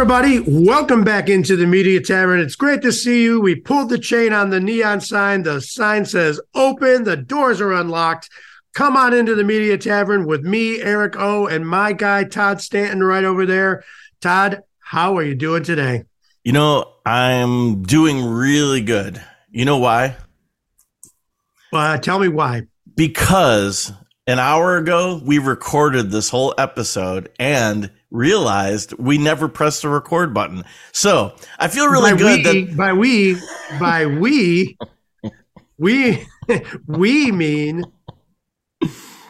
[0.00, 0.40] everybody.
[0.46, 2.40] Welcome back into the Media Tavern.
[2.40, 3.38] It's great to see you.
[3.38, 5.42] We pulled the chain on the neon sign.
[5.42, 8.30] The sign says open, the doors are unlocked.
[8.72, 13.04] Come on into the Media Tavern with me, Eric O, and my guy, Todd Stanton,
[13.04, 13.84] right over there.
[14.22, 16.04] Todd, how are you doing today?
[16.44, 19.22] You know, I'm doing really good.
[19.50, 20.16] You know why?
[21.74, 22.62] Uh, tell me why.
[22.96, 23.92] Because
[24.26, 30.34] an hour ago, we recorded this whole episode and realized we never pressed the record
[30.34, 30.64] button.
[30.92, 33.36] So I feel really by good we, that by we,
[33.78, 34.76] by we,
[35.78, 36.26] we,
[36.86, 37.84] we mean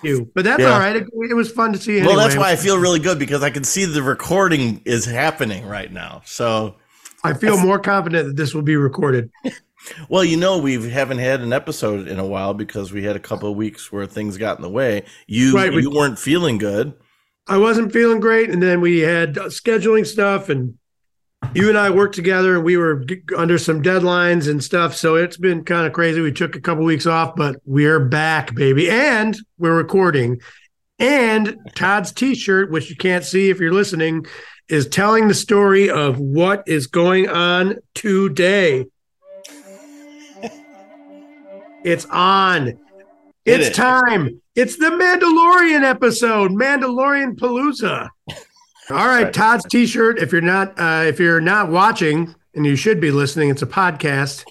[0.02, 0.30] you.
[0.34, 0.72] But that's Yeah.
[0.72, 0.96] all right.
[0.96, 1.98] It, it was fun to see.
[1.98, 5.04] You well, that's why I feel really good because I can see the recording is
[5.04, 6.22] happening right now.
[6.24, 6.76] So,
[7.22, 9.30] I feel more confident that this will be recorded.
[10.08, 13.20] well, you know, we haven't had an episode in a while because we had a
[13.20, 15.04] couple of weeks where things got in the way.
[15.26, 16.94] You Right, we- you weren't feeling good.
[17.46, 20.78] I wasn't feeling great, and then we had scheduling stuff, and
[21.54, 23.04] you and I worked together, and we were
[23.36, 24.94] under some deadlines and stuff.
[24.94, 26.20] So it's been kind of crazy.
[26.20, 30.40] We took a couple weeks off, but we're back, baby, and we're recording.
[30.98, 34.26] And Todd's T-shirt, which you can't see if you're listening,
[34.68, 38.86] is telling the story of what is going on today.
[41.82, 42.78] It's on.
[43.46, 43.74] It's is.
[43.74, 44.42] time.
[44.60, 48.10] It's the Mandalorian episode, Mandalorian Palooza.
[48.90, 49.32] All right.
[49.32, 50.18] Todd's T-shirt.
[50.18, 53.66] If you're not, uh, if you're not watching, and you should be listening, it's a
[53.66, 54.44] podcast.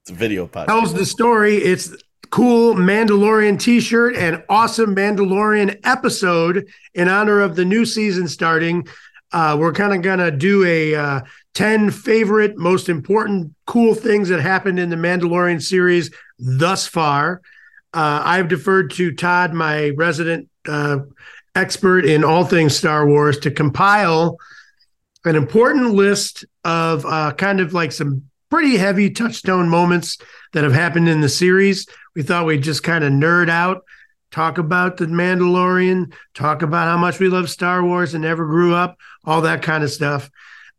[0.00, 0.66] It's a video podcast.
[0.66, 1.58] Tells the story.
[1.58, 1.94] It's
[2.30, 8.88] cool Mandalorian T-shirt and awesome Mandalorian episode in honor of the new season starting.
[9.30, 11.20] Uh, we're kind of gonna do a uh,
[11.54, 17.42] ten favorite, most important, cool things that happened in the Mandalorian series thus far.
[17.94, 20.98] Uh, I've deferred to Todd, my resident uh,
[21.54, 24.38] expert in all things Star Wars, to compile
[25.24, 30.18] an important list of uh, kind of like some pretty heavy touchstone moments
[30.52, 31.86] that have happened in the series.
[32.14, 33.84] We thought we'd just kind of nerd out,
[34.30, 38.74] talk about the Mandalorian, talk about how much we love Star Wars and never grew
[38.74, 40.30] up, all that kind of stuff.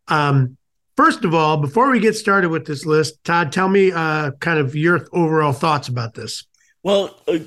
[0.07, 0.57] Um,
[0.97, 4.59] first of all, before we get started with this list, Todd, tell me uh, kind
[4.59, 6.45] of your overall thoughts about this.
[6.83, 7.39] Well, uh,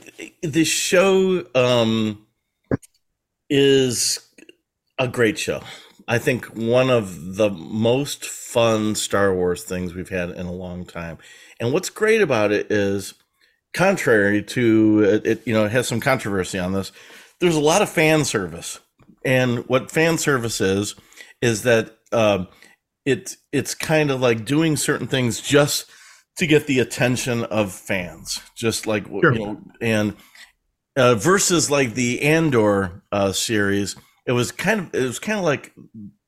[0.43, 2.27] the show um,
[3.51, 4.27] is
[4.99, 5.63] a great show.
[6.09, 10.87] I think one of the most fun Star Wars things we've had in a long
[10.87, 11.19] time.
[11.61, 13.13] And what's great about it is,
[13.75, 16.91] contrary to it, you know, it has some controversy on this.
[17.39, 18.81] There's a lot of fan service,
[19.23, 20.95] and what fan service is
[21.43, 22.49] is that um,
[23.05, 25.91] it it's kind of like doing certain things just
[26.39, 29.33] to get the attention of fans, just like Sure.
[29.33, 30.17] you know, and
[30.97, 35.45] uh, versus like the Andor uh, series, it was kind of it was kind of
[35.45, 35.73] like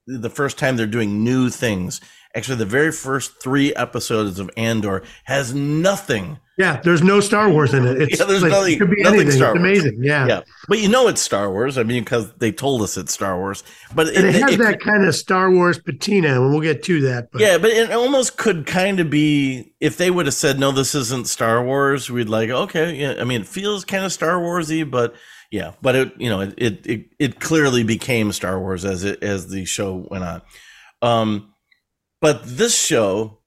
[0.07, 2.01] the first time they're doing new things.
[2.35, 6.39] Actually, the very first three episodes of Andor has nothing.
[6.59, 8.03] Yeah, there's no Star Wars in it.
[8.03, 9.37] It's Yeah, there's like, nothing- it could be nothing anything.
[9.39, 9.79] Star it's Wars.
[9.79, 10.03] amazing.
[10.03, 10.27] Yeah.
[10.27, 11.79] Yeah, but you know it's Star Wars.
[11.79, 13.63] I mean, because they told us it's Star Wars.
[13.95, 17.01] But And it, has it- that kind of Star Wars patina, and we'll get to
[17.03, 17.31] that.
[17.31, 20.73] But yeah, but it almost could kind of be if they would have said no,
[20.73, 22.11] this isn't Star Wars.
[22.11, 23.15] We'd like okay, yeah.
[23.21, 25.15] I mean, it feels kind of Star Warsy, but
[25.53, 29.23] yeah, but it you know it it it, it clearly became Star Wars as it
[29.23, 30.43] as the show went on.
[31.03, 31.55] Um,
[32.21, 33.38] but this show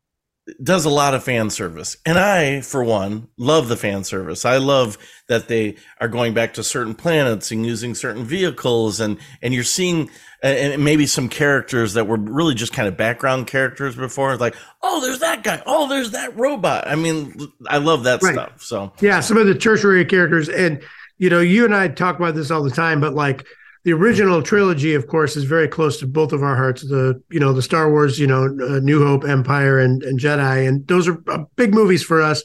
[0.63, 4.45] does a lot of fan service, and I, for one, love the fan service.
[4.45, 4.97] I love
[5.27, 9.63] that they are going back to certain planets and using certain vehicles, and and you're
[9.63, 10.09] seeing
[10.43, 14.41] and and maybe some characters that were really just kind of background characters before, It's
[14.41, 16.87] like oh, there's that guy, oh, there's that robot.
[16.87, 17.35] I mean,
[17.67, 18.33] I love that Right.
[18.33, 18.61] stuff.
[18.63, 20.81] So yeah, some of the tertiary characters, and
[21.17, 23.45] you know, you and I talk about this all the time, but like
[23.83, 26.81] the original trilogy, of course, is very close to both of our hearts.
[26.83, 30.67] The you know the Star Wars, you know, uh, New Hope, Empire, and and Jedi,
[30.67, 32.43] and those are uh, big movies for us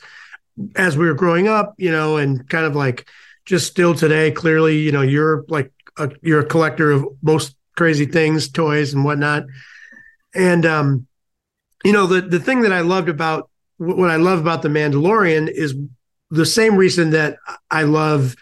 [0.77, 1.75] as we were growing up.
[1.77, 3.07] You know, and kind of like
[3.45, 4.31] just still today.
[4.31, 9.05] Clearly, you know, you're like a, you're a collector of most crazy things, toys and
[9.05, 9.45] whatnot,
[10.35, 11.07] and um,
[11.85, 15.51] you know, the the thing that I loved about what I love about the Mandalorian
[15.51, 15.75] is
[16.31, 17.37] the same reason that
[17.71, 18.37] I love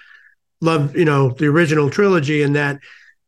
[0.65, 2.79] love you know the original trilogy and that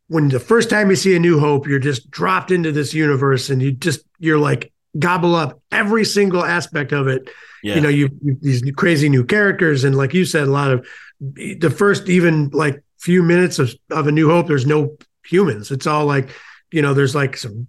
[0.09, 3.51] when the first time you see a new hope you're just dropped into this universe
[3.51, 7.29] and you just you're like gobble up every single aspect of it.
[7.63, 10.71] Yeah, you know you, you these crazy new characters and like you said a lot
[10.71, 10.87] of
[11.21, 15.71] the first even like few minutes of, of a new hope there's no humans.
[15.71, 16.31] It's all like
[16.71, 17.69] you know there's like some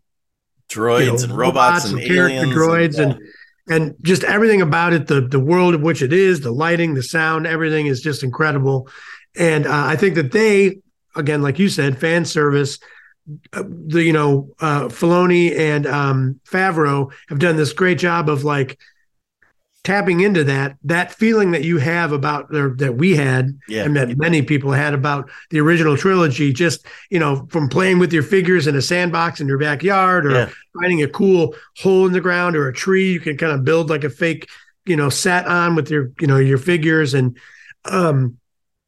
[0.69, 3.21] droids you know, and robots, and character aliens, droids and, and
[3.69, 7.03] and just everything about it the the world of which it is the lighting the
[7.03, 8.89] sound everything is just incredible
[9.37, 10.79] and uh, i think that they
[11.15, 12.79] again like you said fan service
[13.53, 18.45] uh, the you know uh, Filoni and um, Favreau have done this great job of
[18.45, 18.79] like
[19.83, 23.83] tapping into that that feeling that you have about or that we had Yeah.
[23.85, 28.11] and that many people had about the original trilogy just you know from playing with
[28.11, 30.49] your figures in a sandbox in your backyard or Yeah.
[30.79, 33.89] finding a cool hole in the ground or a tree you can kind of build
[33.89, 34.49] like a fake
[34.85, 37.37] you know set on with your you know your figures and
[37.85, 38.37] um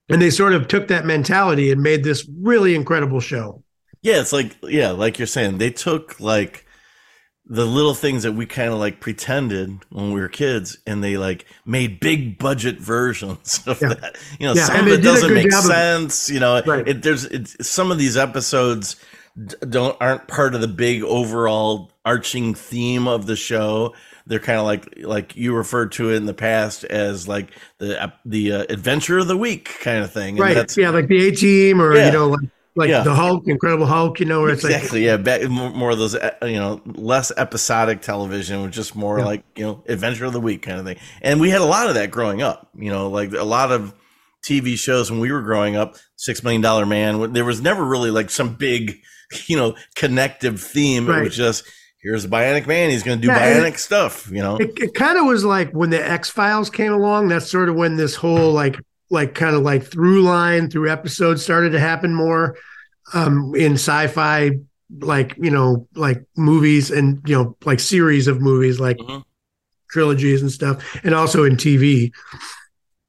[0.10, 3.64] and they sort of took that mentality and made this really incredible show
[4.02, 6.66] Yeah, it's like yeah, like you're saying, they took like
[7.52, 11.18] the little things that we kind of like pretended when we were kids, and they
[11.18, 13.96] like made big budget versions of Yeah.
[13.96, 14.18] that.
[14.40, 16.30] You know, Yeah, some and of it doesn't make job of- sense.
[16.30, 16.88] you know, Right.
[16.88, 18.96] it, there's it's, some of these episodes
[19.68, 23.96] don't aren't part of the big overall arching theme of the show.
[24.30, 27.50] They're kind of like like you referred to it in the past as like
[27.80, 30.40] the the uh, adventure of the week kind of thing.
[30.40, 32.06] And right yeah like the a team or Yeah.
[32.06, 33.02] you know like like Yeah.
[33.04, 35.18] the hulk incredible hulk you know where it's exactly yeah
[35.48, 39.26] more, more of those uh, you know less episodic television with just more Yeah.
[39.26, 41.88] like you know adventure of the week kind of thing and we had a lot
[41.90, 43.96] of that growing up you know like a lot of
[44.48, 48.12] tv shows when we were growing up six million dollar man there was never really
[48.12, 49.02] like some big
[49.48, 51.64] you know connective theme it was just
[52.02, 54.94] here's a bionic man he's going to do Yeah, bionic stuff you know it, it
[54.94, 57.30] kind of was like when the X Files came along.
[57.30, 58.78] That's sort of when this whole like
[59.10, 62.58] like kind of like through line through episodes started to happen more
[63.14, 64.52] um, in sci-fi,
[65.00, 69.24] like you know, like movies and you know, like series of movies, like Mhm.
[69.90, 72.12] trilogies and stuff, and also in TV.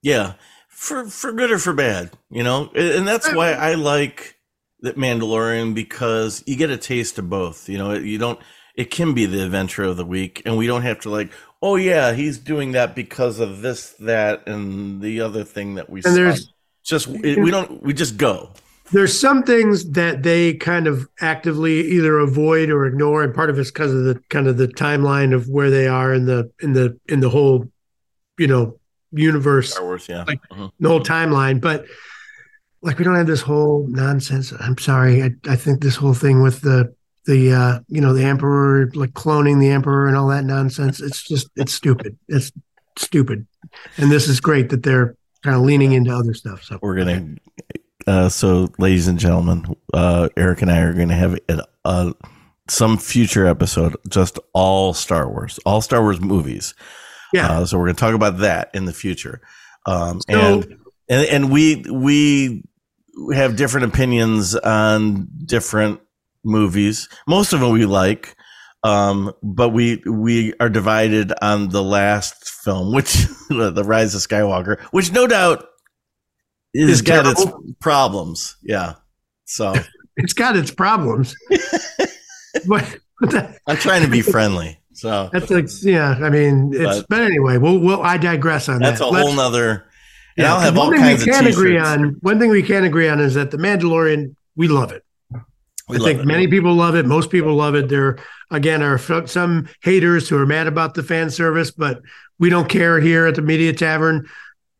[0.02, 0.34] Yeah,
[0.68, 4.36] for for good or for bad, you know, and and that's why I like
[4.80, 7.68] that Mandalorian because you get a taste of both.
[7.68, 8.38] You know, you don't.
[8.74, 11.30] It can be the adventure of the week, and we don't have to like,
[11.60, 15.98] oh yeah, he's doing that because of this, that, and the other thing that we.
[16.00, 16.14] And saw.
[16.14, 16.52] there's
[16.84, 18.50] just it, we don't we just go.
[18.90, 23.58] there's some things that they kind of actively either avoid or ignore and part of
[23.58, 26.72] it's because of the kind of the timeline of where they are in the in
[26.72, 27.70] the in the whole
[28.38, 28.78] you know
[29.12, 30.24] universe Star Wars, yeah.
[30.26, 30.70] Like- Mhm.
[30.80, 31.84] the whole timeline but
[32.82, 36.42] like we don't have this whole nonsense i'm sorry i, I think this whole thing
[36.42, 36.94] with the
[37.30, 41.22] the uh you know the emperor like cloning the emperor and all that nonsense it's
[41.22, 42.18] just it's stupid.
[42.28, 42.50] It's
[42.98, 43.46] stupid.
[43.96, 46.78] And this is great that they're kind of leaning into other stuff so.
[46.82, 47.36] We're gonna
[48.06, 52.12] uh so ladies and gentlemen uh eric and i are gonna have an, uh
[52.68, 56.74] some future episode just all star wars all star wars movies.
[57.32, 57.48] Yeah.
[57.48, 59.40] Uh, so we're gonna talk about that in the future.
[59.86, 60.76] Um So- and
[61.08, 62.62] and and we we
[63.34, 66.00] have different opinions on different
[66.44, 67.08] movies.
[67.26, 68.36] Most of them we like
[68.82, 73.12] um but we we are divided on the last film which
[73.50, 75.66] the rise of skywalker which no doubt
[76.72, 77.44] Is got its
[77.80, 78.56] problems.
[78.62, 78.94] Yeah.
[79.44, 79.74] So.
[80.16, 81.34] It's got its problems.
[82.66, 82.98] But
[83.66, 85.28] i'm trying to be friendly so.
[85.32, 88.98] That's like yeah i mean it's But- but, anyway we'll, we'll i digress on that's
[88.98, 89.04] that.
[89.04, 89.84] That's a Let's- whole nother
[90.36, 92.16] Yeah, i'll have one all thing kinds we of can agree on.
[92.22, 95.04] One thing we can agree on is that the Mandalorian, we love it.
[95.90, 96.26] We I think it.
[96.26, 97.06] many people love it.
[97.06, 97.88] Most people love it.
[97.88, 98.18] There
[98.50, 102.00] again are some haters who are mad about the fan service, but
[102.38, 104.28] we don't care here at the Media Tavern.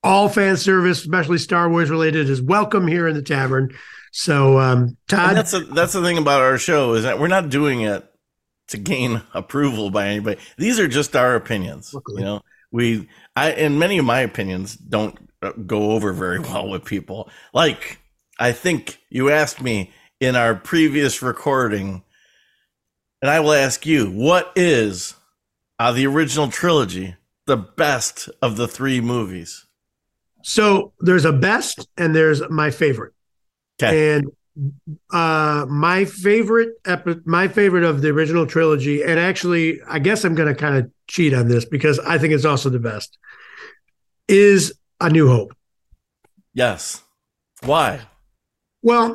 [0.02, 3.70] All fan service, especially Star Wars related, is welcome here in the tavern.
[4.12, 7.28] So, um, And Todd, that's a, that's the thing about our show is that we're
[7.28, 8.10] not doing it
[8.68, 10.40] to gain approval by anybody.
[10.56, 11.92] These are just our opinions.
[11.92, 12.22] Luckily.
[12.22, 12.40] You know,
[12.72, 17.28] we I and many of my opinions don't uh, go over very well with people.
[17.52, 17.98] Like
[18.38, 22.04] I think you asked me in our previous recording,
[23.22, 25.14] and I will ask you, what is
[25.78, 29.66] uh, the original trilogy the best of the three movies?
[30.42, 33.12] so there's a best and there's my favorite.
[33.82, 34.16] Okay.
[34.16, 34.30] And
[35.12, 40.34] uh my favorite epi- my favorite of the original trilogy and actually I guess I'm
[40.34, 43.16] going to kind of cheat on this because I think it's also the best
[44.28, 45.54] is A New Hope.
[46.52, 47.02] Yes.
[47.62, 48.00] Why?
[48.82, 49.14] Well,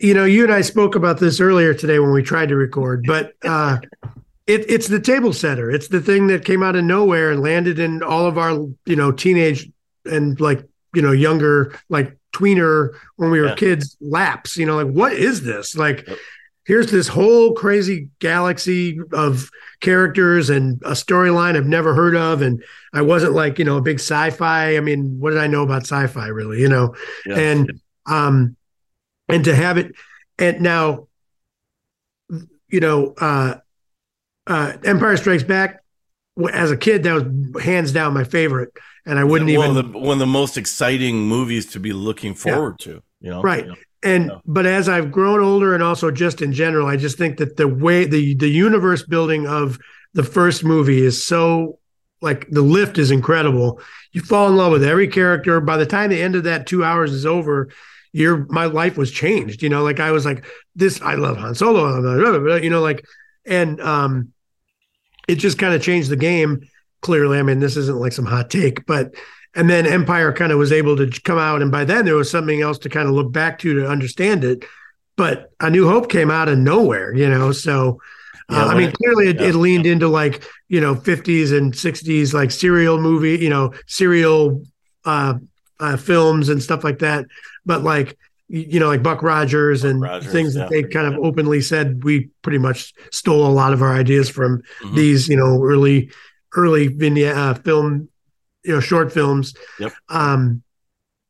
[0.00, 3.04] you know, you and I spoke about this earlier today when we tried to record,
[3.06, 3.78] but uh
[4.46, 5.70] it, it's the table setter.
[5.70, 8.50] It's the thing that came out of nowhere and landed in all of our,
[8.84, 9.70] you know, teenage
[10.04, 10.62] and like,
[10.94, 13.54] you know, younger, like tweener when we were Yeah.
[13.54, 15.74] kids laps, you know, like what is this?
[15.76, 16.18] Like Yep.
[16.66, 19.48] here's this whole crazy galaxy of
[19.80, 22.42] characters and a storyline I've never heard of.
[22.42, 24.76] And I wasn't like, you know, a big sci-fi.
[24.76, 26.94] I mean, what did I know about sci-fi really, you know?
[27.26, 27.38] Yes.
[27.38, 28.56] and um
[29.28, 29.94] and to have it
[30.38, 31.08] and now
[32.68, 33.54] you know uh
[34.46, 35.82] uh empire strikes back
[36.52, 38.70] as a kid that was hands down my favorite
[39.06, 42.78] and i wouldn't even the one of the most exciting movies to be looking forward
[42.80, 43.02] to.
[43.20, 43.64] You know, Right.
[43.64, 43.76] You know?
[44.02, 44.42] and No.
[44.44, 47.66] but as I've grown older and also just in general, I just think that the
[47.66, 49.78] way the the universe building of
[50.12, 51.78] the first movie is so
[52.20, 53.80] like the lift is incredible.
[54.12, 55.58] You fall in love with every character.
[55.60, 57.68] By the time the end of that two hours is over,
[58.14, 59.62] your my life was changed.
[59.62, 61.02] You know, like I was like this.
[61.02, 62.00] I love Han Solo.
[62.00, 63.04] blah, blah, You know, like
[63.44, 64.32] and um,
[65.28, 66.66] it just kind of changed the game.
[67.02, 69.14] Clearly, I mean, this isn't like some hot take, but
[69.54, 72.30] and then Empire kind of was able to come out, and by then there was
[72.30, 74.64] something else to kind of look back to to understand it.
[75.16, 77.52] But A New Hope came out of nowhere, you know.
[77.52, 78.00] So,
[78.48, 79.48] uh, I mean, it- clearly it, yeah.
[79.48, 84.62] it leaned into like you know 50s and 60s like serial movie, you know, serial
[85.04, 85.34] uh,
[85.80, 87.26] uh, films and stuff like that.
[87.66, 88.16] But like
[88.48, 90.82] you know, like Buck Rogers and Rogers, things that yeah.
[90.82, 94.62] they kind of openly said we pretty much stole a lot of our ideas from
[94.82, 94.94] Mhm.
[94.94, 96.10] these, you know, early
[96.54, 98.08] early vignette uh, film,
[98.64, 99.54] you know, short films.
[99.80, 99.92] Yep.
[100.08, 100.62] Um,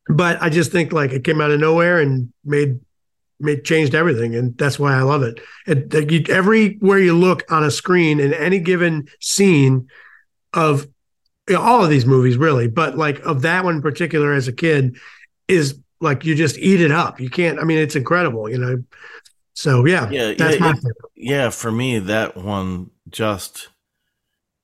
[0.09, 2.81] but I just think like it came out of nowhere and made
[3.41, 5.41] made changed everything, and that's why I love it.
[5.67, 9.89] It like, you, everywhere you look on a screen in any given scene
[10.53, 10.87] of
[11.49, 14.49] you know, all of these movies, really, but like of that one in particular as
[14.49, 14.97] a kid,
[15.49, 17.21] is like you just eat it up.
[17.21, 17.59] You can't.
[17.59, 18.83] I mean, it's incredible, you know.
[19.55, 20.81] So yeah, Yeah, that's yeah, it-
[21.17, 23.69] yeah for me that one just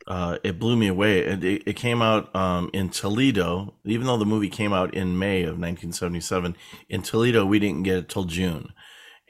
[0.06, 4.16] uh it blew me away and it, it came out um in toledo even though
[4.16, 6.56] the movie came out in may of 1977
[6.88, 8.72] in toledo we didn't get it till june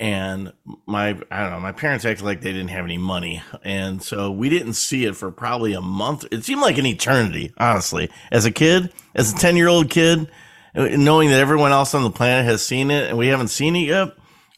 [0.00, 0.52] and
[0.86, 3.42] my i don't know my parents acted like they didn't have any money.
[3.62, 6.24] And so we didn't see it for probably a month.
[6.32, 8.10] It seemed like an eternity honestly.
[8.32, 10.28] As a kid as a 10 year old kid
[10.74, 13.86] knowing that everyone else on the planet has seen it and we haven't seen it
[13.86, 14.08] yet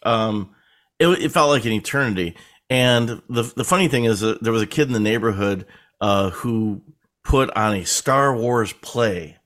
[0.04, 0.54] um
[1.02, 2.36] it, it felt like an eternity.
[2.70, 5.66] And the the funny thing is that there was a kid in the neighborhood
[6.00, 6.82] uh, who
[7.22, 9.36] put on a Star Wars play,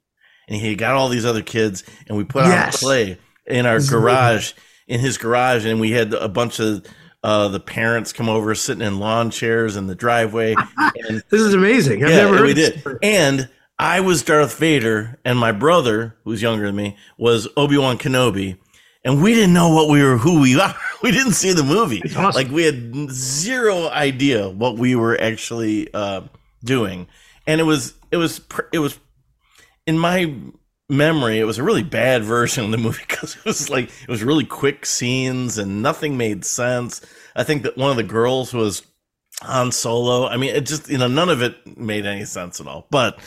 [0.49, 3.81] and he got all these other kids, and we put on a play in our
[3.81, 4.53] garage,
[4.87, 6.87] in his garage, and we had a bunch of
[7.23, 11.55] uh, the parents come over, sitting in lawn chairs in the driveway, and This is
[11.55, 12.05] amazing.
[12.05, 12.83] I've yeah, never heard we did.
[13.03, 17.99] And I was Darth Vader, and my brother, who's younger than me, was Obi Wan
[17.99, 18.59] Kenobi,
[19.05, 20.75] and we didn't know what we were, who we are.
[21.03, 22.03] We didn't see the movie.
[22.17, 22.31] Awesome.
[22.31, 26.23] Like we had zero idea what we were actually uh,
[26.65, 27.07] doing,
[27.47, 28.41] and it was it was
[28.73, 28.99] it was
[29.87, 30.35] in my
[30.89, 34.09] memory, it was a really bad version of the movie because it was like it
[34.09, 37.01] was really quick scenes and nothing made sense.
[37.35, 38.83] I think that one of the girls was
[39.43, 40.27] Han Solo.
[40.27, 42.87] I mean, it just you know none of it made any sense at all.
[42.91, 43.19] But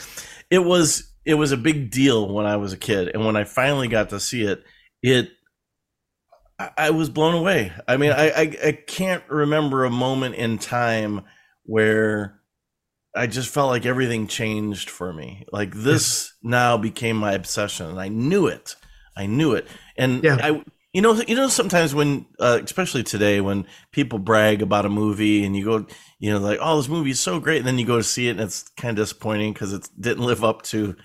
[0.50, 3.44] it was it was a big deal when I was a kid, and when I
[3.44, 4.64] finally got to see it,
[5.02, 5.30] it
[6.58, 7.72] I, I was blown away.
[7.88, 11.22] I mean, I, I I can't remember a moment in time
[11.64, 12.39] where
[13.16, 15.46] I just felt like everything changed for me.
[15.52, 18.76] Like this now became my obsession, and I knew it.
[19.18, 20.38] I knew it, and Yeah.
[20.42, 20.64] I.
[20.92, 21.50] You know, you know.
[21.50, 25.86] Sometimes when, uh, especially today, when people brag about a movie and you go,
[26.18, 28.28] you know, like, "Oh, this movie is so great," and then you go to see
[28.28, 30.96] it and it's kind of disappointing because it didn't live up to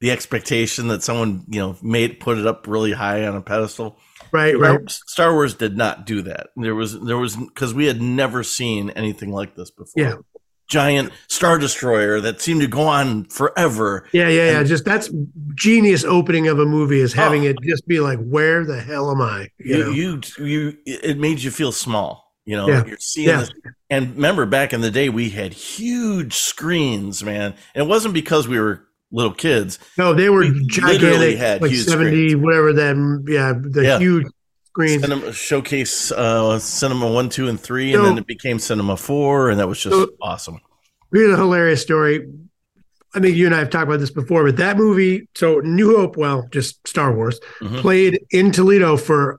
[0.00, 3.98] the expectation that someone, you know, made put it up really high on a pedestal.
[4.32, 4.90] Right, Star, right.
[4.90, 6.48] Star Wars did not do that.
[6.56, 10.02] There was there was because we had never seen anything like this before.
[10.02, 10.14] Yeah.
[10.68, 14.06] Giant star destroyer that seemed to go on forever.
[14.12, 14.58] Yeah, yeah, yeah.
[14.60, 15.10] And- Just that's
[15.54, 17.50] genius opening of a movie is having Oh.
[17.50, 19.48] it just be like, where the hell am I?
[19.58, 19.90] You know?
[19.90, 22.32] You, you you it made you feel small.
[22.46, 22.84] You know, Yeah.
[22.86, 23.40] you're seeing Yeah.
[23.40, 23.50] this.
[23.90, 27.54] And remember, back in the day, we had huge screens, man.
[27.74, 29.78] And it wasn't because we were little kids.
[29.96, 32.42] no, they were we gigantic, had like seventy, screens.
[32.44, 33.22] whatever that.
[33.28, 33.98] Yeah, the Yeah.
[33.98, 34.26] huge
[34.74, 35.02] screens.
[35.02, 39.60] Cinema showcase uh, cinema one, two, and three, and then it became cinema four, and
[39.60, 40.60] that was just So- awesome.
[41.12, 42.26] Here's a hilarious story.
[43.14, 45.96] I think you and I have talked about this before, but that movie, so New
[45.96, 47.78] Hope, well, just Star Wars, Mhm.
[47.78, 49.38] played in Toledo for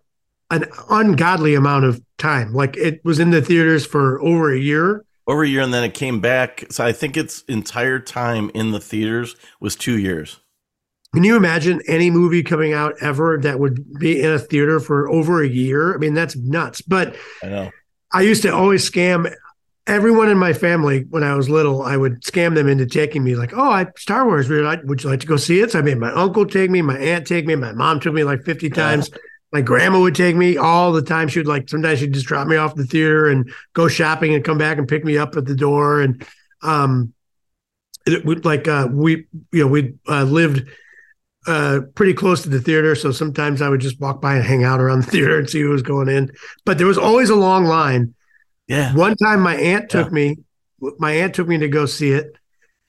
[0.51, 2.53] an ungodly amount of time.
[2.53, 5.03] Like it was in the theaters for over a year.
[5.27, 8.69] over a year and then it came back so i think its entire time in
[8.69, 10.39] the theaters was two years
[11.15, 15.09] Can you imagine any movie coming out ever that would be in a theater for
[15.09, 15.95] over a year?
[15.95, 16.81] I mean, that's nuts.
[16.81, 17.71] But i know
[18.11, 19.33] I used to always scam
[19.87, 21.83] everyone in my family when I was little.
[21.83, 24.49] I would scam them into taking me, like, "Oh, I Star Wars.
[24.49, 26.45] Would you like, would you like to go see it?" So I made my uncle
[26.45, 29.09] take me, my aunt take me, my mom took me like fifty times.
[29.51, 31.27] My grandma would take me all the time.
[31.29, 34.43] She would like sometimes she'd just drop me off the theater and go shopping and
[34.43, 36.01] come back and pick me up at the door.
[36.01, 36.25] And
[36.61, 37.13] um,
[38.05, 40.67] it would like uh, we you know we uh, lived
[41.47, 44.63] uh, pretty close to the theater, so sometimes I would just walk by and hang
[44.63, 46.31] out around the theater and see who was going in.
[46.65, 48.13] But there was always a long line.
[48.67, 50.37] yeah One time, my aunt took me.
[50.99, 52.35] My aunt took me to go see it,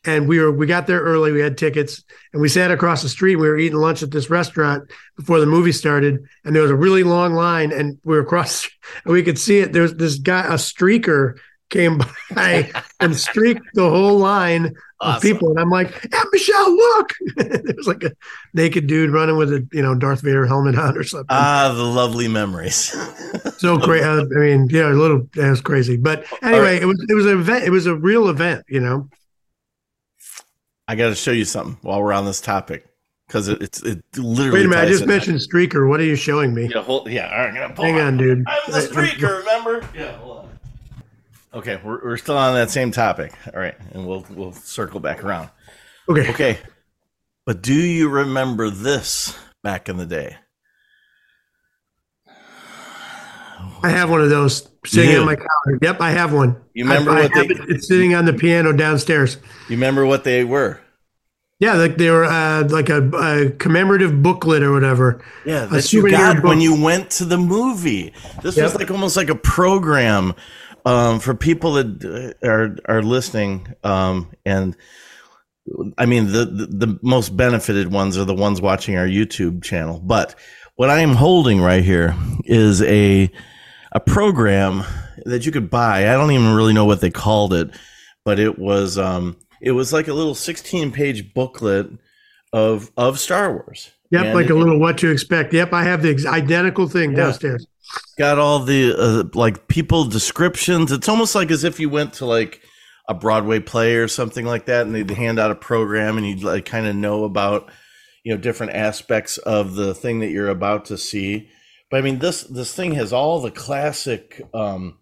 [0.04, 1.32] and we were we got there early.
[1.32, 3.36] We had tickets, and we sat across the street.
[3.36, 6.76] We were eating lunch at this restaurant before the movie started, and there was a
[6.76, 8.68] really long line, and we were across,
[9.04, 9.72] and we could see it.
[9.72, 11.36] There's this guy, a streaker,
[11.70, 12.00] came
[12.34, 12.70] by
[13.00, 15.16] and streaked the whole line awesome.
[15.16, 17.12] of people, and I'm like, hey, Michelle, look!
[17.36, 18.12] there was like a
[18.54, 21.26] naked dude running with a you know Darth Vader helmet on or something.
[21.28, 22.94] Ah, the lovely memories.
[23.58, 24.04] so great.
[24.04, 25.28] I mean, yeah, a little.
[25.34, 26.82] That was crazy, but anyway, right.
[26.82, 27.64] it was it was an event.
[27.64, 29.08] It was a real event, you know.
[30.88, 32.86] I got to show you something while we're on this topic
[33.26, 34.60] because it, it's it literally.
[34.60, 34.84] Wait a minute!
[34.84, 35.88] I just mentioned streaker.
[35.88, 36.68] What are you showing me?
[36.72, 37.28] Yeah, hold, yeah.
[37.30, 38.44] All right, hang on, dude.
[38.46, 39.38] I'm the streaker.
[39.38, 39.86] remember?
[39.94, 40.16] Yeah.
[41.56, 43.32] Okay, we're we're still on that same topic.
[43.54, 45.48] All right, and we'll we'll circle back around.
[46.06, 46.28] Okay.
[46.30, 46.58] Okay.
[47.46, 50.36] But do you remember this back in the day?
[53.82, 55.78] I have one of those sitting on my counter.
[55.80, 56.60] Yep, I have one.
[56.74, 57.54] You remember I, what I they?
[57.54, 59.38] It, it's sitting on the piano downstairs.
[59.70, 60.80] You remember what they were?
[61.58, 65.24] Yeah, like they were uh, like a, a, commemorative booklet or whatever.
[65.46, 66.44] Yeah, that you got book.
[66.44, 68.12] when you went to the movie.
[68.42, 68.64] This yep.
[68.64, 70.34] was like almost like a program
[70.86, 73.74] um, for people that uh, are are listening.
[73.84, 74.74] Um, and
[75.98, 80.00] I mean, the, the the most benefited ones are the ones watching our YouTube channel.
[80.02, 80.36] But
[80.76, 83.30] what I am holding right here is a
[83.92, 84.84] a program
[85.24, 86.08] that you could buy.
[86.08, 87.70] I don't even really know what they called it,
[88.24, 91.90] but it was um, it was like a little 16 page booklet
[92.52, 93.90] of of Star Wars.
[94.10, 95.52] Yep, and like a little what to expect.
[95.52, 97.16] Yep, I have the ex- identical thing yeah.
[97.16, 97.66] downstairs.
[98.18, 100.90] Got all the uh, like people descriptions.
[100.92, 102.62] It's almost like as if you went to like
[103.08, 106.42] a Broadway play or something like that, and they'd hand out a program, and you'd
[106.42, 107.70] like kind of know about
[108.24, 111.48] you know different aspects of the thing that you're about to see.
[111.90, 114.98] But I mean, this this thing has all the classic, um,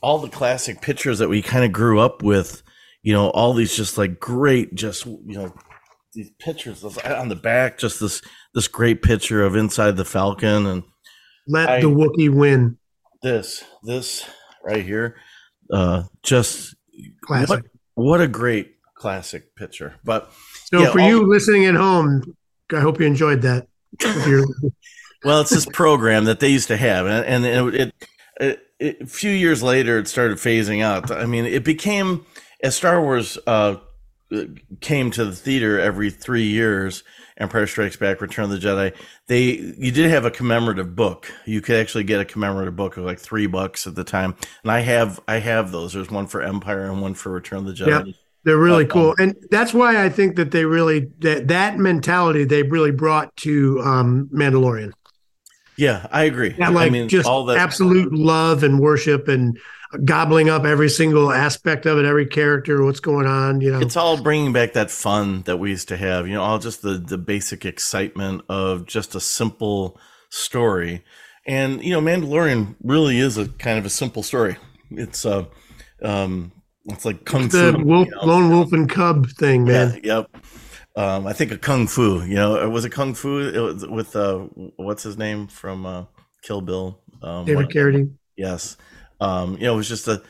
[0.00, 2.62] all the classic pictures that we kind of grew up with.
[3.02, 5.54] You know, all these just like great, just you know,
[6.12, 7.78] these pictures on the back.
[7.78, 8.22] Just this
[8.54, 10.84] this great picture of inside the Falcon and
[11.48, 12.78] let I, the Wookiee win.
[13.22, 14.24] This this
[14.62, 15.16] right here,
[15.72, 16.76] uh, just
[17.22, 17.64] classic.
[17.94, 19.94] What, what a great classic picture.
[20.04, 20.30] But
[20.66, 22.22] so yeah, for you listening at home,
[22.72, 23.66] I hope you enjoyed that.
[25.24, 27.94] well, it's this program that they used to have, and, and it,
[28.40, 31.10] it, it, a few years later it started phasing out.
[31.10, 32.24] I mean, it became
[32.62, 33.76] as Star Wars uh,
[34.80, 37.02] came to the theater every three years.
[37.38, 38.94] Empire Strikes Back, Return of the Jedi.
[39.26, 41.32] They you did have a commemorative book.
[41.46, 44.72] You could actually get a commemorative book of like three bucks at the time, and
[44.72, 45.92] I have I have those.
[45.92, 48.06] There's one for Empire and one for Return of the Jedi.
[48.06, 48.14] Yep.
[48.44, 52.44] They're really um, cool, and that's why I think that they really that that mentality
[52.44, 54.92] they really brought to um, Mandalorian.
[55.76, 56.50] Yeah, I agree.
[56.50, 59.58] That, like I mean, just all that absolute love and worship and
[60.04, 63.60] gobbling up every single aspect of it, every character, what's going on.
[63.60, 66.26] You know, it's all bringing back that fun that we used to have.
[66.26, 69.98] You know, all just the the basic excitement of just a simple
[70.30, 71.04] story.
[71.46, 74.56] And you know, Mandalorian really is a kind of a simple story.
[74.90, 75.46] It's uh,
[76.02, 76.52] um,
[76.86, 77.72] it's like kung it's fu.
[77.72, 78.24] The wolf, you know?
[78.24, 80.00] lone wolf and cub thing, man.
[80.02, 80.44] Yeah, yep.
[80.96, 82.22] Um, I think a kung fu.
[82.22, 84.38] You know, it was it kung fu it was with uh,
[84.76, 86.04] what's his name from uh,
[86.42, 87.00] Kill Bill?
[87.22, 88.14] Um, David Carradine.
[88.36, 88.76] Yes.
[89.20, 90.22] Um, you know, it was just a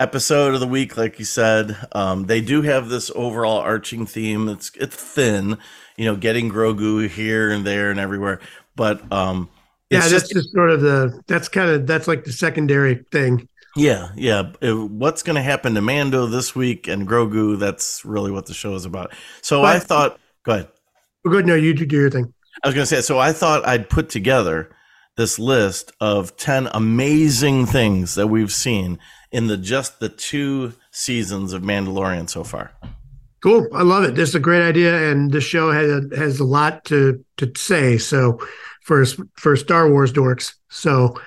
[0.00, 1.76] episode of the week, like you said.
[1.92, 4.48] Um, they do have this overall arching theme.
[4.48, 5.58] It's it's thin,
[5.96, 8.40] you know, getting Grogu here and there and everywhere,
[8.74, 9.48] but um,
[9.90, 13.48] yeah, that's just, just sort of the that's kind of that's like the secondary thing.
[13.76, 14.42] Yeah, yeah.
[14.62, 17.58] What's going to happen to Mando this week and Grogu?
[17.58, 19.14] That's really what the show is about.
[19.40, 20.68] So but, I thought, go ahead.
[21.24, 21.46] Good.
[21.46, 22.32] No, you do your thing.
[22.62, 23.00] I was going to say.
[23.00, 24.74] So I thought I'd put together
[25.16, 28.98] this list of 10 amazing things that we've seen
[29.30, 32.72] in the just the two seasons of Mandalorian so far.
[33.42, 33.66] Cool.
[33.74, 34.14] I love it.
[34.14, 37.98] This is a great idea and the show has has a lot to to say
[37.98, 38.38] so
[38.82, 40.54] for for Star Wars dorks.
[40.70, 41.20] So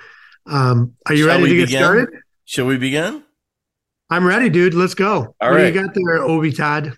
[0.46, 1.82] um are you Shall ready to get begin?
[1.82, 2.08] started?
[2.44, 3.22] Shall we begin?
[4.08, 4.74] I'm ready, dude.
[4.74, 5.34] Let's go.
[5.40, 5.72] All what right.
[5.72, 6.96] do you got there, Obi Todd?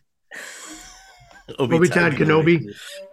[1.59, 2.63] Obi Todd Kenobi.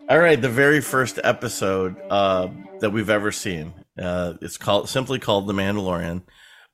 [0.09, 3.73] All right, the very first episode uh, that we've ever seen.
[3.97, 6.23] Uh, it's called simply called The Mandalorian.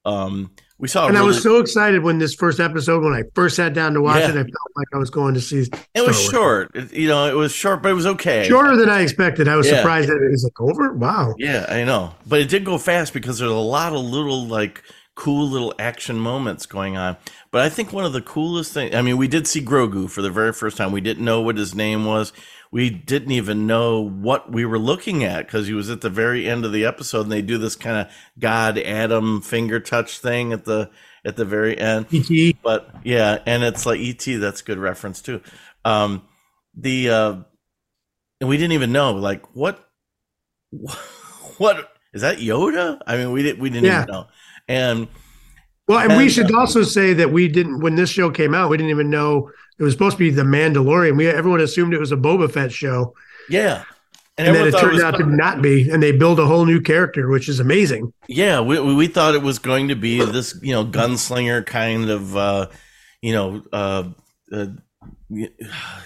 [0.03, 3.21] Um, we saw, and really, I was so excited when this first episode, when I
[3.35, 4.29] first sat down to watch yeah.
[4.29, 5.65] it, I felt like I was going to see.
[5.65, 6.29] Star it was Wars.
[6.31, 7.27] short, it, you know.
[7.27, 8.47] It was short, but it was okay.
[8.47, 9.47] Shorter than I expected.
[9.47, 9.77] I was yeah.
[9.77, 10.93] surprised that it was like over.
[10.93, 11.35] Wow.
[11.37, 14.81] Yeah, I know, but it did go fast because there's a lot of little like
[15.13, 17.15] cool little action moments going on.
[17.51, 20.23] But I think one of the coolest things, I mean, we did see Grogu for
[20.23, 20.91] the very first time.
[20.91, 22.33] We didn't know what his name was.
[22.71, 26.47] We didn't even know what we were looking at because he was at the very
[26.47, 30.53] end of the episode and they do this kind of God Adam finger touch thing
[30.53, 30.89] at the
[31.25, 32.07] at the very end.
[32.13, 32.55] ET.
[32.63, 34.23] But yeah, and it's like ET.
[34.39, 35.41] That's a good reference too.
[35.83, 36.23] Um,
[36.75, 37.35] the uh,
[38.39, 39.85] and we didn't even know like what
[41.57, 42.99] what is that Yoda?
[43.05, 44.03] I mean, we didn't we didn't Yeah.
[44.03, 44.27] even know.
[44.67, 45.07] And
[45.87, 48.69] Well, and, we should uh, also say that we didn't when this show came out,
[48.69, 49.49] we didn't even know
[49.81, 51.17] it was supposed to be the Mandalorian.
[51.17, 53.15] We everyone assumed it was a Boba Fett show,
[53.49, 53.83] yeah,
[54.37, 55.89] and, then it turned was- out to not be.
[55.89, 58.13] And they build a whole new character, which is amazing.
[58.27, 62.11] Yeah, we we we thought it was going to be this, you know, gunslinger kind
[62.11, 62.67] of, uh,
[63.23, 64.03] you know, uh,
[64.53, 64.67] uh,
[65.29, 65.49] you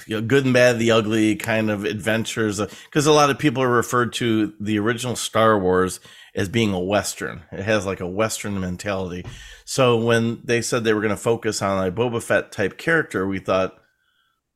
[0.07, 2.61] know, good and bad, the ugly kind of adventures.
[2.85, 5.99] Because a lot of people are referred to the original Star Wars
[6.35, 7.43] as being a western.
[7.51, 9.25] It has like a western mentality.
[9.63, 13.25] So when they said they were going to focus on a Boba Fett type character,
[13.25, 13.77] we thought,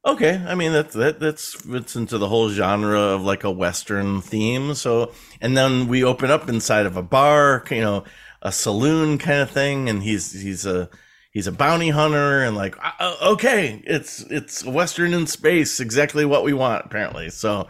[0.06, 4.22] okay, I mean that that that's fits into the whole genre of like a western
[4.22, 4.74] theme.
[4.76, 8.04] So and then we open up inside of a bar, you know,
[8.42, 10.90] a saloon kind of thing, and he's he's a
[11.32, 16.26] he's a bounty hunter, and like uh, uh, okay, it's it's western in space, exactly
[16.26, 17.30] what we want apparently.
[17.30, 17.68] So,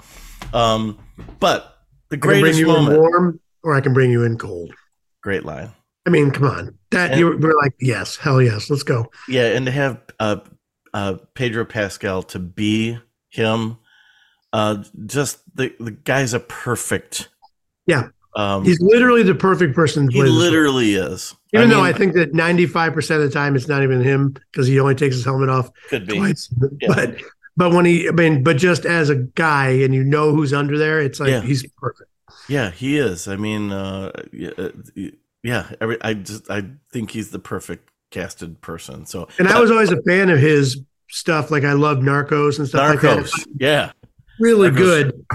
[0.54, 1.00] um,
[1.40, 1.78] but
[2.10, 4.74] the I can bring greatest moment, warm, or I can bring you in cold.
[5.22, 5.72] great line.
[6.08, 9.12] I mean, come on, that And- you we're like, yes, hell yes, let's go.
[9.28, 10.38] Yeah, and to have uh,
[10.94, 12.98] uh, Pedro Pascal to be
[13.30, 13.78] him,
[14.54, 17.30] uh, just the the guy's a perfect.
[17.86, 18.08] Yeah.
[18.36, 20.40] um, He's literally the perfect person he play this role.
[20.40, 21.36] literally is.
[21.54, 24.02] Even though mean, I think that ninety five percent of the time it's not even
[24.02, 26.16] him because he only takes his helmet off could be.
[26.18, 26.50] twice.
[26.82, 26.88] Yeah.
[26.96, 27.16] But
[27.58, 30.78] but when he, I mean, but just as a guy and you know who's under
[30.78, 31.42] there, it's like Yeah.
[31.42, 32.09] he's perfect.
[32.48, 33.28] Yeah, he is.
[33.28, 35.64] I mean, uh, yeah, uh.
[35.82, 39.06] Every, I just I think he's the perfect casted person.
[39.06, 41.52] So And I was always a fan of his stuff.
[41.52, 43.32] Like I love Narcos and stuff like that.
[43.58, 43.92] Yeah,
[44.40, 44.76] really Narcos.
[44.76, 45.26] good.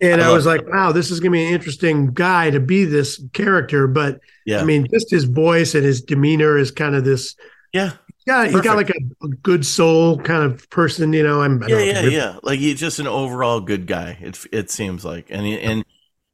[0.00, 2.84] And I I, was like, wow, this is gonna be an interesting guy to be
[2.84, 3.86] this character.
[3.86, 7.36] But yeah, I mean, just his voice and his demeanor is kind of this.
[7.72, 7.92] yeah,
[8.26, 11.12] Yeah, he's got like a, a good soul kind of person.
[11.12, 11.62] You know, I'm.
[11.62, 12.38] Yeah, know yeah, yeah.
[12.42, 14.18] Like he's just an overall good guy.
[14.20, 15.84] It it seems like, and he- and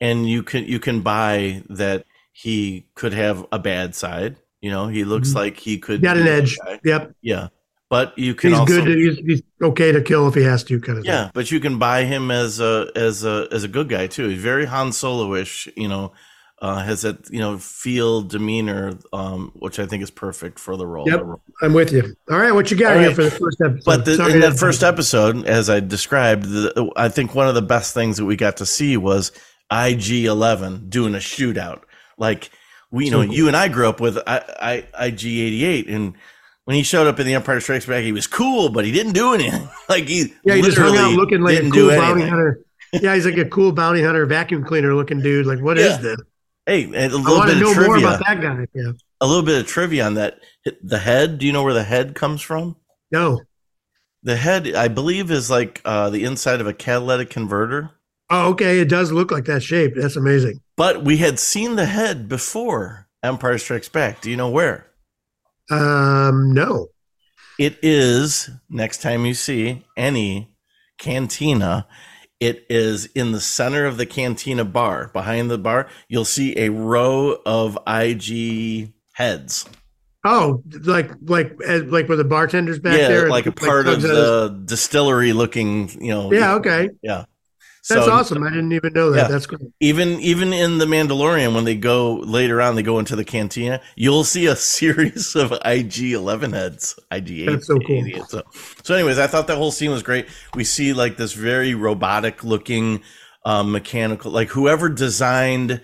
[0.01, 4.37] and you can you can buy that he could have a bad side.
[4.61, 5.35] You know, he looks Mhm.
[5.37, 6.57] like he could Got an edge.
[6.65, 6.79] guy.
[6.85, 7.49] Yep, Yeah,
[7.89, 8.97] but you can he's also good.
[8.99, 11.05] He's, he's okay to kill if he has to, kind of.
[11.05, 14.29] Yeah, but you can buy him as a as a as a good guy too.
[14.29, 16.13] He's very Han Solo-ish, you know,
[16.63, 20.87] uh, has that you know feel demeanor, um, which I think is perfect for the
[20.87, 21.09] role.
[21.09, 21.23] Yep.
[21.63, 22.15] I'm with you.
[22.31, 23.85] All right, what you got here for the first episode?
[23.87, 27.55] But the, Sorry in that first episode, as I described, the, I think one of
[27.55, 29.33] the best things that we got to see was
[29.71, 31.83] IG Eleven doing a shootout.
[32.19, 32.51] Like
[32.91, 36.15] we, you know, you and I grew up with I, I, IG eighty eight, and
[36.65, 39.13] when he showed up in the Empire Strikes Back, he was cool, but he didn't
[39.13, 39.69] do anything.
[39.89, 42.61] like he, yeah, he just hung out looking like a cool bounty hunter.
[42.93, 45.47] Yeah, he's like a cool bounty hunter, vacuum cleaner looking dude.
[45.47, 45.97] Like, what is Yeah.
[45.99, 46.17] this?
[46.67, 48.07] Hey, a I little bit know of more trivia.
[48.09, 48.67] about that guy.
[48.75, 48.93] Yeah.
[49.21, 50.41] a little bit of trivia on that.
[50.83, 51.39] The head.
[51.39, 52.77] Do you know where the head comes from?
[53.11, 53.41] No.
[54.23, 57.91] The head, I believe, is like uh, the inside of a catalytic converter.
[58.31, 58.81] Oh, okay.
[58.81, 59.95] It does look like that shape.
[59.97, 60.61] That's amazing.
[60.77, 64.21] But we had seen the head before Empire Strikes Back.
[64.21, 64.87] Do you know where?
[65.71, 66.89] Um, no.
[67.59, 70.55] It is next time you see any
[70.99, 71.87] cantina,
[72.39, 75.11] it is in the center of the cantina bar.
[75.13, 79.67] Behind the bar, you'll see a row of IG heads.
[80.25, 84.01] Oh, like like like where the bartenders back yeah, there, like a part of at
[84.03, 86.33] his- the distillery looking, you know.
[86.33, 86.55] Yeah.
[86.55, 86.91] Okay.
[87.03, 87.25] Yeah.
[87.89, 88.43] That's So- awesome.
[88.43, 89.23] I didn't even know that.
[89.23, 89.29] Yeah.
[89.29, 89.63] That's great.
[89.81, 93.81] even even in the Mandalorian, when they go later on, they go into the cantina.
[93.97, 96.99] You'll see a series of IG Eleven heads.
[97.11, 97.47] IG eight.
[97.47, 98.05] That's so cool.
[98.29, 98.43] So,
[98.83, 100.27] so, anyways, I thought that whole scene was great.
[100.55, 103.03] We see like this very robotic looking,
[103.47, 104.31] um, mechanical.
[104.31, 105.81] Like whoever designed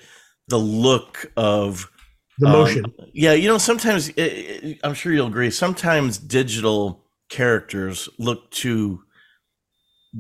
[0.49, 1.91] the look of
[2.39, 2.85] The um, motion.
[3.15, 5.51] yeah, you know, sometimes i i I'm sure you'll agree.
[5.51, 9.01] Sometimes digital characters look too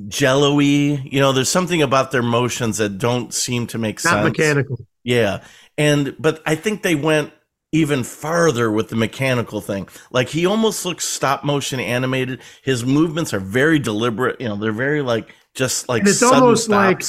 [0.09, 0.63] jello-y.
[1.05, 4.13] You know, there's something about their motions that don't seem to make sense.
[4.13, 4.39] Not sense.
[4.39, 4.87] mechanical.
[5.05, 5.43] Yeah,
[5.79, 7.33] and but I think they went
[7.73, 9.89] even farther with the mechanical thing.
[10.11, 12.41] Like he almost looks stop motion animated.
[12.63, 14.41] His movements are very deliberate.
[14.41, 17.03] You know, they're very like just like And it's almost like-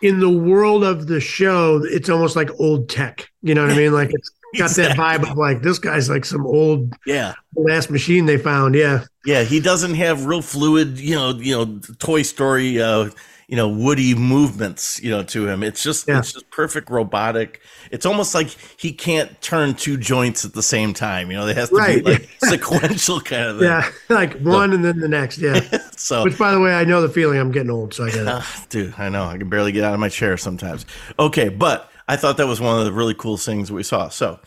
[0.00, 3.28] In the world of the show, it's almost like old tech.
[3.42, 3.92] You know what I mean?
[3.92, 7.34] Like it's got that vibe of like this guy's like some old yeah.
[7.56, 8.76] last machine they found.
[8.76, 9.04] Yeah.
[9.28, 13.10] Yeah, he doesn't have real fluid, you know, you know, Toy Story, uh,
[13.46, 15.62] you know, Woody movements, you know, to him.
[15.62, 16.18] It's just, Yeah.
[16.20, 17.60] it's just perfect robotic.
[17.90, 21.30] It's almost like he can't turn two joints at the same time.
[21.30, 22.02] You know, it has to Right.
[22.02, 23.68] be like sequential kind of thing.
[23.68, 23.90] Yeah.
[24.08, 25.36] Like one and then the next.
[25.38, 25.60] Yeah.
[25.96, 27.38] so, which, by the way, I know the feeling.
[27.38, 28.28] I'm getting old, so I get it.
[28.28, 30.86] uh, dude, I know I can barely get out of my chair sometimes.
[31.18, 34.08] Okay, but I thought that was one of the really cool things we saw.
[34.08, 34.40] So,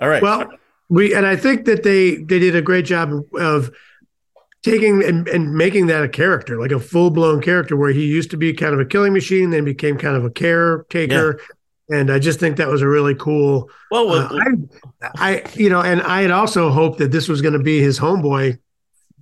[0.00, 0.22] all right.
[0.22, 0.48] Well,
[0.88, 3.70] we and I think that they they did a great job of
[4.62, 8.30] taking and, and making that a character, like a full blown character, where he used
[8.32, 11.40] to be kind of a killing machine, then became kind of a caretaker.
[11.90, 13.70] And I just think that was a really cool.
[13.90, 14.28] well, Uh,
[15.14, 17.80] I, I, you know, and I had also hoped that this was going to be
[17.80, 18.58] his homeboy.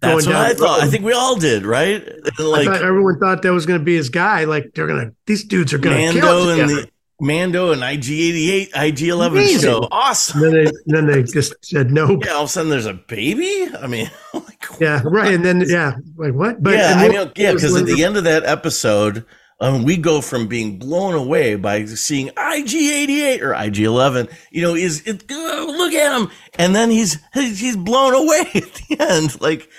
[0.01, 0.81] that's going what I thought.
[0.81, 2.03] I think we all did, right?
[2.39, 4.45] I Like thought everyone thought that was going to be his guy.
[4.45, 6.83] Like they're gonna, these dudes are going to kill Mando it and together.
[6.87, 9.61] the Mando and IG88, IG11 Amazing.
[9.61, 9.89] show.
[9.91, 10.41] Awesome.
[10.41, 12.25] Then they, then they just said nope.
[12.25, 13.69] Yeah, all of a sudden there's a baby.
[13.81, 15.33] I mean, like, Yeah, right.
[15.35, 16.63] And then yeah, like what?
[16.63, 19.25] But yeah, I mean, yeah, because at the end of that episode,
[19.61, 24.31] um, we go from being blown away by seeing IG88 or IG11.
[24.51, 25.25] You know, is it?
[25.31, 29.41] oh, look at him, and then he's he's he's blown away at the end.
[29.41, 29.71] Like,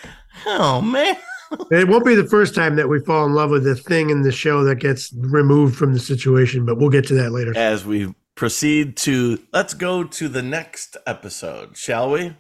[0.47, 1.15] oh man,
[1.71, 4.21] It won't be the first time that we fall in love with the thing in
[4.21, 7.53] the show that gets removed from the situation, but we'll get to that later.
[7.55, 12.35] as we proceed to let's go to the next episode, shall we?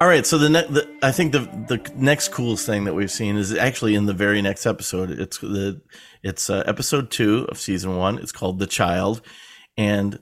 [0.00, 3.10] All right, so the, ne- the I think the the next coolest thing that we've
[3.10, 5.10] seen is actually in the very next episode.
[5.10, 5.80] It's the
[6.22, 8.18] it's uh, episode two of season one.
[8.18, 9.22] It's called The Child,
[9.76, 10.18] and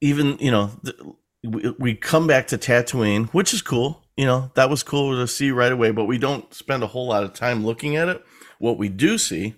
[0.00, 4.03] even you know the, we, we come back to Tatooine, which is cool.
[4.16, 7.08] You know that was cool to see right away, but we don't spend a whole
[7.08, 8.24] lot of time looking at it.
[8.58, 9.54] What we do see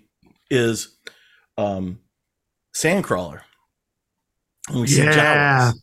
[0.51, 0.97] is
[1.59, 1.99] um,
[2.75, 3.41] Sandcrawler.
[4.71, 5.73] And we see Yeah.
[5.73, 5.75] Jawas.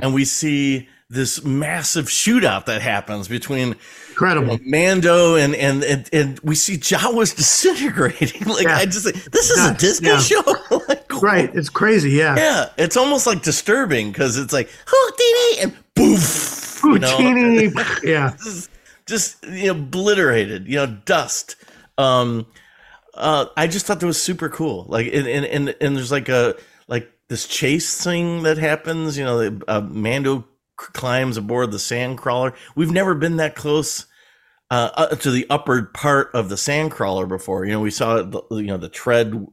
[0.00, 3.76] And we see this massive shootout that happens between
[4.08, 4.58] Incredible.
[4.64, 8.44] Mando and and and, and we see Jawas disintegrating.
[8.46, 8.76] like Yeah.
[8.78, 9.80] I just like this is a Nuts.
[9.82, 10.18] Disney Yeah.
[10.20, 10.42] show.
[10.88, 11.54] like, Right.
[11.54, 12.12] It's crazy.
[12.12, 12.34] Yeah.
[12.36, 15.94] Yeah, it's almost like disturbing because it's like Houdini and
[16.84, 17.18] you know?
[18.02, 18.36] Yeah.
[19.06, 21.56] Just you know obliterated you know dust.
[21.98, 22.46] Um
[23.14, 24.86] uh i just thought that was super cool.
[24.88, 26.56] Like and and and, and there's like a
[26.88, 30.44] like this chase thing that happens you know the, uh, mando
[30.76, 32.54] climbs aboard the sand crawler.
[32.74, 34.06] We've never been that close
[34.70, 37.64] uh, uh, to the upper part of the sand crawler before.
[37.64, 39.46] You know we saw the, you know the tread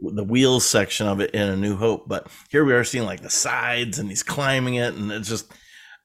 [0.00, 3.20] the wheels section of it in a new hope but here we are seeing like
[3.20, 5.52] the sides and he's climbing it and it's just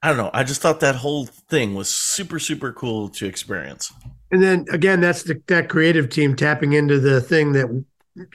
[0.04, 0.30] I don't know.
[0.34, 3.90] I just thought that whole thing was super, super cool to experience.
[4.30, 7.66] And then again, that's the, that creative team tapping into the thing that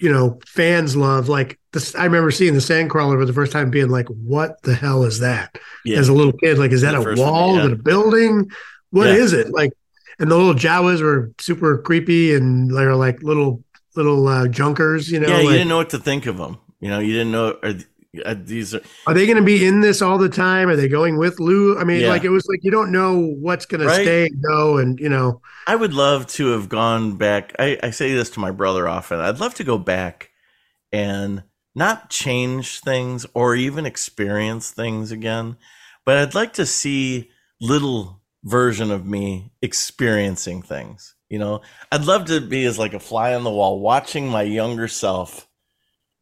[0.01, 1.29] you know fans love.
[1.29, 4.73] Like this, I remember seeing the Sandcrawler for the first time, being like, "What the
[4.73, 5.99] hell is that?" Yeah.
[5.99, 7.55] As a little kid, like, is that The a one, wall?
[7.55, 7.61] yeah.
[7.61, 8.49] Is it a building?
[8.89, 9.13] What Yeah.
[9.13, 9.51] is it?
[9.51, 9.71] Like,
[10.17, 13.63] and the little Jawas were super creepy, and they're like little
[13.95, 15.11] little uh, junkers.
[15.11, 16.57] You know, yeah, you didn't know what to think of them.
[16.79, 17.57] You know, you didn't know.
[17.61, 17.73] Are,
[18.25, 20.69] are these are are they going to be in this all the time?
[20.69, 21.77] Are they going with Lou?
[21.77, 22.09] I mean, Yeah.
[22.09, 23.97] like it was like you don't know what's going Right.
[23.97, 27.53] to stay and go, and you know, I would love to have gone back.
[27.59, 29.19] I, I say this to my brother often.
[29.19, 30.31] I'd love to go back
[30.91, 31.43] and
[31.75, 35.57] not change things or even experience things again,
[36.05, 37.29] but I'd like to see
[37.61, 41.15] little version of me experiencing things.
[41.29, 44.41] You know, I'd love to be as like a fly on the wall, watching my
[44.41, 45.47] younger self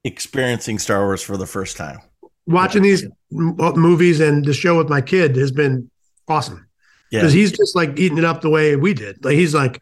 [0.08, 2.00] experiencing Star Wars for the first time.
[2.48, 5.90] watching these m- uh, movies and the show with my kid has been
[6.30, 6.66] awesome.
[7.12, 9.24] Yeah, because he's just like eating it up the way we did.
[9.24, 9.82] Like he's like,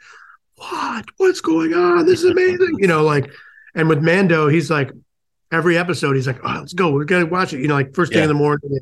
[0.57, 1.05] "What?
[1.17, 2.05] What's going on?
[2.05, 3.31] This is amazing!" You know, like,
[3.75, 4.91] and with Mando, he's like,
[5.51, 8.11] every episode, he's like, "Oh, let's go, we gotta watch it." You know, like first
[8.11, 8.25] thing Yeah.
[8.25, 8.79] in the morning.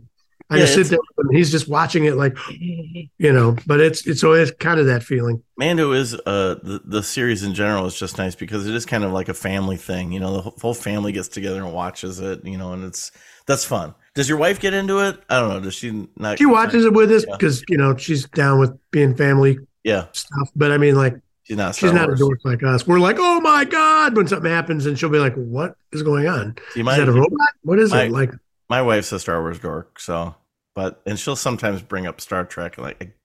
[0.50, 3.56] I Yeah, just sit it's- there and he's just watching it, like, you know.
[3.66, 5.42] But it's it's always kind of that feeling.
[5.58, 9.04] Mando is uh the, the series in general is just nice because it is kind
[9.04, 10.12] of like a family thing.
[10.12, 12.46] You know, the whole- whole family gets together and watches it.
[12.46, 13.12] You know, and it's
[13.48, 13.96] that's fun.
[14.16, 15.20] Does your wife get into it?
[15.30, 15.60] I don't know.
[15.60, 16.38] Does she not?
[16.38, 17.36] She watches it with us Yeah.
[17.36, 20.50] because you know she's down with being family Yeah, stuff.
[20.56, 21.74] But I mean, like, she's not.
[21.76, 22.20] she's Star not a Wars.
[22.20, 22.86] dork like us.
[22.86, 26.28] We're like, "Oh my god!" when something happens, and she'll be like, "What is going
[26.28, 26.56] on?
[26.74, 27.50] See, Is my, that a robot?
[27.64, 28.32] What is my- it like?"
[28.74, 30.34] My wife's a Star Wars dork, so
[30.74, 33.16] but and she'll sometimes bring up Star Trek and like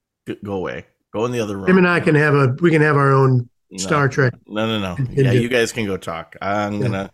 [0.43, 1.67] go away, go in the other room.
[1.67, 3.77] Him and I can have a we can have our own No.
[3.79, 4.35] Star Trek.
[4.45, 5.05] No, no, no.
[5.11, 6.35] Yeah, you guys can go talk.
[6.39, 6.81] I'm Yeah.
[6.81, 7.11] gonna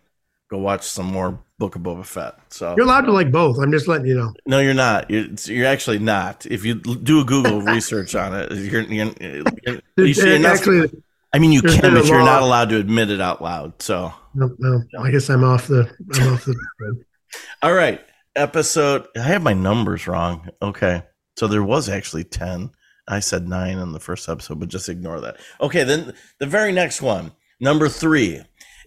[0.50, 2.38] go watch some more Book of Boba Fett.
[2.50, 3.58] So You're allowed to like both.
[3.58, 4.34] I'm just letting you know.
[4.44, 5.10] No, you're not.
[5.10, 6.44] You're, you're actually not.
[6.44, 10.90] If you do a Google research on it, you're, you're, you're, you see, actually,
[11.32, 13.80] I mean, you can, but you're not allowed to admit it out loud.
[13.80, 15.90] So, no, no, I guess I'm off the.
[16.12, 16.54] I'm off the.
[17.62, 18.04] all right,
[18.36, 19.06] episode.
[19.16, 20.48] I have my numbers wrong.
[20.62, 21.02] Okay,
[21.36, 22.70] so there was actually ten.
[23.08, 25.36] I said nine in the first episode, but just ignore that.
[25.60, 28.42] Okay, then the very next one, number three,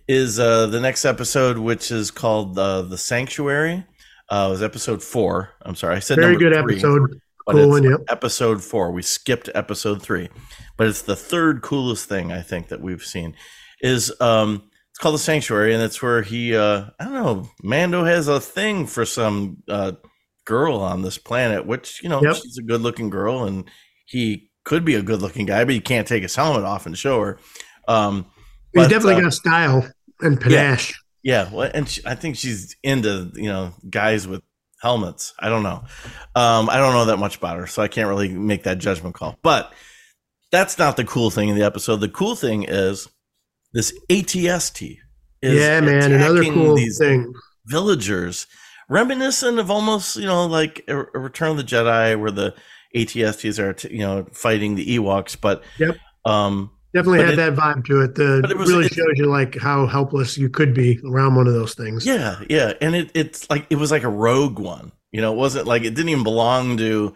[0.07, 3.85] is uh, the next episode, which is called uh, the Sanctuary.
[4.29, 5.51] Uh, it was episode four.
[5.61, 6.73] I'm sorry, I said Very number good three.
[6.75, 7.21] episode.
[7.45, 7.99] but Cool it's one, yep.
[8.09, 8.91] episode four.
[8.91, 10.29] We skipped episode three,
[10.77, 13.35] but it's the third coolest thing I think that we've seen.
[13.81, 14.68] is um
[14.99, 18.85] called the Sanctuary, and it's where he uh I don't know Mando has a thing
[18.85, 19.93] for some uh
[20.45, 22.35] girl on this planet, which you know Yep.
[22.37, 23.69] she's a good looking girl, and
[24.05, 26.97] he could be a good looking guy, but he can't take his helmet off and
[26.97, 27.39] show her.
[27.87, 28.25] Um,
[28.73, 30.93] He's but, definitely uh, got style and panache.
[31.23, 34.43] yeah, well, and she, I think she's into you know guys with
[34.81, 35.33] helmets.
[35.39, 35.83] I don't know.
[36.35, 39.15] Um, I don't know that much about her, so I can't really make that judgment
[39.15, 39.37] call.
[39.41, 39.73] But
[40.51, 41.97] that's not the cool thing in the episode.
[41.97, 43.07] The cool thing is
[43.73, 44.97] this ATST.
[45.41, 46.11] Is yeah, man.
[46.11, 47.31] Another cool these thing.
[47.65, 48.45] villagers,
[48.89, 52.53] reminiscent of almost you know like a, a Return of the Jedi, where the
[52.95, 55.95] ATSTs are t- you know fighting the Ewoks, but Yep.
[56.25, 58.15] um, Definitely but had it- that vibe to it.
[58.15, 61.47] The it was- really it- shows you like how helpless you could be around one
[61.47, 62.05] of those things.
[62.05, 64.91] Yeah, yeah, and it it's like it was like a rogue one.
[65.11, 67.13] You know, it wasn't like it didn't even belong to,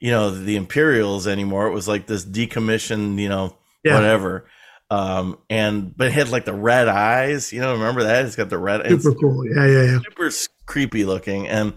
[0.00, 1.66] you know, the Imperials anymore.
[1.68, 3.94] It was like this decommissioned, you know, Yeah.
[3.94, 4.44] whatever.
[4.92, 7.50] Um, and but it had like the red eyes.
[7.50, 8.26] You know, remember that?
[8.26, 8.82] It's got the red.
[8.84, 9.46] It's Super cool.
[9.46, 9.98] Yeah, yeah, yeah.
[10.00, 10.30] super
[10.66, 11.72] creepy looking, and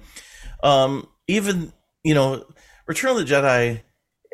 [0.63, 1.71] um, even
[2.03, 2.45] you know,
[2.87, 3.83] Return of the Jedi,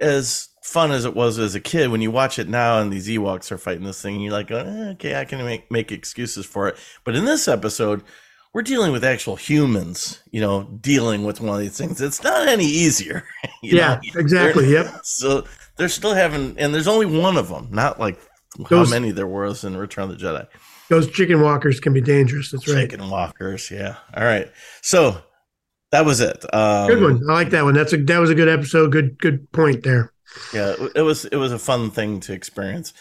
[0.01, 3.07] as fun as it was as a kid, when you watch it now and these
[3.07, 6.67] Ewoks are fighting this thing, you're like, eh, okay, I can make make excuses for
[6.67, 6.75] it.
[7.03, 8.01] But in this episode,
[8.51, 12.01] we're dealing with actual humans, you know, dealing with one of these things.
[12.01, 13.25] It's not any easier.
[13.61, 14.19] you yeah, know?
[14.19, 14.65] exactly.
[14.71, 15.01] They're- Yep.
[15.03, 15.45] So
[15.77, 18.19] they're still having, and there's only one of them, not like
[18.57, 20.47] how Those- many there was in Return of the Jedi.
[20.89, 22.51] Those chicken walkers can be dangerous.
[22.51, 22.89] That's right.
[22.89, 23.95] Chicken walkers, yeah.
[24.15, 25.21] All right, so
[25.91, 26.43] that was it.
[26.53, 27.21] Um, Good one.
[27.29, 27.73] I like that one.
[27.73, 28.91] That's a that was a good episode.
[28.91, 30.11] Good good point there.
[30.53, 32.93] Yeah, it- it was it was a fun thing to experience.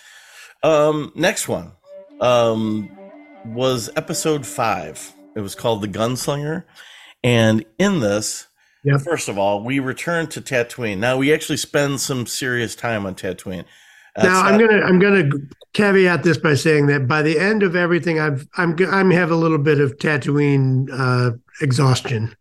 [0.62, 1.72] Um, next one
[2.20, 2.90] um,
[3.44, 5.12] was episode five.
[5.34, 6.64] It was called the Gunslinger,
[7.24, 8.46] and in this,
[8.84, 9.00] Yep.
[9.02, 10.98] first of all, we return to Tatooine.
[10.98, 13.64] Now we actually spend some serious time on Tatooine.
[14.16, 15.28] That's now I'm gonna I'm gonna
[15.72, 19.30] caveat this by saying that by the end of everything, I've I'm g- I'm have
[19.30, 22.34] a little bit of Tatooine uh, exhaustion.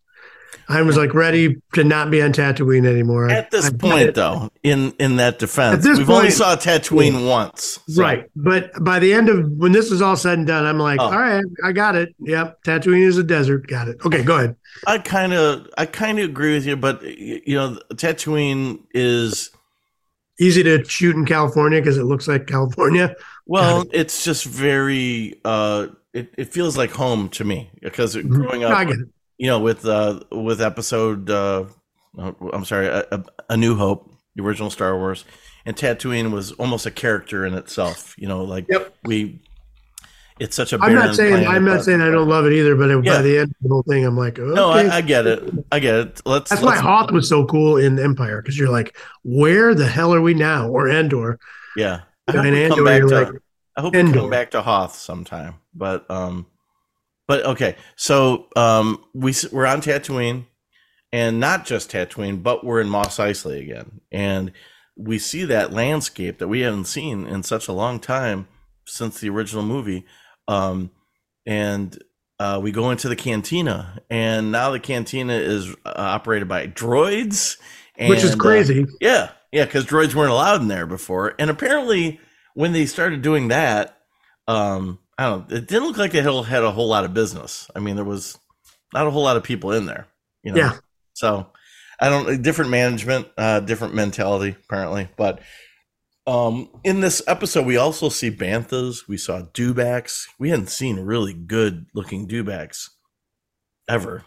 [0.72, 3.28] I was like ready to not be on Tatooine anymore.
[3.28, 4.16] At this I point, it.
[4.16, 8.26] though, in in that defense, At this we've only saw Tatooine once, so- right?
[8.36, 11.06] But by the end of when this is all said and done, I'm like, Oh.
[11.06, 12.14] all right, I got it.
[12.20, 13.66] Yep, Tatooine is a desert.
[13.68, 13.98] Got it.
[14.06, 14.56] Okay, go ahead.
[14.86, 19.50] I kind of I kind of agree with you, but you know, Tatooine is
[20.40, 23.16] Easy to shoot in California because it looks like California.
[23.46, 28.84] well, it's just very uh it, it feels like home to me because growing I
[28.84, 28.98] up,
[29.38, 31.66] you know, with uh with episode uh
[32.18, 35.26] oh, I'm sorry, a, a, a New Hope, the original Star Wars,
[35.66, 38.96] and Tatooine was almost a character in itself, you know, like Yep.
[39.04, 39.42] we
[40.40, 42.90] it's such a I'm not saying I'm not saying I don't love it either, but
[42.90, 43.18] Yeah.
[43.18, 44.54] by the end of the whole thing, I'm like, okay.
[44.54, 45.44] No, I, I get it.
[45.72, 46.22] I get it.
[46.26, 49.88] Let's That's why let's, Hoth was so cool in Empire because you're like, where the
[49.88, 50.70] hell are we now?
[50.70, 51.40] Or Endor.
[51.76, 52.02] yeah.
[52.28, 53.42] I And hope we come back to like,
[53.76, 54.20] I hope we Endor.
[54.20, 55.56] come back to Hoth sometime.
[55.74, 56.46] But um,
[57.28, 57.76] but okay.
[57.96, 60.46] So um, we we're on Tatooine,
[61.12, 64.52] and not just Tatooine, but we're in Mos Eisley again, and
[64.96, 68.48] we see that landscape that we haven't seen in such a long time
[68.86, 70.06] since the original movie.
[70.50, 70.90] Um,
[71.46, 71.98] and
[72.40, 77.58] uh, we go into the cantina, and now the cantina is uh, operated by droids,
[77.98, 78.86] and, which is uh, crazy.
[79.00, 82.20] yeah, yeah, because droids weren't allowed in there before, and apparently
[82.56, 84.00] when they started doing that,
[84.48, 87.14] um, I don't know, it didn't look like they had, had a whole lot of
[87.14, 87.70] business.
[87.76, 88.38] I mean, there was
[88.94, 90.08] not a whole lot of people in there,
[90.44, 90.58] you know.
[90.58, 90.78] Yeah.
[91.14, 91.48] So
[92.00, 95.42] I don't different management, uh, different mentality apparently, but
[96.30, 99.08] um, in this episode, we also see banthas.
[99.08, 100.26] We saw dewbacks.
[100.38, 102.90] We hadn't seen really good looking dewbacks
[103.88, 104.24] ever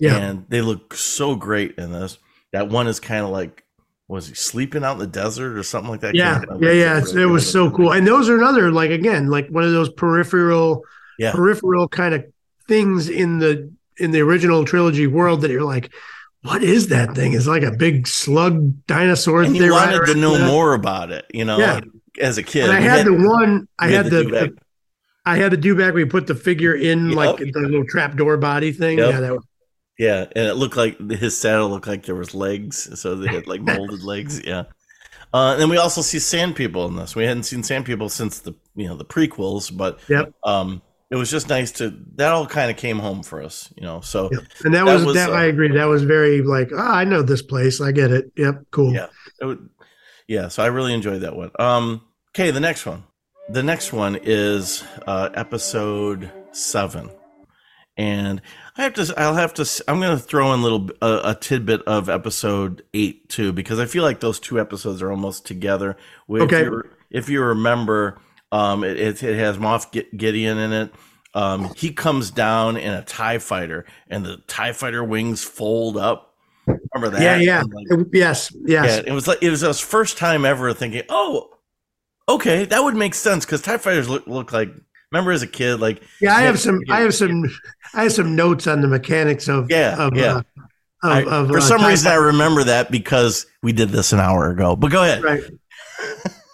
[0.00, 0.16] yeah.
[0.16, 2.18] and they look so great in this.
[2.52, 3.64] That one is kind of like,
[4.08, 6.16] was he sleeping out in the desert or something like that?
[6.16, 6.38] yeah.
[6.38, 6.66] Can't remember.
[6.66, 6.72] Yeah.
[6.72, 6.98] Yeah.
[6.98, 7.92] It's, it was so cool.
[7.92, 10.84] And those are another, like, again, like one of those peripheral,
[11.18, 11.32] Yeah.
[11.32, 12.24] peripheral kind of
[12.66, 15.92] things in the, in the original trilogy world that you're like,
[16.42, 17.32] what is that thing?
[17.34, 19.62] It's like a big slug dinosaur And thing.
[19.62, 21.74] you wanted to know more about it, you know, Yeah.
[21.74, 21.84] like,
[22.20, 22.64] as a kid.
[22.64, 24.56] And I We had the one, I we had the, dewback.
[25.26, 27.16] I had the dewback where you put the figure in Yep.
[27.16, 28.98] like the little trap door body thing.
[28.98, 29.10] Yep.
[29.14, 29.44] Yeah, that was
[29.98, 33.46] yeah, and it looked like his saddle looked like there was legs, so they had
[33.46, 34.40] like molded legs.
[34.42, 34.62] Yeah.
[35.34, 37.14] Uh, and then we also see sand people in this.
[37.14, 40.32] We hadn't seen sand people since the you know the prequels, but Yep.
[40.42, 43.82] um, it was just nice to that all kind of came home for us, you
[43.82, 44.00] know.
[44.00, 44.42] So Yep.
[44.64, 45.72] And that, That was, was, that uh, I agree.
[45.72, 47.80] That was very like, oh, I know this place.
[47.80, 48.32] I get it.
[48.36, 48.92] Yep, cool.
[48.92, 49.06] Yeah.
[49.42, 49.68] Would,
[50.28, 51.50] yeah, so I really enjoyed that one.
[51.58, 53.02] Um, okay, the next one.
[53.48, 57.10] The next one is uh, episode seven,
[57.96, 58.40] and
[58.76, 59.12] I have to.
[59.16, 59.84] I'll have to.
[59.88, 63.80] I'm going to throw in a little a, a tidbit of episode eight too, because
[63.80, 65.96] I feel like those two episodes are almost together.
[66.28, 66.62] If Okay.
[66.62, 68.18] You, if you remember,
[68.52, 70.94] Um, it, it, it has Moff Gideon in it.
[71.34, 76.34] Um, he comes down in a Tie Fighter, and the Tie Fighter wings fold up.
[76.66, 77.22] Remember that?
[77.22, 79.02] Yeah, yeah, like, yes, yes.
[79.04, 81.50] Yeah, it was like it was his first time ever thinking, "Oh,
[82.28, 84.70] okay, that would make sense," because Tie Fighters look look like.
[85.12, 87.44] Remember as a kid, like yeah, I have some, I have some,
[87.94, 90.34] I have some notes on the mechanics of yeah, of, yeah.
[90.34, 90.42] Uh,
[91.02, 94.20] of, I, of, for uh, some reason, I remember that because we did this an
[94.20, 94.76] hour ago.
[94.76, 95.24] But go ahead.
[95.24, 95.42] Right.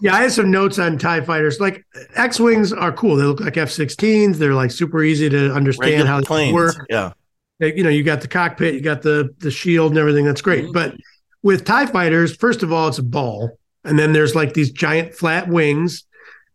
[0.06, 1.60] Yeah, I have some notes on TIE fighters.
[1.60, 1.84] Like
[2.14, 3.16] X Wings are cool.
[3.16, 4.36] They look like F 16s.
[4.36, 6.54] They're like super easy to understand Regular how they planes.
[6.54, 6.86] work.
[6.88, 7.12] Yeah.
[7.58, 10.24] You know, you got the cockpit, you got the the shield and everything.
[10.24, 10.66] That's great.
[10.66, 10.72] Mhm.
[10.72, 10.94] But
[11.42, 13.58] with TIE fighters, first of all, it's a ball.
[13.84, 16.04] And then there's like these giant flat wings.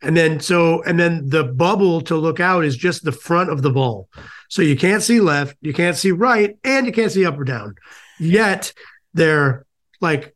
[0.01, 3.61] And then so and then the bubble to look out is just the front of
[3.63, 4.09] the ball.
[4.49, 7.43] So you can't see left, you can't see right, and you can't see up or
[7.43, 7.75] down.
[8.19, 8.73] Yet
[9.13, 9.65] they're
[10.01, 10.35] like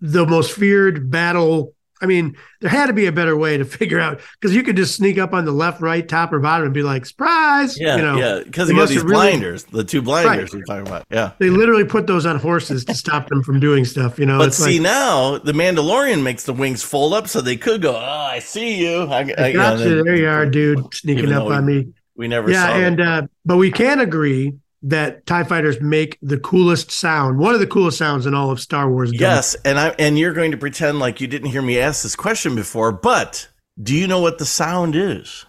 [0.00, 1.74] the most feared battle.
[2.04, 4.76] I mean, there had to be a better way to figure out because you could
[4.76, 7.80] just sneak up on the left, right, top, or bottom and be like, surprise.
[7.80, 7.96] Yeah.
[7.96, 8.42] you know, yeah.
[8.44, 11.06] Because they he got these really- blinders, the two blinders we're talking about.
[11.10, 11.32] Yeah.
[11.38, 14.18] They literally put those on horses to stop them from doing stuff.
[14.18, 17.56] You know, But see like, now, the Mandalorian makes the wings fold up so they
[17.56, 17.96] could go.
[17.96, 19.04] Oh, I see you.
[19.04, 19.84] I, I, I you know, got you.
[19.96, 21.88] they- There you are, dude, sneaking up though on me.
[22.16, 24.52] We never Yeah, saw and uh, but we can agree
[24.84, 27.38] that Tie Fighters make the coolest sound.
[27.38, 29.10] One of the coolest sounds in all of Star Wars.
[29.10, 29.20] done.
[29.20, 32.14] Yes, and I and you're going to pretend like you didn't hear me ask this
[32.16, 33.48] question before, but
[33.82, 35.46] do you know what the sound is?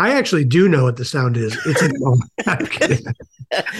[0.00, 1.58] I actually do know what the sound is.
[1.66, 2.18] It's a, oh.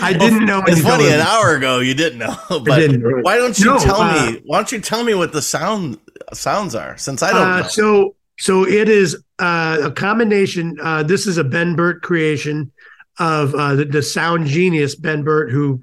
[0.03, 0.63] I didn't know.
[0.67, 1.07] It's funny.
[1.09, 3.23] An hour ago, you didn't know, but didn't.
[3.23, 4.43] why don't you No, tell uh, me?
[4.45, 5.99] Why don't you tell me what the sound
[6.33, 6.97] sounds are?
[6.97, 7.69] Since I don't Uh, know.
[7.69, 10.77] so so it is uh, a combination.
[10.83, 12.73] Uh, this is a Ben Burtt creation
[13.19, 15.83] of uh, the, the sound genius Ben Burtt, who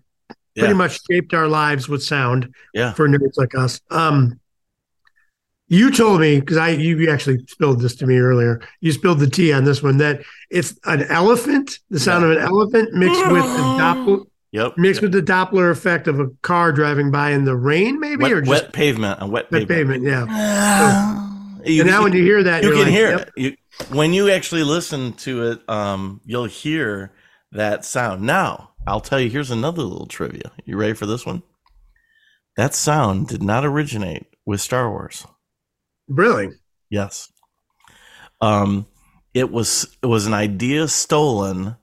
[0.57, 2.53] pretty much shaped our lives with sound.
[2.73, 2.93] Yeah.
[2.93, 3.81] for nerds like us.
[3.91, 4.39] Um,
[5.67, 8.61] you told me because I you you actually spilled this to me earlier.
[8.81, 10.21] You spilled the tea on this one that
[10.51, 12.31] it's an elephant, the sound Yeah.
[12.31, 14.77] of an elephant mixed with the Doppler, Yep.
[14.77, 18.31] mixed with the Doppler effect of a car driving by in the rain, maybe wet,
[18.31, 19.17] or just wet pavement.
[19.21, 20.03] A wet, wet pavement.
[20.03, 20.29] pavement.
[20.29, 21.21] Yeah.
[21.65, 23.21] You, and now when you hear that, you can like, hear yep.
[23.21, 23.33] it.
[23.35, 23.57] You,
[23.89, 27.11] when you actually listen to it, um, you'll hear
[27.55, 28.21] that sound.
[28.21, 29.29] Now, I'll tell you.
[29.29, 30.51] Here's another little trivia.
[30.65, 31.43] You ready for this one?
[32.57, 35.25] That sound did not originate with Star Wars.
[36.07, 36.49] Really?
[36.89, 37.31] Yes.
[38.41, 38.85] Um,
[39.33, 41.75] it was it was an idea stolen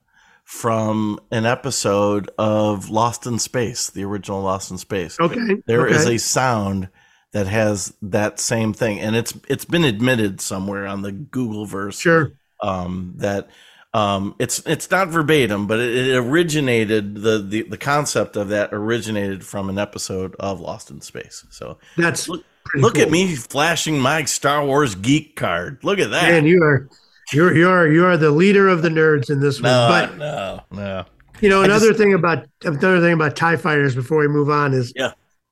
[0.43, 5.19] from an episode of Lost in Space, the original Lost in Space.
[5.19, 5.61] Okay.
[5.65, 6.15] There is okay.
[6.15, 6.89] a sound
[7.31, 11.99] that has that same thing, and it's it's been admitted somewhere on the Google verse
[11.99, 12.33] sure.
[12.61, 13.49] um, that
[13.93, 18.69] um, it's it's not verbatim, but it, it originated the, the the concept of that
[18.73, 21.45] originated from an episode of Lost in Space.
[21.51, 22.43] So That's Look-
[22.75, 25.79] look at me flashing my Star Wars geek card.
[25.83, 26.31] Look at that.
[26.31, 26.89] Man, you are
[27.31, 29.71] you're you're you are the leader of the nerds in this one.
[29.71, 31.05] no, But no, no.
[31.41, 34.73] You know, another just- thing about another thing about Tie Fighters before we move on
[34.73, 35.11] is Yeah.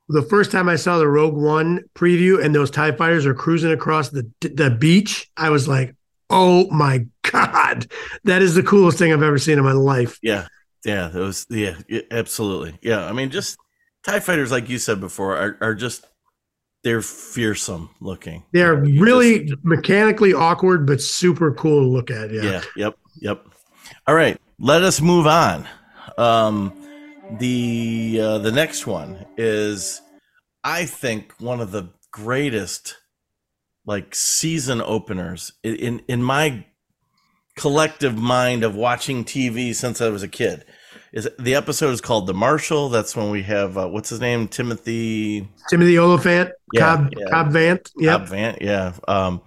[0.09, 3.71] the first time I saw the Rogue One preview and those Tie Fighters are cruising
[3.71, 5.95] across the the beach, I was like,
[6.31, 7.87] "Oh my god,
[8.23, 10.47] that is the coolest thing I've ever seen in my life." Yeah,
[10.85, 12.79] yeah, that was yeah, yeah, absolutely.
[12.81, 13.57] Yeah, I mean, just
[14.03, 16.05] Tie fighters, like you said before, are are just
[16.83, 18.43] they're fearsome looking.
[18.51, 22.31] They're really just- mechanically awkward but super cool to look at.
[22.31, 22.41] Yeah.
[22.43, 23.45] yeah, yep, yep.
[24.07, 25.67] All right, let us move on.
[26.17, 26.73] Um,
[27.37, 30.01] the uh, the next one is,
[30.63, 32.97] I think, one of the greatest
[33.91, 36.65] like season openers in in, my
[37.57, 40.63] collective mind of watching TV since I was a kid.
[41.13, 42.87] Is the episode is called The Marshal?
[42.87, 47.25] That's when we have uh, what's his name, Timothy Timothy Olyphant, Yeah, Cobb yeah.
[47.29, 47.91] Cobb Vant.
[47.97, 48.19] Yep.
[48.19, 48.61] Cobb Van't.
[48.61, 49.41] Yeah, um,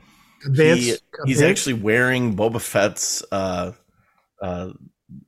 [0.45, 0.79] Vance.
[0.81, 1.51] he- he's Vance.
[1.51, 3.73] actually wearing Boba Fett's uh,
[4.43, 4.71] uh,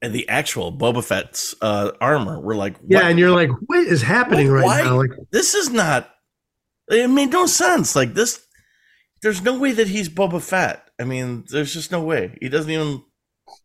[0.03, 2.39] and the actual Boba Fett's uh, armor.
[2.41, 4.83] We're like, Yeah, and you're like, what is happening Like, right why?
[4.83, 4.97] now?
[4.99, 6.11] Like, this is not.
[6.89, 7.97] It made no sense.
[7.97, 8.46] Like this,
[9.23, 10.89] there's no way that he's Boba Fett.
[11.01, 12.37] I mean, there's just no way.
[12.41, 13.03] He doesn't even.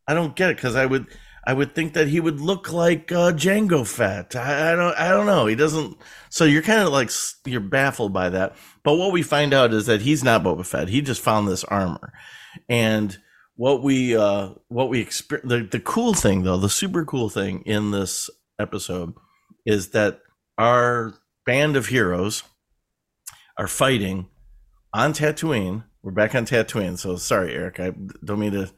[0.08, 1.08] I don't get it because I would,
[1.46, 4.36] I would think that he would look like uh, Jango Fett.
[4.36, 5.48] I, I don't, I don't know.
[5.48, 5.98] He doesn't.
[6.30, 7.10] So you're kind of like
[7.46, 8.56] you're baffled by that.
[8.84, 10.90] But what we find out is that he's not Boba Fett.
[10.90, 12.14] He just found this armor,
[12.70, 13.18] and
[13.56, 15.50] what we, uh what we experience.
[15.50, 18.30] The the cool thing though, the super cool thing in this
[18.60, 19.14] episode
[19.66, 20.20] is that
[20.58, 21.14] our
[21.46, 22.44] band of heroes
[23.58, 24.28] are fighting
[24.94, 25.84] on Tatooine.
[26.04, 26.98] We're back on Tatooine.
[26.98, 27.80] So sorry, Eric.
[27.80, 27.92] I
[28.24, 28.70] don't mean to.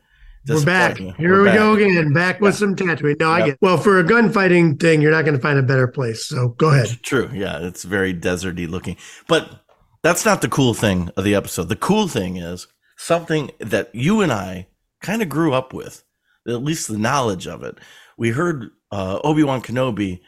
[0.47, 0.95] we're back.
[0.95, 1.31] disappoint Here.
[1.31, 1.57] We're we back.
[1.57, 2.13] go again.
[2.13, 3.19] Back with some Tatooine.
[3.19, 3.45] No, I Yep.
[3.47, 3.57] get.
[3.61, 6.25] Well, for a gunfighting thing, you're not going to find a better place.
[6.25, 6.99] So go ahead.
[7.03, 7.29] True.
[7.33, 8.97] Yeah, it's very deserty looking.
[9.27, 9.49] But
[10.01, 11.69] that's not the cool thing of the episode.
[11.69, 14.67] The cool thing is something that you and I
[15.01, 16.03] kind of grew up with,
[16.47, 17.77] at least the knowledge of it.
[18.17, 20.19] We heard uh, Obi Wan Kenobi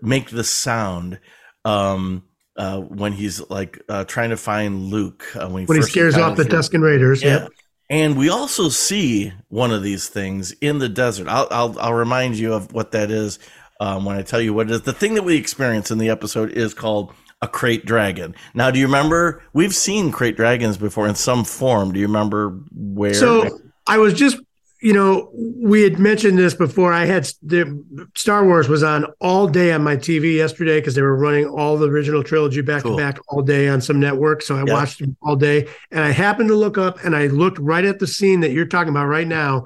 [0.00, 1.18] make the sound
[1.64, 2.22] um,
[2.56, 6.16] uh, when he's like uh, trying to find Luke uh, when he, when he scares
[6.16, 7.22] off the Tusken Raiders.
[7.22, 7.42] Yeah.
[7.42, 7.52] Yep.
[7.88, 11.28] And we also see one of these things in the desert.
[11.28, 13.38] I'll I'll, I'll remind you of what that is
[13.80, 14.82] um, when I tell you what it is.
[14.82, 18.34] The thing that we experience in the episode is called a krayt dragon.
[18.54, 19.42] Now, do you remember?
[19.52, 21.92] We've seen krayt dragons before in some form.
[21.92, 23.14] Do you remember where?
[23.14, 24.38] So I was just
[24.80, 26.92] you know, we had mentioned this before.
[26.92, 27.82] I had the
[28.14, 31.78] Star Wars was on all day on my TV yesterday because they were running all
[31.78, 32.96] the original trilogy back cool.
[32.96, 34.42] to back all day on some network.
[34.42, 34.68] So I yep.
[34.68, 37.98] watched them all day, and I happened to look up and I looked right at
[37.98, 39.64] the scene that you're talking about right now,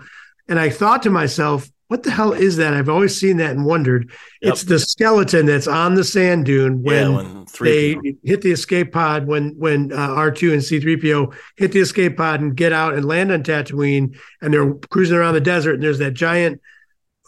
[0.49, 2.73] and I thought to myself, what the hell is that?
[2.73, 4.13] I've always seen that and wondered.
[4.43, 4.53] Yep.
[4.53, 8.93] It's the skeleton that's on the sand dune when, yeah, when they hit the escape
[8.93, 12.57] pod when when uh, R two and C three PO hit the escape pod and
[12.57, 16.15] get out and land on Tatooine and they're cruising around the desert and there's that
[16.15, 16.61] giant.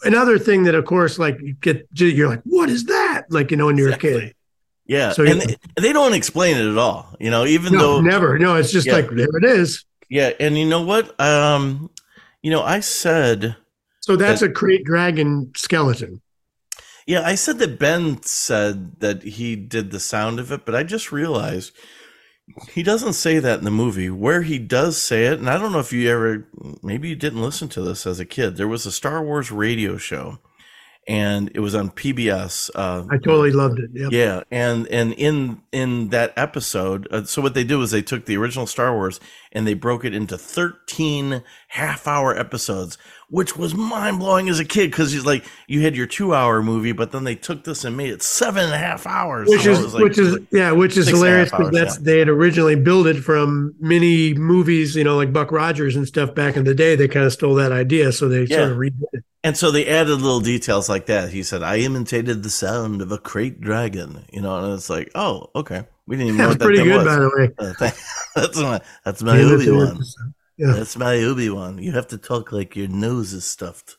[0.05, 3.23] Another thing that, of course, like you get you're like, what is that?
[3.29, 4.15] Like you know when you're exactly.
[4.15, 4.35] a kid.
[4.85, 7.13] Yeah, so and they, they, don't explain it at all.
[7.19, 8.39] You know, even no, though never.
[8.39, 8.93] No, it's just yeah.
[8.93, 9.83] like there it is.
[10.07, 11.19] Yeah, and you know what?
[11.19, 11.89] Um,
[12.41, 13.57] you know, I said
[14.03, 16.21] so that's that, a krayt dragon skeleton.
[17.07, 20.83] Yeah, I said that Ben said that he did the sound of it, but I
[20.83, 21.71] just realized
[22.73, 24.09] he doesn't say that in the movie.
[24.09, 26.45] Where he does say it, and I don't know if you ever,
[26.81, 28.57] maybe you didn't listen to this as a kid.
[28.57, 30.39] There was a Star Wars radio show,
[31.07, 32.69] and it was on PBS.
[32.73, 33.89] Uh, I totally loved it.
[33.93, 34.11] Yep.
[34.11, 38.25] Yeah, and and in in that episode, uh, so what they did was they took
[38.25, 39.19] the original Star Wars
[39.51, 42.97] and they broke it into thirteen half hour episodes
[43.33, 46.61] which was mind blowing as a kid because he's like, you had your two hour
[46.61, 49.49] movie, but then they took this and made it seven and a half hours.
[49.49, 52.03] Which is, like, which is, yeah, which is hilarious because that's, yeah.
[52.03, 56.35] they had originally built it from mini movies, you know, like Buck Rogers and stuff
[56.35, 56.95] back in the day.
[56.95, 58.11] They kind of stole that idea.
[58.11, 58.57] So they yeah.
[58.57, 59.23] sort of redid it.
[59.43, 61.31] And so they added little details like that.
[61.31, 65.11] He said, I imitated the sound of a krayt dragon, you know, and it's like,
[65.15, 65.83] oh, okay.
[66.07, 67.05] We didn't even know that's what pretty good, was.
[67.05, 67.49] by the way.
[67.59, 67.91] Uh,
[68.35, 70.01] that's my, that's my Obi Wan.
[70.57, 70.71] Yeah.
[70.71, 71.77] That's my Obi Wan.
[71.77, 73.97] You have to talk like your nose is stuffed.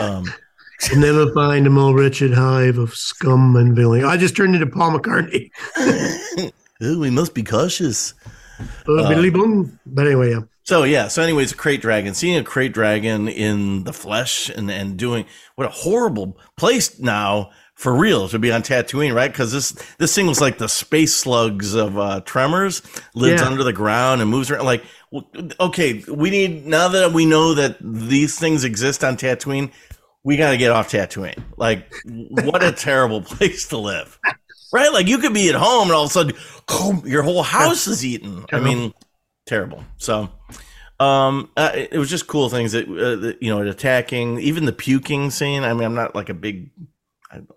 [0.00, 0.26] Um,
[0.96, 4.04] never find a more wretched hive of scum and villainy.
[4.04, 5.50] I just turned into Paul McCartney.
[6.82, 8.12] oh, we must be cautious.
[8.86, 10.40] Uh, uh, but anyway, yeah.
[10.64, 12.14] So yeah, so anyways, a krayt dragon.
[12.14, 17.50] Seeing a krayt dragon in the flesh and and doing what a horrible place now
[17.74, 19.30] for real to be on Tatooine, right?
[19.30, 22.80] Because this this thing was like the space slugs of uh, Tremors,
[23.14, 23.48] lives yeah.
[23.48, 24.64] under the ground and moves around.
[24.64, 24.84] Like,
[25.60, 29.70] okay, we need now that we know that these things exist on Tatooine,
[30.22, 31.42] we got to get off Tatooine.
[31.58, 34.18] Like, what a terrible place to live,
[34.72, 34.92] right?
[34.92, 36.36] Like, you could be at home and all of a sudden,
[36.68, 38.46] oh, your whole house is eaten.
[38.50, 38.94] I mean,
[39.46, 39.84] terrible.
[39.98, 40.30] So.
[41.00, 44.72] Um, uh, it was just cool things that, uh, that you know, attacking, even the
[44.72, 45.64] puking scene.
[45.64, 46.70] I mean, I'm not like a big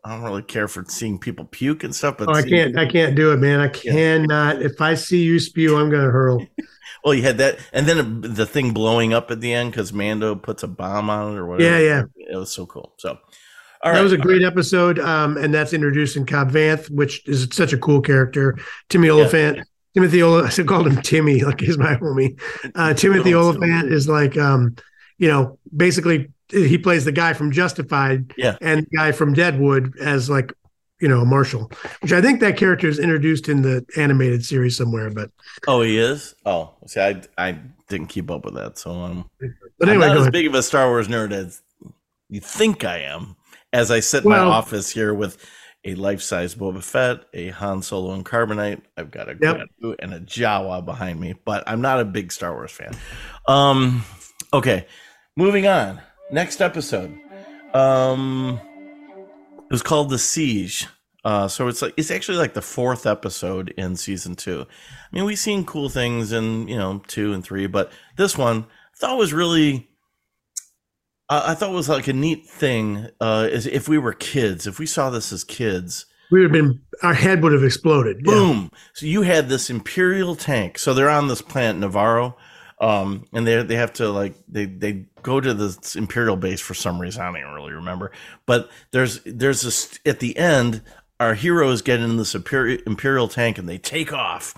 [0.04, 2.18] I don't really care for seeing people puke and stuff.
[2.18, 2.78] But oh, I can't.
[2.78, 3.60] I can't do it, man.
[3.60, 4.60] I cannot.
[4.60, 4.66] Yeah.
[4.66, 6.46] If I see you spew, I'm gonna hurl.
[7.04, 10.36] well, you had that, and then the thing blowing up at the end because Mando
[10.36, 11.80] puts a bomb on it or whatever.
[11.80, 12.04] Yeah, yeah.
[12.16, 12.94] It was so cool.
[12.98, 13.18] So.
[13.84, 14.04] All that right.
[14.04, 18.02] was a great episode, um, and that's introducing Cobb Vanth, which is such a cool
[18.02, 18.58] character.
[18.90, 19.64] Timmy Olyphant, yeah.
[19.98, 20.60] Timothy Olyphant.
[20.60, 22.40] I called him Timmy, like he's my homie.
[22.76, 24.76] Uh, Timothy Olyphant is like, um,
[25.18, 29.98] you know, basically he plays the guy from Justified, yeah, and the guy from Deadwood
[30.00, 30.54] as like
[31.02, 31.72] you know a marshal,
[32.02, 35.10] which I think that character is introduced in the animated series somewhere.
[35.10, 35.32] But
[35.68, 36.36] oh, he is.
[36.46, 37.58] Oh, see, I I
[37.90, 39.28] didn't keep up with that, so um,
[39.80, 41.64] but anyway, I'm not as big of a Star Wars nerd as
[42.30, 43.36] you think I am.
[43.74, 45.44] As I sit in well, my office here with
[45.86, 48.82] a life-size Boba Fett, a Han Solo and Carbonite.
[48.98, 49.68] I've got a yep.
[50.00, 52.96] and a Jawa behind me, but I'm not a big Star Wars fan.
[53.48, 54.04] Um,
[54.54, 54.88] okay,
[55.36, 56.02] moving on
[56.32, 57.18] next episode.
[57.74, 58.60] Um,
[59.58, 60.88] it was called The Siege.
[61.24, 64.66] Uh, so it's like it's actually like the fourth episode in season two.
[64.70, 68.66] I mean, we've seen cool things in you know two and three, but this one
[68.66, 69.90] I thought was really.
[71.30, 73.08] Uh, I thought it was like a neat thing.
[73.20, 76.52] Uh, is if we were kids, if we saw this as kids, we would have
[76.54, 78.24] been our head would have exploded.
[78.24, 78.70] Boom!
[78.72, 78.80] Yeah.
[78.94, 80.78] So you had this imperial tank.
[80.78, 82.36] So they're on this planet Nevarro,
[82.80, 86.74] um, and they they have to like they they go to this imperial base for
[86.74, 87.22] some reason.
[87.22, 88.12] I don't really remember,
[88.46, 90.82] but there's there's this at the end.
[91.20, 94.54] Our heroes get in this imperial, imperial tank and they take off,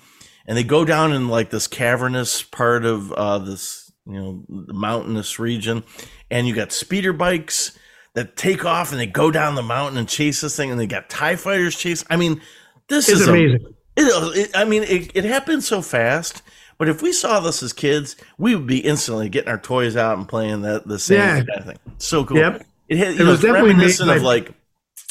[0.46, 5.40] and they go down in like this cavernous part of uh, this you know mountainous
[5.40, 5.84] region,
[6.32, 7.78] and you got speeder bikes
[8.16, 10.88] that take off and they go down the mountain and chase this thing, and they
[10.88, 12.04] got Tie fighters chase.
[12.10, 12.42] I mean,
[12.88, 13.66] this it's is amazing.
[13.98, 16.42] A, it, it, I mean, it, it happened so fast
[16.78, 20.18] But if we saw this as kids, we would be instantly getting our toys out
[20.18, 21.36] and playing that the same Yeah.
[21.44, 21.78] kind of thing.
[21.98, 22.38] So cool.
[22.38, 22.66] Yep.
[22.88, 24.54] It, had, It know, was definitely made reminiscent of like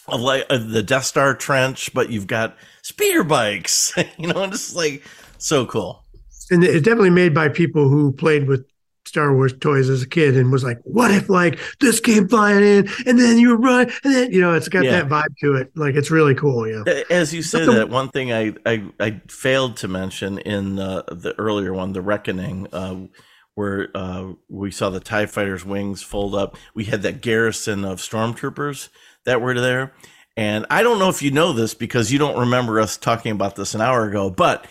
[0.08, 3.92] of like of the Death Star trench, but you've got speeder bikes.
[4.18, 5.04] you know, and it's like
[5.38, 6.04] so cool.
[6.50, 8.66] and it's definitely made by people who played with
[9.08, 12.62] Star Wars toys as a kid and was like, what if like this came flying
[12.62, 15.02] in and then you run and then you know it's got Yeah.
[15.02, 15.72] that vibe to it.
[15.74, 16.68] Like it's really cool.
[16.68, 17.02] Yeah.
[17.10, 21.02] As you said the- that, one thing I, I, I failed to mention in uh,
[21.08, 23.06] the earlier one, The Reckoning, uh,
[23.54, 27.98] where uh, we saw the TIE fighters' wings fold up, we had that garrison of
[27.98, 28.88] stormtroopers
[29.24, 29.92] that were there.
[30.36, 33.56] And I don't know if you know this because you don't remember us talking about
[33.56, 34.68] this an hour ago, but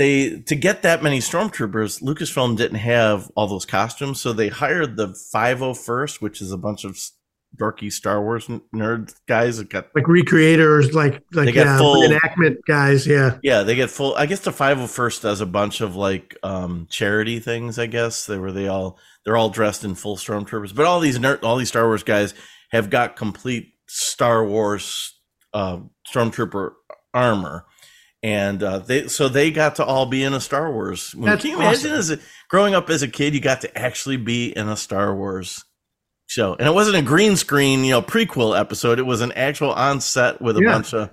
[0.00, 4.96] they to get that many stormtroopers, Lucasfilm didn't have all those costumes, so they hired
[4.96, 6.98] the 501st, which is a bunch of
[7.56, 11.78] dorky Star Wars n- nerd guys that got Like recreators, like like They got yeah,
[11.78, 13.06] full- reenactment guys.
[13.06, 13.38] Yeah.
[13.42, 14.14] Yeah, they get full.
[14.16, 17.78] I guess the 501st does a bunch of like um charity things.
[17.78, 21.18] I guess they were they all they're all dressed in full stormtroopers, but all these
[21.18, 22.32] nerd, all these Star Wars guys
[22.70, 25.12] have got complete Star Wars
[25.52, 25.80] uh,
[26.10, 26.70] stormtrooper
[27.12, 27.66] armor,
[28.22, 31.14] and uh, they so they got to all be in a Star Wars.
[31.14, 31.30] movie.
[31.30, 31.98] That's Can you imagine awesome.
[31.98, 32.18] as a,
[32.48, 35.64] growing up as a kid, you got to actually be in a Star Wars
[36.26, 38.98] show, and it wasn't a green screen, you know, prequel episode.
[38.98, 40.72] It was an actual on set with a Yeah.
[40.72, 41.10] bunch of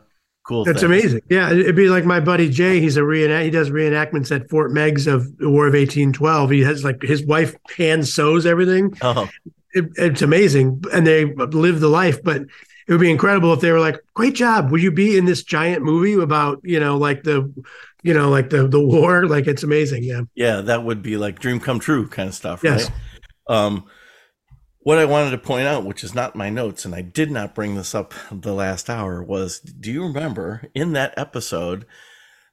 [0.48, 0.64] cool.
[0.64, 0.84] That's things.
[0.92, 1.22] amazing.
[1.30, 2.80] Yeah, it'd be like my buddy Jay.
[2.80, 3.46] He's a reenact.
[3.46, 6.50] He does reenactments at Fort Meigs of the War of eighteen twelve.
[6.52, 8.96] He has like his wife hand sews everything.
[9.02, 9.30] Oh,
[9.74, 12.24] It, it's amazing, and they live the life.
[12.24, 12.44] But
[12.88, 14.72] it would be incredible if they were like, "Great job!
[14.72, 17.52] Would you be in this giant movie about you know like the,
[18.04, 19.26] you know like the the war?
[19.28, 20.22] Like it's amazing." Yeah.
[20.36, 22.90] Yeah, that would be like dream come true kind of stuff, Yes.
[22.90, 22.94] right?
[23.56, 23.86] Um,
[24.80, 27.54] what I wanted to point out, which is not my notes, and I did not
[27.54, 31.86] bring this up the last hour, was do you remember in that episode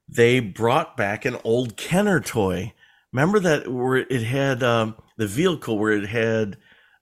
[0.09, 2.73] they brought back an old Kenner toy?
[3.13, 6.57] Remember that where it had um, the vehicle where it had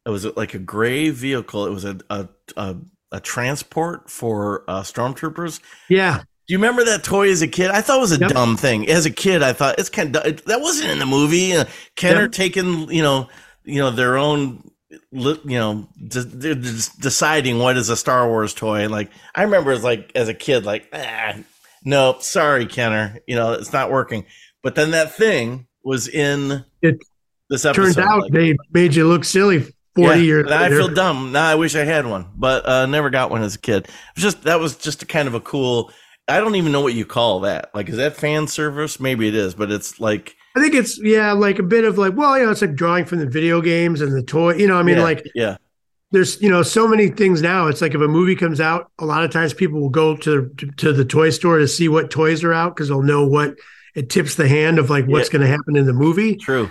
[0.04, 1.66] it was like a gray vehicle.
[1.66, 2.76] It was a a a,
[3.12, 5.60] a transport for uh, stormtroopers.
[5.88, 6.18] Yeah.
[6.48, 7.70] Do you remember that toy as a kid?
[7.70, 8.30] I thought it was a Yep.
[8.30, 8.88] dumb thing.
[8.88, 11.54] As a kid, I thought it's kind of that wasn't in the movie.
[11.54, 12.32] Uh, Kenner Yep.
[12.32, 13.28] taking you know
[13.64, 14.68] you know their own
[15.12, 18.88] you know de- they're deciding what is a Star Wars toy.
[18.88, 21.34] Like I remember as like as a kid, like ah,
[21.84, 24.24] no, sorry, Kenner, you know it's not working.
[24.62, 26.98] But then that thing was in It
[27.50, 27.94] this episode.
[27.94, 29.64] Turned out like- they made you look silly
[29.94, 31.32] forty yeah, years and I feel dumb.
[31.32, 33.88] Now I wish I had one, but uh, never got one as a kid.
[34.16, 35.90] Just that was just a kind of a cool.
[36.28, 37.70] I don't even know what you call that.
[37.74, 39.00] Like, is that fan service?
[39.00, 42.14] Maybe it is, but it's like I think it's yeah, like a bit of like,
[42.16, 44.54] well, you know, it's like drawing from the video games and the toy.
[44.54, 45.56] You know, I mean, yeah, like yeah,
[46.10, 47.68] there's you know so many things now.
[47.68, 50.48] It's like if a movie comes out, a lot of times people will go to
[50.58, 53.54] to, to the toy store to see what toys are out because they'll know what
[53.94, 55.32] it tips the hand of like what's Yeah.
[55.38, 56.36] going to happen in the movie.
[56.36, 56.70] true.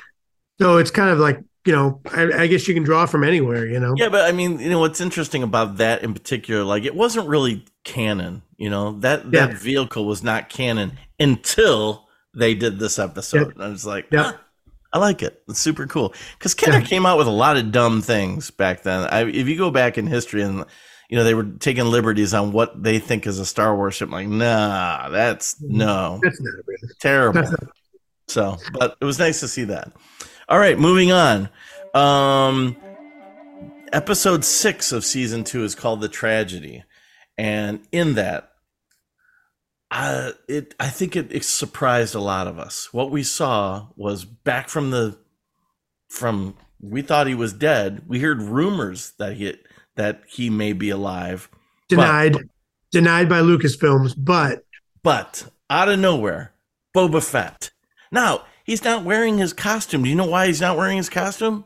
[0.60, 3.68] So it's kind of like you know, I, I guess you can draw from anywhere.
[3.68, 6.86] You know, Yeah, but I mean, you know, what's interesting about that in particular, like
[6.86, 8.42] it wasn't really canon.
[8.58, 13.54] You know that that vehicle was not canon until they did this episode.
[13.56, 14.24] And I was like, Yeah.
[14.24, 14.34] "Huh,
[14.94, 15.42] I like it.
[15.50, 16.86] It's super cool because Kenner Yeah.
[16.86, 19.08] came out with a lot of dumb things back then.
[19.10, 20.66] I, if you go back in history and
[21.10, 24.10] you know they were taking liberties on what they think is a Star Wars ship,
[24.10, 25.78] like nah, that's mm-hmm.
[25.78, 26.54] no that's not
[27.00, 27.42] terrible.
[27.42, 27.60] Not,
[28.28, 29.92] So, but it was nice to see that.
[30.52, 31.48] All right, moving on.
[31.94, 32.76] Um,
[33.94, 36.84] episode six of season two is called "The Tragedy,"
[37.38, 38.52] and in that,
[39.92, 42.90] uh, it I think it, it surprised a lot of us.
[42.92, 45.18] What we saw was back from the
[46.10, 48.02] from we thought he was dead.
[48.06, 49.56] We heard rumors that he
[49.96, 51.48] that he may be alive,
[51.88, 52.36] denied,
[52.92, 54.66] denied by Lucasfilms, but
[55.02, 56.52] but out of nowhere,
[56.94, 57.72] Boba Fett.
[58.12, 60.04] Now he's not wearing his costume.
[60.04, 61.66] Do you know why he's not wearing his costume?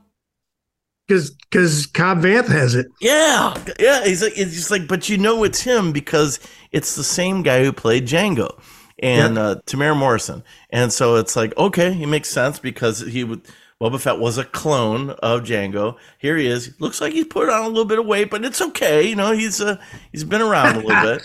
[1.07, 2.87] because because Cobb Vanth has it.
[2.99, 4.03] Yeah, yeah.
[4.05, 6.39] He's like, it's just like, but you know, it's him because
[6.71, 8.59] it's the same guy who played Jango
[8.99, 13.47] and uh, Temuera Morrison, and so it's like, okay, it makes sense because he would.
[13.81, 15.97] Boba Fett was a clone of Jango.
[16.17, 16.73] Here he is.
[16.79, 19.05] Looks like he's put on a little bit of weight, but it's okay.
[19.05, 19.75] You know, he's uh,
[20.13, 21.21] he's been around a little bit.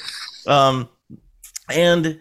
[0.48, 0.88] Um,
[1.72, 2.20] and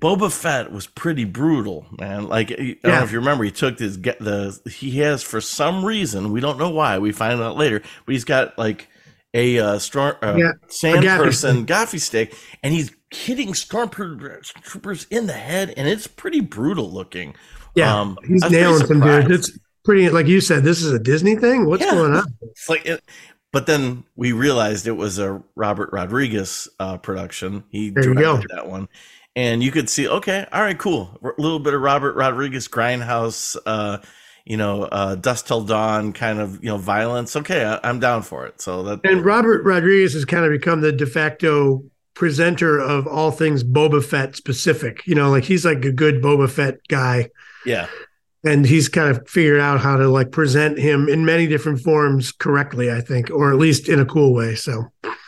[0.00, 2.28] Boba Fett was pretty brutal, man.
[2.28, 5.40] Like I don't know if you remember, he took this get the he has for
[5.40, 8.88] some reason we don't know why we find out later, but he's got like
[9.32, 15.26] a uh, storm uh, Yeah, sand a person gaffi stick, and he's hitting stormtroopers in
[15.26, 17.34] the head, and it's pretty brutal looking.
[17.74, 19.30] Yeah, Um, he's I was pretty nailing some dudes.
[19.48, 20.62] It's pretty like you said.
[20.62, 21.66] This is a Disney thing.
[21.66, 21.92] What's Yeah.
[21.92, 22.24] going on?
[22.42, 23.02] It's like, it,
[23.52, 27.64] but then we realized it was a Robert Rodriguez uh, production.
[27.70, 28.56] He There you directed go.
[28.56, 28.88] that one,
[29.36, 33.56] and you could see, okay, all right, cool, a little bit of Robert Rodriguez grindhouse,
[33.66, 33.98] uh,
[34.44, 37.36] you know, uh, Dusk Till Dawn kind of you know violence.
[37.36, 38.60] Okay, I, am down for it.
[38.60, 41.84] So that and Robert Rodriguez has kind of become the de facto
[42.14, 45.06] presenter of all things Boba Fett specific.
[45.06, 47.28] You know, like he's like a good Boba Fett guy.
[47.64, 47.88] Yeah
[48.44, 52.32] and he's kind of figured out how to like present him in many different forms
[52.32, 54.84] correctly i think or at least in a cool way so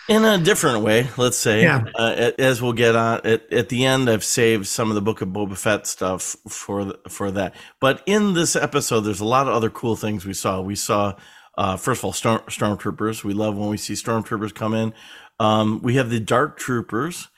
[0.08, 1.84] in a different way let's say yeah.
[1.94, 5.20] Uh, as we'll get on at, at the end i've saved some of the book
[5.20, 9.54] of boba fett stuff for for that but in this episode there's a lot of
[9.54, 11.14] other cool things we saw we saw
[11.56, 14.92] uh, first of all storm, stormtroopers we love when we see stormtroopers come in
[15.40, 17.28] um, we have the dark troopers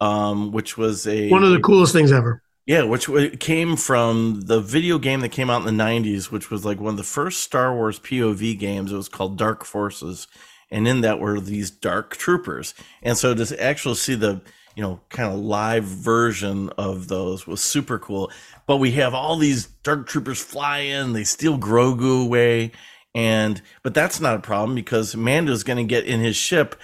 [0.00, 3.08] um, which was a one of the coolest things ever yeah, which
[3.40, 6.90] came from the video game that came out in the 90s, which was like one
[6.90, 8.92] of the first Star Wars POV games.
[8.92, 10.28] It was called Dark Forces.
[10.70, 12.74] And in that were these dark troopers.
[13.02, 14.42] And so to actually see the,
[14.76, 18.30] you know, kind of live version of those was super cool.
[18.66, 22.72] But we have all these dark troopers fly in, they steal Grogu away.
[23.14, 26.76] And, but that's not a problem because Mando's going to get in his ship.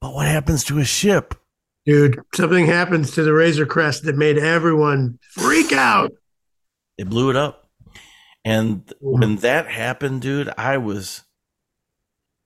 [0.00, 1.34] But what happens to his ship?
[1.84, 6.12] Dude, something happens to the Razor Crest that made everyone freak out.
[6.98, 7.68] It blew it up.
[8.44, 11.22] And when that happened, dude, I was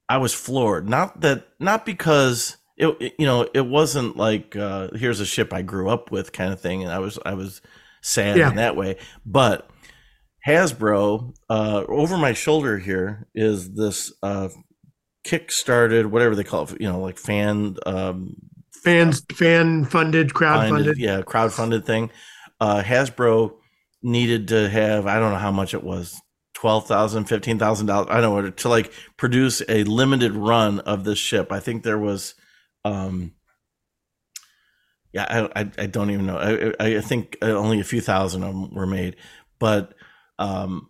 [0.09, 0.89] I was floored.
[0.89, 5.53] Not that not because it, it you know, it wasn't like uh here's a ship
[5.53, 7.61] I grew up with kind of thing and I was I was
[8.03, 8.51] sad yeah.
[8.51, 9.69] in that way, but
[10.47, 14.49] Hasbro uh over my shoulder here is this uh
[15.25, 18.37] kick-started whatever they call it, you know, like fan um
[18.87, 22.09] fans fan funded crowd funded yeah crowd funded thing
[22.61, 23.53] uh hasbro
[24.03, 26.21] needed to have i don't know how much it was
[26.57, 28.09] twelve thousand, fifteen thousand dollars.
[28.11, 31.53] I don't know to like produce a limited run of this ship.
[31.53, 32.35] I think there was,
[32.83, 33.35] um,
[35.13, 36.39] yeah, I I, I don't even know.
[36.81, 39.17] I I think only a few thousand of them were made,
[39.59, 39.93] but
[40.39, 40.89] um,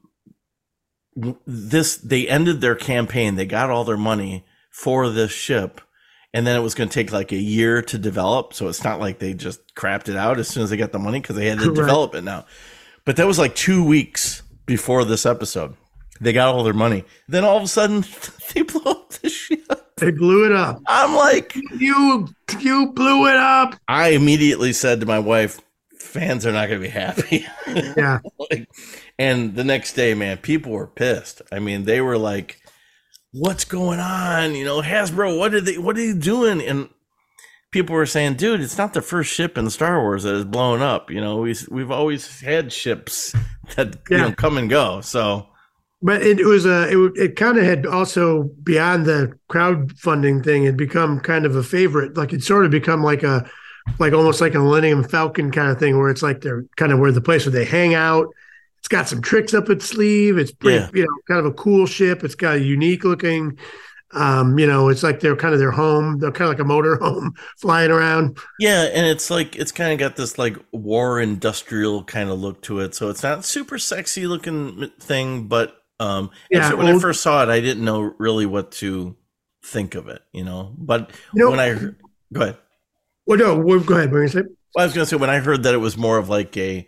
[1.44, 3.34] this they ended their campaign.
[3.34, 5.80] They got all their money for this ship,
[6.32, 8.54] and then it was going to take like a year to develop.
[8.54, 11.00] So it's not like they just crapped it out as soon as they got the
[11.00, 12.46] money because they had to develop it now.
[13.04, 15.74] But that was like two weeks before this episode.
[16.20, 17.04] They got all their money.
[17.28, 18.04] Then all of a sudden,
[18.54, 19.94] they blew up the ship.
[19.96, 20.80] They blew it up.
[20.86, 22.28] I'm like, you,
[22.60, 23.76] you blew it up.
[23.88, 25.60] I immediately said to my wife,
[25.98, 27.46] fans are not going to be happy.
[27.96, 28.20] Yeah.
[28.38, 28.68] like,
[29.18, 31.42] and the next day, man, people were pissed.
[31.50, 32.60] I mean, they were like,
[33.32, 34.54] what's going on?
[34.54, 36.60] You know, Hasbro, what are they what are you doing?
[36.60, 36.88] And
[37.70, 40.82] people were saying, dude, it's not the first ship in Star Wars that is blown
[40.82, 41.10] up.
[41.10, 43.34] You know, we we've always had ships
[43.76, 44.16] that yeah.
[44.16, 45.00] you know come and go.
[45.00, 45.46] So
[46.02, 50.76] but it was a it, it kind of had also beyond the crowdfunding thing it
[50.76, 53.48] become kind of a favorite like it sort of become like a
[53.98, 56.98] like almost like a millennium falcon kind of thing where it's like they're kind of
[56.98, 58.26] where the place where they hang out
[58.86, 60.38] it's got some tricks up its sleeve.
[60.38, 60.88] It's pretty, yeah.
[60.94, 62.22] you know, kind of a cool ship.
[62.22, 63.58] It's got a unique looking.
[64.12, 66.18] Um, you know, it's like they're kind of their home.
[66.18, 68.38] They're kind of like a motor home flying around.
[68.58, 72.62] Yeah, and it's like it's kind of got this like war industrial kind of look
[72.62, 72.94] to it.
[72.94, 77.48] So it's not super sexy looking thing, but um, yeah, when I first saw it,
[77.48, 79.16] I didn't know really what to
[79.64, 80.22] think of it.
[80.32, 81.96] You know, but you know, when I heard,
[82.32, 82.58] go ahead.
[83.26, 84.12] Well, no, go ahead.
[84.12, 84.42] What you say?
[84.42, 86.56] Well, I was going to say when I heard that it was more of like
[86.56, 86.86] a,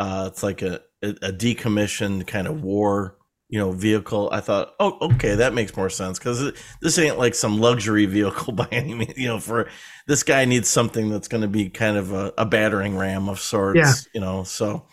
[0.00, 3.15] uh, it's like a, a decommissioned kind of war
[3.48, 7.34] you know vehicle i thought oh okay that makes more sense because this ain't like
[7.34, 9.68] some luxury vehicle by any means you know for
[10.06, 13.38] this guy needs something that's going to be kind of a, a, battering ram of
[13.38, 13.92] sorts yeah.
[14.14, 14.86] you know so.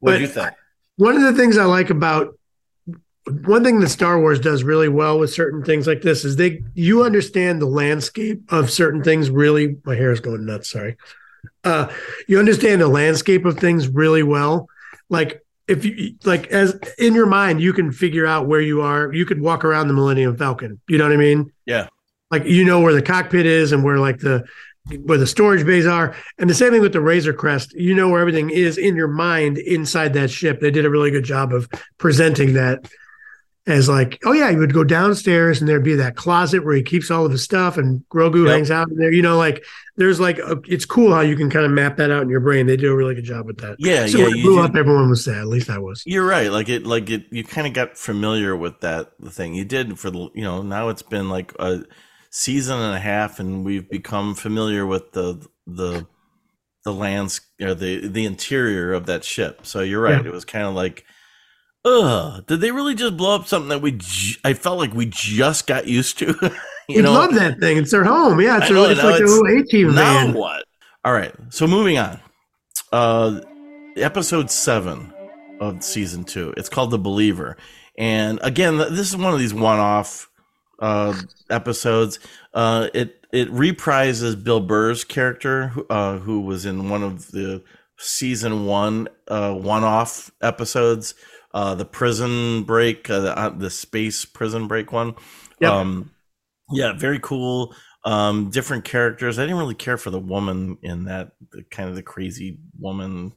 [0.00, 0.50] What do you think?
[0.96, 2.34] One of the things i like about
[3.44, 6.62] one thing that star wars does really well with certain things like this is they
[6.74, 10.96] you understand the landscape of certain things really my hair is going nuts sorry.
[11.64, 11.92] Uh
[12.28, 14.68] you understand the landscape of things really well.
[15.08, 19.12] Like if you like as in your mind you can figure out where you are.
[19.12, 20.80] You could walk around the millennium falcon.
[20.88, 21.52] You know what i mean?
[21.64, 21.88] Yeah.
[22.30, 24.44] Like you know where the cockpit is and where like the
[25.04, 26.14] where the storage bays are.
[26.38, 27.72] And the same thing with the razor crest.
[27.74, 30.60] You know where everything is in your mind inside that ship.
[30.60, 31.68] They did a really good job of
[31.98, 32.90] presenting that
[33.66, 36.82] as like, oh yeah, you would go downstairs and there'd be that closet where he
[36.82, 38.54] keeps all of his stuff and Grogu yep.
[38.54, 39.12] hangs out in there.
[39.12, 39.64] You know, like
[40.00, 42.40] there's like a, it's cool how you can kind of map that out in your
[42.40, 42.66] brain.
[42.66, 43.76] They do a really good job with that.
[43.78, 44.24] Yeah, so yeah.
[44.24, 45.36] When it blew up, everyone was sad.
[45.36, 46.02] At least I was.
[46.06, 46.50] You're right.
[46.50, 47.26] Like it, like it.
[47.30, 50.30] You kind of got familiar with that the thing you did for the.
[50.34, 51.84] You know, now it's been like a
[52.30, 56.06] season and a half, and we've become familiar with the the
[56.84, 59.66] the lands or the the interior of that ship.
[59.66, 60.22] So you're right.
[60.22, 60.28] Yeah.
[60.28, 61.04] It was kind of like
[61.84, 63.92] ugh, did they really just blow up something that we?
[63.92, 66.34] J- I felt like we just got used to.
[66.96, 67.12] you know?
[67.12, 67.76] love that thing.
[67.76, 68.40] It's their home.
[68.40, 69.94] Yeah, it's, know, it's like a little A team.
[69.94, 70.64] Now what?
[71.04, 71.32] All right.
[71.50, 72.20] So moving on.
[72.92, 73.40] uh,
[73.96, 75.12] episode seven
[75.60, 76.54] of season two.
[76.56, 77.56] It's called The Believer,
[77.98, 80.30] and again, this is one of these one-off
[80.80, 81.14] uh,
[81.50, 82.18] episodes.
[82.54, 87.62] Uh, it it reprises Bill Burr's character, uh, who was in one of the
[87.98, 91.14] season one uh, one-off episodes,
[91.52, 95.14] uh, the prison break, uh, the, uh, the space prison break one.
[95.60, 95.70] Yep.
[95.70, 96.10] Um,
[96.72, 97.74] yeah, very cool.
[98.04, 99.38] Um, different characters.
[99.38, 103.32] I didn't really care for the woman in that, the, kind of the crazy woman,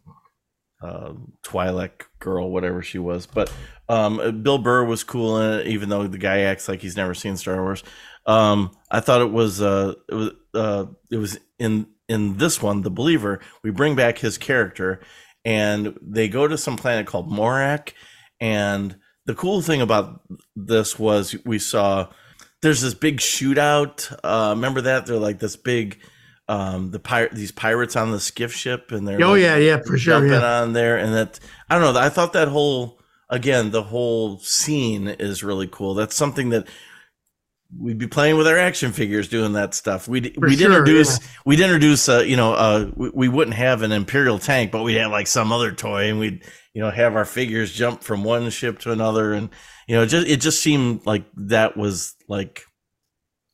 [0.82, 1.14] uh,
[1.44, 3.26] Twi'lek girl, whatever she was.
[3.26, 3.52] But
[3.90, 7.14] um, Bill Burr was cool in it, even though the guy acts like he's never
[7.14, 7.84] seen Star Wars.
[8.26, 12.82] Um, I thought it was uh, it was uh, it was in in this one,
[12.82, 13.40] The Believer.
[13.64, 15.02] We bring back his character,
[15.44, 17.94] and they go to some planet called Morak.
[18.40, 20.22] And the cool thing about
[20.56, 22.10] this was we saw
[22.64, 24.11] there's this big shootout.
[24.24, 25.05] Uh, remember that?
[25.05, 25.99] They're like this big
[26.49, 29.78] um the pirate these pirates on the skiff ship and they're oh like, yeah yeah
[29.78, 30.61] for sure jumping yeah.
[30.61, 31.39] on there and that
[31.70, 32.99] i don't know i thought that whole
[33.30, 36.68] again the whole scene is really cool that's something that
[37.80, 41.22] we'd be playing with our action figures doing that stuff we'd For we'd sure, introduce
[41.22, 41.28] yeah.
[41.45, 44.97] we'd introduce uh you know uh we, we wouldn't have an imperial tank but we'd
[44.97, 46.43] have like some other toy and we'd
[46.74, 49.49] you know have our figures jump from one ship to another and
[49.88, 52.63] you know just it just seemed like that was like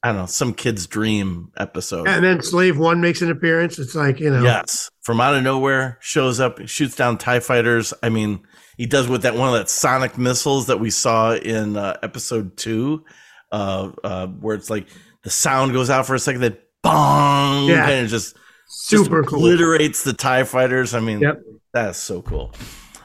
[0.03, 3.95] i don't know some kid's dream episode and then slave one makes an appearance it's
[3.95, 7.93] like you know Yes, from out of nowhere, shows up, shoots down Tie fighters.
[8.03, 8.41] I mean,
[8.78, 12.55] he does with that one of that sonic missiles that we saw in uh, episode
[12.57, 13.03] two,
[13.51, 14.88] uh, uh, where it's like
[15.24, 17.89] the sound goes out for a second, then bong, Yeah.
[17.89, 20.93] and it just super just cool obliterates the Tie fighters.
[20.93, 21.41] I mean, Yep.
[21.74, 22.53] that's so cool.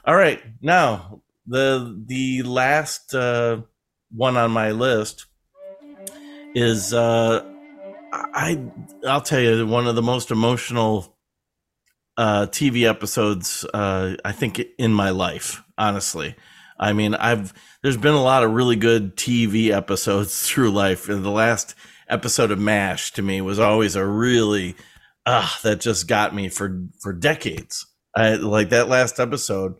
[0.06, 3.62] All right, now the the last uh,
[4.10, 5.24] one on my list
[6.54, 7.42] is uh,
[8.12, 8.60] I
[9.06, 11.16] I'll tell you one of the most emotional
[12.18, 15.62] uh, TV episodes uh, I think in my life.
[15.78, 16.36] Honestly,
[16.78, 21.24] I mean I've there's been a lot of really good TV episodes through life, and
[21.24, 21.74] the last
[22.10, 24.76] episode of Mash to me was always a really
[25.24, 27.86] ah that just got me for for decades.
[28.14, 29.74] I like that last episode,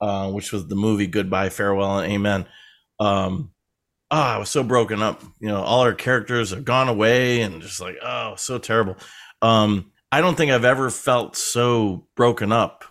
[0.00, 2.46] uh, which was the movie Goodbye, Farewell, and Amen.
[2.98, 3.52] Um,
[4.10, 5.22] oh, I was so broken up.
[5.40, 8.96] You know, all our characters have gone away, and just like, oh, so terrible.
[9.42, 12.84] Um, I don't think I've ever felt so broken up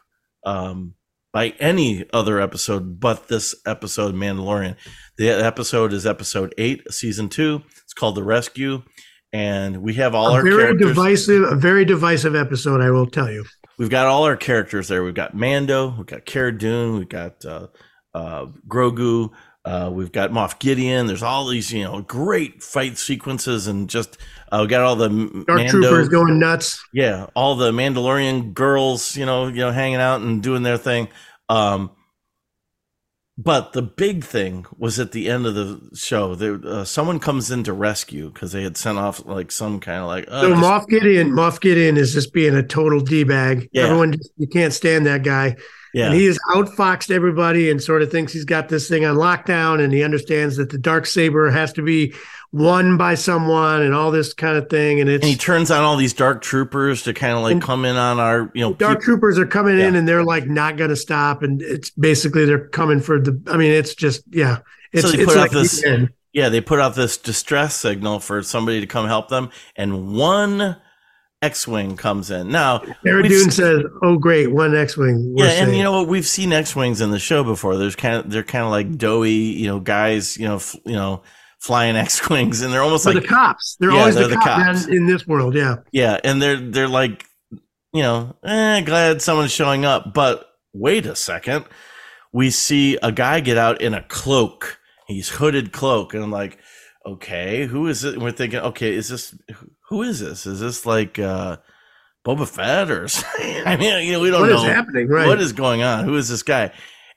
[0.45, 0.93] um,
[1.33, 4.75] by any other episode but this episode, Mandalorian.
[5.17, 7.63] The episode is episode eight, season two.
[7.83, 8.83] It's called The Rescue,
[9.31, 10.87] and we have all a our very characters.
[10.89, 13.43] divisive a very divisive episode i will tell you
[13.77, 15.03] We've got all our characters there.
[15.03, 17.67] We've got Mando, we've got Cara Dune, we've got uh,
[18.13, 19.31] uh, Grogu,
[19.65, 21.07] uh, we've got Moff Gideon.
[21.07, 24.17] There's all these, you know, great fight sequences, and just
[24.51, 29.17] uh, we got all the dark Mando, troopers going nuts yeah, all the Mandalorian girls,
[29.17, 31.07] you know, you know, hanging out and doing their thing.
[31.49, 31.91] Um,
[33.37, 36.35] but the big thing was at the end of the show.
[36.35, 39.99] There, uh, someone comes in to rescue because they had sent off like some kind
[40.01, 40.25] of like.
[40.27, 43.69] Uh, so just- Moff Gideon, Moff Gideon is just being a total d bag.
[43.73, 43.83] Yeah.
[43.83, 45.57] Everyone, just, you can't stand that guy,
[45.93, 49.15] yeah, and he has outfoxed everybody and sort of thinks he's got this thing on
[49.15, 52.13] lockdown, and he understands that the dark saber has to be
[52.51, 54.99] won by someone, and all this kind of thing.
[54.99, 57.85] And it's and he turns on all these dark troopers to kind of like come
[57.85, 60.89] in on our, you know, dark troopers are coming in, and they're like not going
[60.89, 63.41] to stop, and it's basically they're coming for the.
[63.47, 64.59] I mean, it's just yeah,
[64.91, 65.83] it's So they it's put out like this-
[66.33, 70.75] yeah, they put out this distress signal for somebody to come help them, and one
[71.41, 72.49] X-wing comes in.
[72.49, 76.07] Now, we've Dune says, "Oh, great, one X-wing." yeah, and safe." you know what?
[76.07, 77.77] We've seen X-wings in the show before.
[77.77, 78.97] There's kind of they're kind of like mm-hmm.
[78.97, 81.21] doughy, you know, guys, you know, f- you know,
[81.65, 83.75] flying X-wings, and they're almost They're like the cops.
[83.79, 84.87] They're Yeah, always they're the, the cop cops.
[84.87, 85.55] in this world.
[85.55, 85.77] Yeah.
[85.91, 87.25] Yeah, and they're they're like,
[87.93, 90.13] you know, eh, glad someone's showing up.
[90.13, 91.65] But wait a second,
[92.33, 94.79] we see a guy get out in a cloak.
[95.07, 96.57] He's hooded cloak, and I'm like,
[97.05, 98.15] okay, who is it?
[98.15, 99.35] And we're thinking, okay, is this
[99.89, 100.45] who is this?
[100.45, 101.57] Is this like uh
[102.25, 103.07] Boba Fett or?
[103.09, 103.63] something?
[103.65, 105.07] I mean, you know, we don't What know is happening?
[105.07, 105.27] Right.
[105.27, 106.05] what is going on.
[106.05, 106.71] Who is this guy?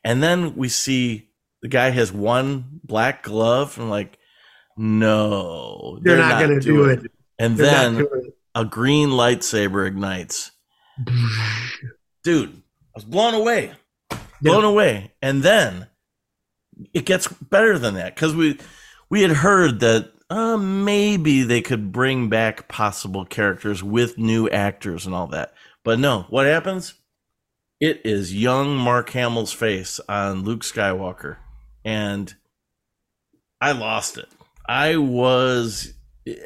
[0.04, 1.30] And then we see
[1.62, 4.16] the guy has one black glove, and like,
[4.78, 7.12] no, They're not gonna do doing it.
[7.38, 10.52] And They're then not doing a green lightsaber ignites.
[12.24, 13.72] Dude, I was blown away.
[14.40, 15.12] Blown away.
[15.22, 15.88] And then
[16.94, 18.58] it gets better than that because we
[19.10, 25.06] we had heard that uh, maybe they could bring back possible characters with new actors
[25.06, 25.54] and all that.
[25.84, 26.94] But no, what happens?
[27.80, 31.36] It is young Mark Hamill's face on Luke Skywalker.
[31.84, 32.34] And
[33.60, 34.28] I lost it.
[34.68, 35.94] I was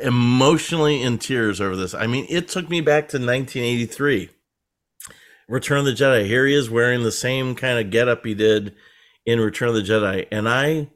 [0.01, 1.93] emotionally in tears over this.
[1.93, 4.31] I mean, it took me back to 1983.
[5.49, 6.27] Return of the Jedi.
[6.27, 8.75] Here he is wearing the same kind of getup he did
[9.27, 10.89] in Return of the Jedi, and I,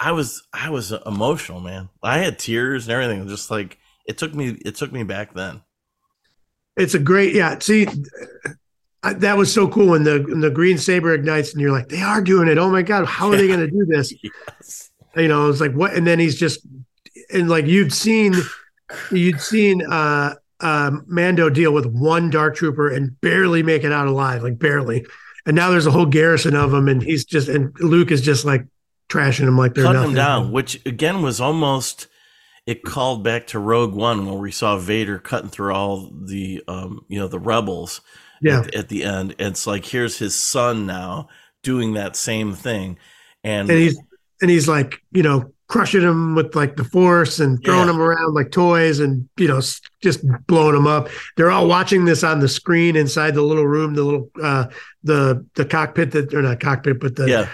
[0.00, 1.90] I was I was emotional, man.
[2.02, 3.28] I had tears and everything.
[3.28, 5.62] Just like it took me it took me back then.
[6.76, 7.58] It's a great yeah.
[7.60, 7.86] See,
[9.02, 12.02] that was so cool when the when the green saber ignites and you're like they
[12.02, 12.58] are doing it.
[12.58, 14.12] Oh my god, how are they going to do this?
[14.22, 14.90] yes.
[15.16, 16.66] You know, it's like what, and then he's just
[17.32, 18.34] and like you'd seen
[19.10, 24.06] you'd seen uh um, Mando deal with one dark trooper and barely make it out
[24.06, 25.04] alive, like barely.
[25.46, 28.44] And now there's a whole garrison of them, and he's just and Luke is just
[28.44, 28.66] like
[29.10, 32.06] trashing him like they're cutting him down, which again was almost
[32.66, 37.04] it called back to Rogue One where we saw Vader cutting through all the um,
[37.08, 38.00] you know the rebels.
[38.40, 38.60] Yeah.
[38.60, 41.28] At, at the end, and it's like here's his son now
[41.62, 42.98] doing that same thing,
[43.42, 43.98] and and he's
[44.40, 47.86] and he's like you know crushing them with like the force and throwing yeah.
[47.86, 49.60] them around like toys and you know
[50.02, 51.08] just blowing them up.
[51.36, 54.66] They're all watching this on the screen inside the little room the little uh
[55.02, 57.48] the the cockpit that or not cockpit but the yeah.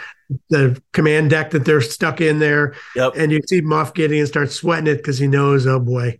[0.51, 2.74] the command deck that they're stuck in there.
[2.97, 3.12] Yep.
[3.16, 6.18] and you see Moff Gideon start sweating it because he knows oh boy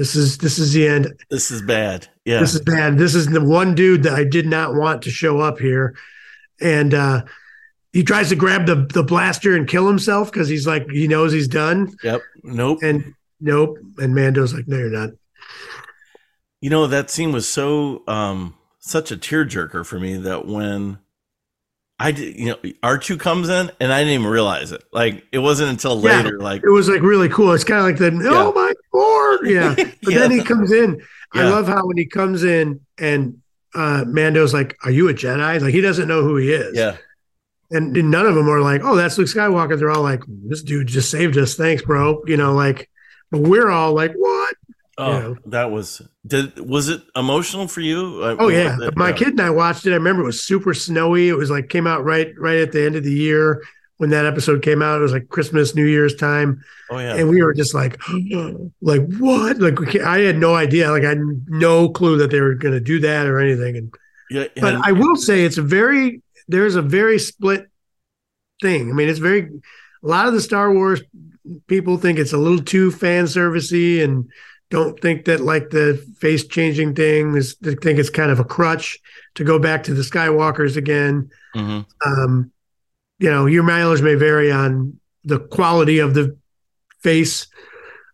[0.00, 1.14] this is this is the end.
[1.30, 2.08] This is bad.
[2.24, 2.40] Yeah.
[2.40, 2.96] This is bad.
[2.96, 5.94] This is the one dude that I did not want to show up here.
[6.58, 7.22] And uh
[7.92, 11.32] he tries to grab the the blaster and kill himself because he's like he knows
[11.32, 11.94] he's done.
[12.02, 12.22] Yep.
[12.42, 12.78] Nope.
[12.82, 13.78] And nope.
[13.98, 15.10] And Mando's like, no, you're not.
[16.60, 20.98] You know that scene was so um such a tearjerker for me that when
[21.98, 24.84] I did, you know, R two comes in and I didn't even realize it.
[24.92, 26.38] Like it wasn't until yeah, later.
[26.38, 27.52] Like it was like really cool.
[27.52, 28.30] It's kind of like the yeah.
[28.32, 29.74] oh my lord, yeah.
[30.02, 30.18] But yeah.
[30.20, 31.02] then he comes in.
[31.32, 33.40] I love how when he comes in and
[33.74, 36.76] uh Mando's like, "Are you a Jedi?" Like he doesn't know who he is.
[36.76, 36.96] Yeah
[37.70, 40.88] and, none of them are like, "Oh, that's Luke Skywalker." They're all like, "This dude
[40.88, 42.90] just saved us, thanks, bro." You know, like,
[43.30, 44.56] but we're all like, "What?"
[44.98, 45.36] Oh, you know?
[45.46, 48.20] that was did was it emotional for you?
[48.22, 49.16] Uh, oh yeah, my yeah.
[49.16, 49.92] kid and I watched it.
[49.92, 51.28] I remember it was super snowy.
[51.28, 53.62] It was like came out right right at the end of the year
[53.96, 54.98] when that episode came out.
[54.98, 56.62] It was like Christmas, New Year's time.
[56.90, 58.00] Oh yeah, and we were just like,
[58.82, 59.58] like what?
[59.58, 60.90] Like I had no idea.
[60.90, 63.76] Like I had no clue that they were going to do that or anything.
[63.76, 63.94] And
[64.30, 67.68] yeah, and, but I will say it's a very there's a very split
[68.60, 68.90] thing.
[68.90, 69.48] I mean, it's very
[70.02, 71.00] a lot of the Star Wars
[71.66, 74.30] people think it's a little too fan servicey and
[74.70, 78.44] don't think that like the face changing thing is they think it's kind of a
[78.44, 78.98] crutch
[79.34, 81.30] to go back to the Skywalkers again.
[81.56, 81.80] Mm-hmm.
[82.08, 82.52] Um,
[83.18, 86.36] you know, your mileage may vary on the quality of the
[87.00, 87.48] face.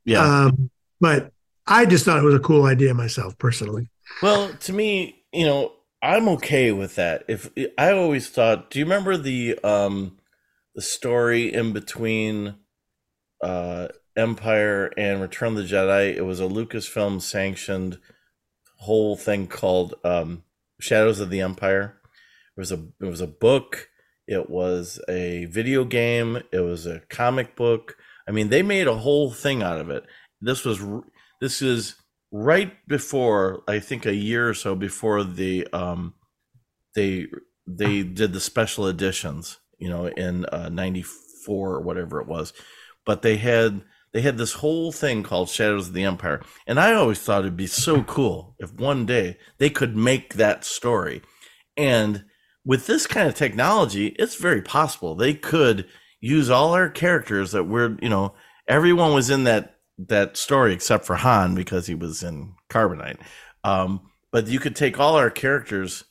[0.04, 0.46] Yeah.
[0.46, 0.70] Um,
[1.00, 1.32] but
[1.66, 3.90] I just thought it was a cool idea myself personally.
[4.22, 5.72] Well, to me, you know,
[6.06, 7.24] I'm okay with that.
[7.26, 10.18] If I always thought, do you remember the um
[10.76, 12.54] the story in between
[13.42, 16.14] uh Empire and Return of the Jedi?
[16.14, 17.98] It was a Lucasfilm sanctioned
[18.78, 20.44] whole thing called um
[20.78, 22.00] Shadows of the Empire.
[22.56, 23.88] It was a it was a book,
[24.28, 27.96] it was a video game, it was a comic book.
[28.28, 30.04] I mean, they made a whole thing out of it.
[30.40, 30.78] This was
[31.40, 31.96] this is
[32.32, 36.14] right before I think a year or so before the um
[36.94, 37.26] they
[37.66, 42.52] they did the special editions, you know, in uh, 94 or whatever it was.
[43.04, 46.40] But they had they had this whole thing called Shadows of the Empire.
[46.66, 50.64] And I always thought it'd be so cool if one day they could make that
[50.64, 51.22] story.
[51.76, 52.24] And
[52.64, 55.86] with this kind of technology, it's very possible they could
[56.20, 58.34] use all our characters that we're, you know,
[58.66, 63.18] everyone was in that that story except for Han because he was in Carbonite.
[63.64, 66.04] Um, but you could take all our characters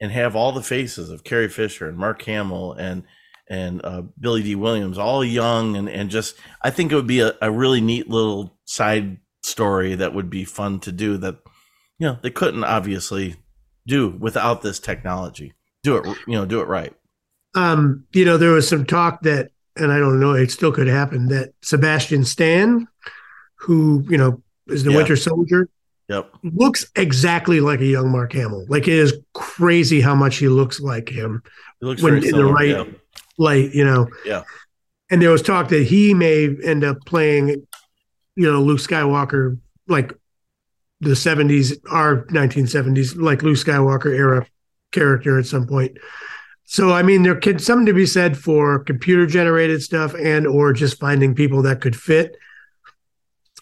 [0.00, 3.04] and have all the faces of Carrie Fisher and Mark Hamill and
[3.48, 7.20] and uh, Billy Dee Williams, all young and and just I think it would be
[7.20, 11.36] a, a really neat little side story that would be fun to do that
[11.98, 13.36] you know they couldn't obviously
[13.86, 15.52] do without this technology.
[15.82, 16.94] Do it you know do it right.
[17.54, 20.88] Um, you know there was some talk that and I don't know it still could
[20.88, 22.88] happen that Sebastian Stan
[23.62, 24.96] who you know is the yeah.
[24.96, 25.68] Winter Soldier.
[26.08, 26.30] Yep.
[26.42, 28.66] Looks exactly like a young Mark Hamill.
[28.68, 31.42] Like it is crazy how much he looks like him.
[31.80, 32.84] He looks when in similar, the right yeah.
[33.38, 34.08] light, you know.
[34.24, 34.42] Yeah.
[35.10, 40.12] And there was talk that he may end up playing, you know, Luke Skywalker like
[41.00, 44.46] the 70s, our 1970s, like Luke Skywalker era
[44.90, 45.96] character at some point.
[46.64, 50.72] So I mean, there could something to be said for computer generated stuff and or
[50.72, 52.36] just finding people that could fit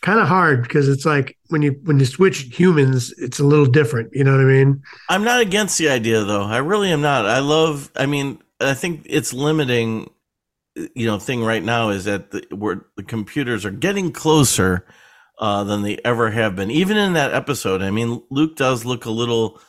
[0.03, 3.67] kind of hard because it's like when you when you switch humans, it's a little
[3.67, 4.11] different.
[4.13, 4.83] You know what I mean?
[5.09, 6.45] I'm not against the idea though.
[6.45, 7.27] I really am not.
[7.27, 7.91] I love.
[7.97, 10.11] I mean, I think it's limiting.
[10.95, 14.87] You know, thing right now is that the, where the computers are getting closer
[15.39, 16.71] uh, than they ever have been.
[16.71, 19.61] Even in that episode, I mean, Luke does look a little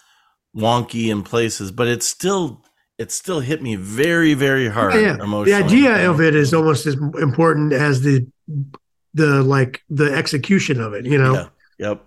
[0.55, 2.63] wonky in places, but it's still
[2.99, 5.23] it still hit me very very hard Yeah, yeah.
[5.23, 5.51] emotionally.
[5.51, 8.27] The idea of it is almost as important as the
[9.14, 11.05] the like the execution of it.
[11.05, 11.47] You know, Yeah.
[11.80, 12.03] Yep.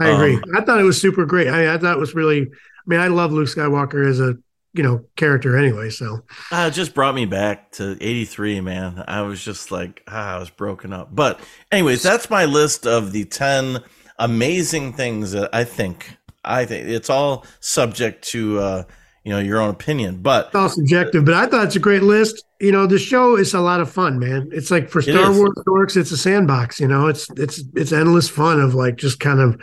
[0.00, 0.34] I agree.
[0.36, 1.48] Um, I thought it was super great.
[1.48, 2.42] I, I thought it was really.
[2.42, 4.36] I mean, I love Luke Skywalker as a
[4.72, 5.88] you know character anyway.
[5.90, 9.04] So Uh, it just brought me back to 83, man.
[9.06, 11.14] I was just like, ah, I was broken up.
[11.14, 11.40] But,
[11.70, 13.82] anyways, that's my list of the 10
[14.18, 16.16] amazing things that I think.
[16.44, 18.82] I think it's all subject to, uh,
[19.24, 20.18] you know, your own opinion.
[20.22, 22.44] But it's all subjective, but I thought it's a great list.
[22.60, 24.48] You know, the show is a lot of fun, man.
[24.52, 25.32] It's like for Star.
[25.32, 26.78] Wars dorks, it's a sandbox.
[26.78, 29.60] You know, it's it's it's endless fun of like just kind of.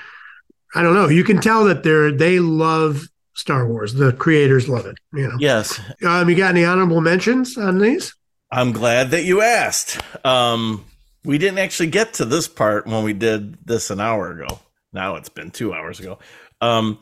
[0.74, 1.10] I don't know.
[1.10, 3.04] You can tell that they're they love
[3.36, 3.94] Star Wars.
[3.94, 4.96] The creators love it.
[5.14, 5.36] You know.
[5.40, 8.16] yes, Um, you got any honorable mentions on these?
[8.52, 10.00] I'm glad that you asked.
[10.26, 10.86] Um,
[11.24, 14.60] we didn't actually get to this part when we did this an hour ago.
[14.92, 16.20] Now it's been two hours ago.
[16.60, 17.00] Um,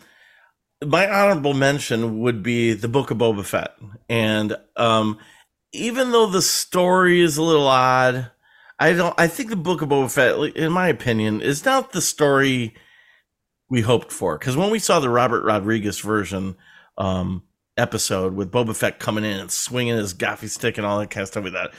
[0.86, 3.76] my honorable mention would be the Book of Boba Fett,
[4.08, 5.18] and um,
[5.74, 8.32] even though the story is a little odd,
[8.80, 9.14] I don't.
[9.18, 12.76] I think the Book of Boba Fett, in my opinion, is not the story
[13.70, 14.38] we hoped for.
[14.38, 16.56] Because when we saw the Robert Rodriguez version
[16.98, 17.44] um,
[17.78, 21.24] episode with Boba Fett coming in and swinging his gaffi stick and all that kind
[21.24, 21.74] of stuff, we that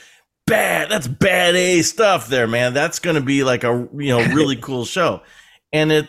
[0.47, 0.91] bad.
[0.91, 2.75] That's bad A stuff there, man.
[2.75, 5.23] That's going to be like a you know really cool show,
[5.73, 6.09] and it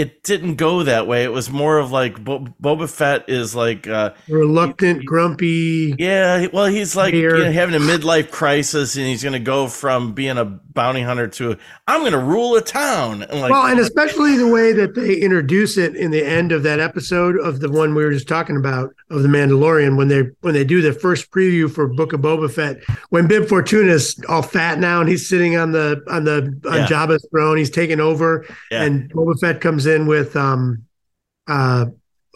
[0.00, 1.24] it didn't go that way.
[1.24, 3.86] It was more of like Bo- Boba Fett is like.
[3.86, 5.94] uh Reluctant, grumpy.
[5.98, 9.66] yeah, well, he's like you know, having a midlife crisis, and he's going to go
[9.68, 10.44] from being a
[10.80, 11.56] bounty hunter to
[11.86, 13.22] I'm going to rule a town.
[13.24, 16.62] And like, Well, and especially the way that they introduce it in the end of
[16.62, 20.22] that episode of the one we were just talking about of the Mandalorian when they
[20.40, 22.78] when they do the first preview for Book of Boba Fett
[23.10, 26.86] when Bib Fortuna's all fat now and he's sitting on the on the on Yeah.
[26.86, 28.84] Jabba's throne he's taking over Yeah.
[28.84, 30.84] and Boba Fett comes in with um
[31.46, 31.86] uh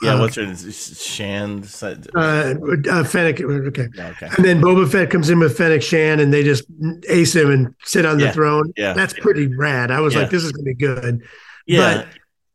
[0.04, 0.56] yeah, uh, what's her name?
[0.56, 1.68] Shand?
[2.14, 2.54] uh,
[2.90, 4.28] uh Fennec okay Yeah, okay.
[4.36, 6.64] and then Boba Fett comes in with Fennec Shand and they just
[7.08, 8.32] ace him and sit on the Yeah.
[8.32, 8.92] throne Yeah.
[8.92, 10.20] that's pretty rad I was Yeah.
[10.20, 11.20] like this is gonna be good
[11.66, 11.98] Yeah.
[11.98, 12.08] but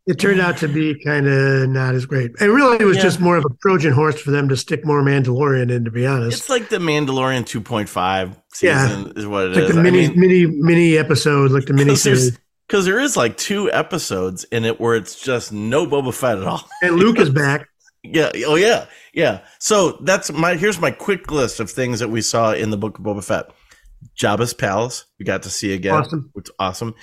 [0.07, 2.31] it turned out to be kind of not as great.
[2.41, 3.03] It really it was Yeah.
[3.03, 6.07] just more of a Trojan horse for them to stick more Mandalorian in, to be
[6.07, 6.39] honest.
[6.39, 8.87] It's like the Mandalorian 2.5 Yeah.
[8.87, 9.63] season is what it It's is.
[9.65, 12.37] like the I mini, mean, mini, mini episode, like the mini series.
[12.69, 16.43] Because there is like two episodes in it where it's just no Boba Fett at
[16.45, 16.69] all.
[16.83, 17.67] And Luke is back.
[18.03, 18.29] Yeah.
[18.45, 18.85] Oh yeah.
[19.13, 19.41] Yeah.
[19.59, 22.99] So that's my here's my quick list of things that we saw in the book
[22.99, 23.45] of Boba Fett.
[24.21, 26.29] Jabba's palace, we got to see again, Awesome.
[26.33, 26.93] which awesome.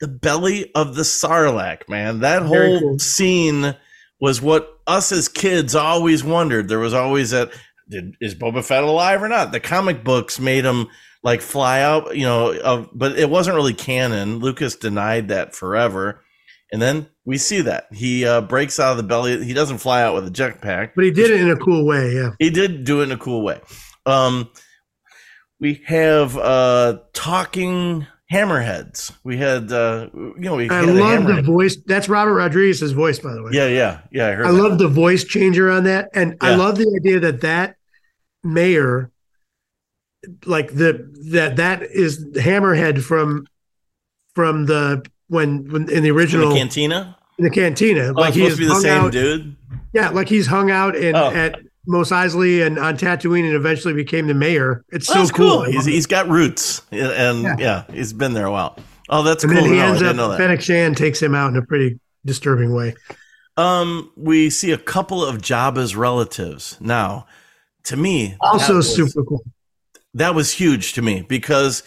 [0.00, 2.20] The belly of the Sarlacc, man.
[2.20, 2.98] That whole cool.
[2.98, 3.74] scene
[4.20, 6.68] was what us as kids always wondered.
[6.68, 7.50] There was always that
[7.90, 9.50] did, is Boba Fett alive or not?
[9.52, 10.86] The comic books made him
[11.24, 14.38] like fly out, you know, uh, but it wasn't really canon.
[14.38, 16.22] Lucas denied that forever.
[16.70, 19.42] And then we see that he uh, breaks out of the belly.
[19.44, 20.90] He doesn't fly out with a jetpack.
[20.94, 22.12] But he did it in a cool way.
[22.14, 22.32] Yeah.
[22.38, 23.60] He did do it in a cool way.
[24.04, 24.50] Um,
[25.58, 29.12] we have uh, talking hammerheads.
[29.22, 31.78] We had, uh, you know, we I love the voice.
[31.86, 33.52] That's Robert Rodriguez's voice, by the way.
[33.52, 34.28] Yeah, yeah, yeah.
[34.28, 34.46] I heard.
[34.46, 36.10] I love the voice changer on that.
[36.12, 37.76] And I love the idea that that
[38.42, 39.10] mayor,
[40.46, 43.46] like the, that, that is Hammerhead from,
[44.34, 47.16] from the, when, when in the in original, the cantina.
[47.38, 48.12] in the cantina.
[48.16, 49.56] Oh, like it's he supposed is to be the same out, dude.
[49.92, 51.30] Yeah, like he's hung out in Oh.
[51.30, 54.84] at Mos Eisley and on Tatooine, and eventually became the mayor.
[54.90, 55.50] It's Oh, so cool.
[55.62, 55.62] cool.
[55.64, 57.56] He's he's got roots, and Yeah.
[57.58, 57.84] yeah.
[57.92, 58.76] he's been there a while.
[59.08, 59.62] Oh, that's and cool.
[59.62, 59.80] then he.
[59.80, 60.38] I ends up.
[60.38, 62.94] Fennec Shand takes him out in a pretty disturbing way.
[63.56, 67.26] Um, we see a couple of Jabba's relatives now.
[67.84, 69.44] To me, Also, super cool.
[70.14, 71.82] That was huge to me because,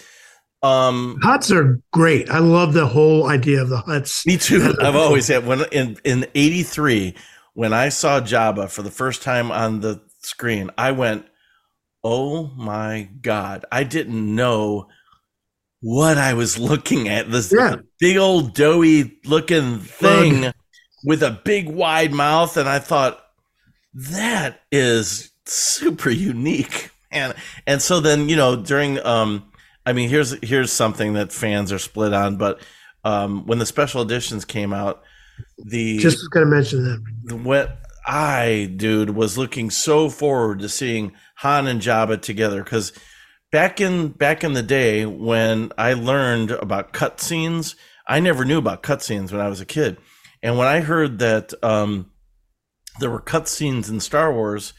[0.64, 2.30] um, Hutts are great.
[2.30, 4.26] I love the whole idea of the Hutts.
[4.26, 4.76] Me too.
[4.82, 7.16] I've always had when in in '83
[7.54, 11.26] when I saw Jabba for the first time on the screen, I went,
[12.04, 14.88] "Oh my god!" I didn't know
[15.80, 17.32] what I was looking at.
[17.32, 17.78] This Yeah.
[18.00, 20.52] big old doughy looking thing
[21.06, 23.24] with a big wide mouth, and I thought
[23.94, 26.90] that is super unique.
[27.18, 27.34] And
[27.66, 29.52] and so then you know during um
[29.86, 32.62] I mean here's here's something that fans are split on, but
[33.04, 35.04] um when the special editions came out,
[35.58, 37.36] the Just was going to mention that.
[37.36, 42.94] what I dude was looking so forward to seeing Han and Jabba together because
[43.52, 47.76] back in back in the day when I learned about cutscenes,
[48.08, 49.98] I never knew about cutscenes when I was a kid,
[50.42, 52.12] and when I heard that um,
[53.00, 54.74] there were cutscenes in Star Wars,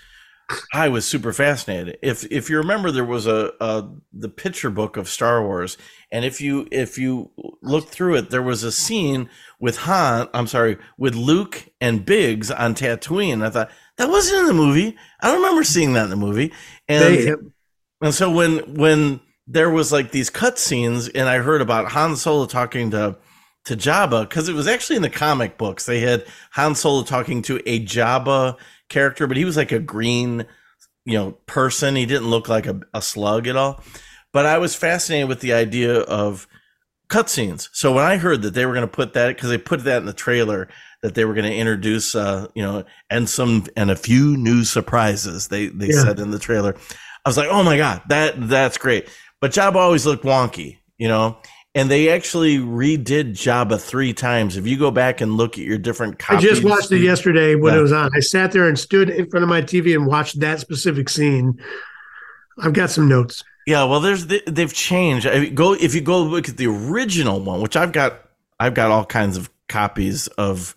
[0.72, 1.98] I was super fascinated.
[2.02, 5.76] If if you remember, there was a, a the picture book of Star Wars,
[6.10, 7.30] and if you if you
[7.62, 9.28] look through it, there was a scene
[9.60, 10.28] with Han.
[10.32, 13.44] I'm sorry, with Luke and Biggs on Tatooine.
[13.44, 14.96] I thought that wasn't in the movie.
[15.20, 16.52] I don't remember seeing that in the movie.
[16.88, 17.34] And They-
[18.00, 22.16] and so when when there was like these cut scenes, and I heard about Han
[22.16, 23.18] Solo talking to
[23.64, 25.84] to Jabba because it was actually in the comic books.
[25.84, 28.56] They had Han Solo talking to a Jabba
[28.88, 30.46] character, but he was like a green,
[31.04, 31.96] you know, person.
[31.96, 33.82] He didn't look like a, a slug at all.
[34.32, 36.46] But I was fascinated with the idea of
[37.08, 37.68] cutscenes.
[37.72, 39.98] So when I heard that they were going to put that, because they put that
[39.98, 40.68] in the trailer,
[41.02, 44.64] that they were going to introduce, uh, you know, and some and a few new
[44.64, 45.48] surprises.
[45.48, 46.02] They they Yeah.
[46.02, 46.74] said in the trailer.
[47.24, 49.08] I was like, oh my god, that that's great.
[49.40, 51.38] But Jabba always looked wonky, you know.
[51.78, 54.56] And they actually redid Jabba three times.
[54.56, 57.54] If you go back and look at your different copies, I just watched it yesterday
[57.54, 57.78] when Yeah.
[57.78, 58.10] it was on.
[58.16, 61.58] I sat there and stood in front of my TV and watched that specific scene.
[62.60, 63.44] I've got some notes.
[63.66, 65.26] Yeah, well, there's they- they've changed.
[65.26, 68.22] I mean, go if you go look at the original one, which I've got,
[68.58, 70.74] I've got all kinds of copies of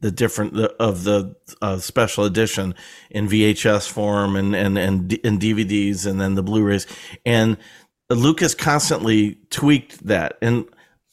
[0.00, 2.74] the different of the uh, special edition
[3.10, 6.88] in VHS form and and and and DVDs and then the Blu-rays.
[7.24, 7.56] And
[8.14, 10.66] Lucas constantly tweaked that, and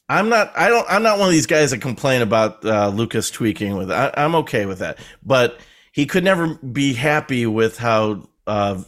[0.09, 0.51] I'm not.
[0.57, 0.85] I don't.
[0.89, 3.91] I'm not one of these guys that complain about uh, Lucas tweaking with.
[3.91, 5.59] I, I'm okay with that, but
[5.91, 8.81] he could never be happy with how uh,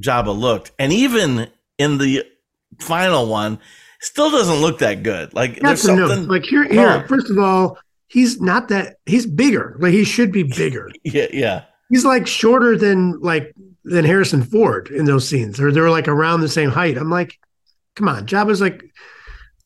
[0.00, 1.48] Jabba looked, and even
[1.78, 2.24] in the
[2.80, 3.58] final one,
[4.00, 5.34] still doesn't look that good.
[5.34, 6.26] Like Got there's something.
[6.26, 6.86] Like here, here.
[6.86, 7.06] wrong.
[7.06, 7.78] First of all,
[8.08, 8.96] he's not that.
[9.06, 9.76] He's bigger.
[9.78, 10.90] Like he should be bigger.
[11.04, 11.64] Yeah, yeah.
[11.90, 13.54] he's like shorter than like
[13.84, 16.96] than Harrison Ford in those scenes, or they're like around the same height.
[16.96, 17.38] I'm like,
[17.96, 18.82] come on, Jabba's like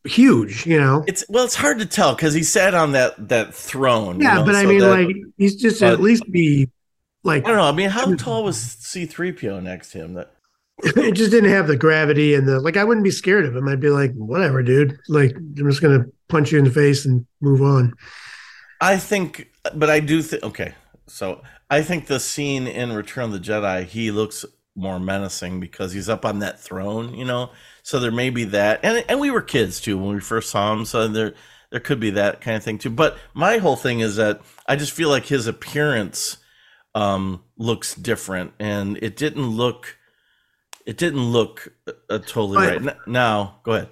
[0.05, 1.05] huge, you know.
[1.07, 4.20] It's well, it's hard to tell because he sat on that that throne.
[4.20, 6.69] you Yeah, know, but I mean, that- like he's just but- at least be
[7.24, 7.65] like I don't know.
[7.65, 10.15] I mean, how tall was C-3PO next to him?
[10.15, 10.32] That
[10.85, 12.77] it just didn't have the gravity and the like.
[12.77, 13.66] I wouldn't be scared of him.
[13.69, 14.99] I'd be like, whatever, dude.
[15.09, 17.95] Like I'm just gonna punch you in the face and move on.
[18.81, 20.45] I think, but I do think.
[20.45, 20.74] Okay,
[21.09, 25.93] so I think the scene in Return of the Jedi, he looks more menacing because
[25.93, 27.51] he's up on that throne, you know.
[27.82, 30.73] So there may be that, and and we were kids too when we first saw
[30.73, 31.35] him, so there
[31.70, 32.90] there could be that kind of thing too.
[32.90, 36.39] But my whole thing is that I just feel like his appearance
[36.95, 39.97] um looks different, and it didn't look.
[40.86, 41.74] It didn't look
[42.09, 42.81] uh, totally right.
[42.81, 43.89] N- Now, go ahead.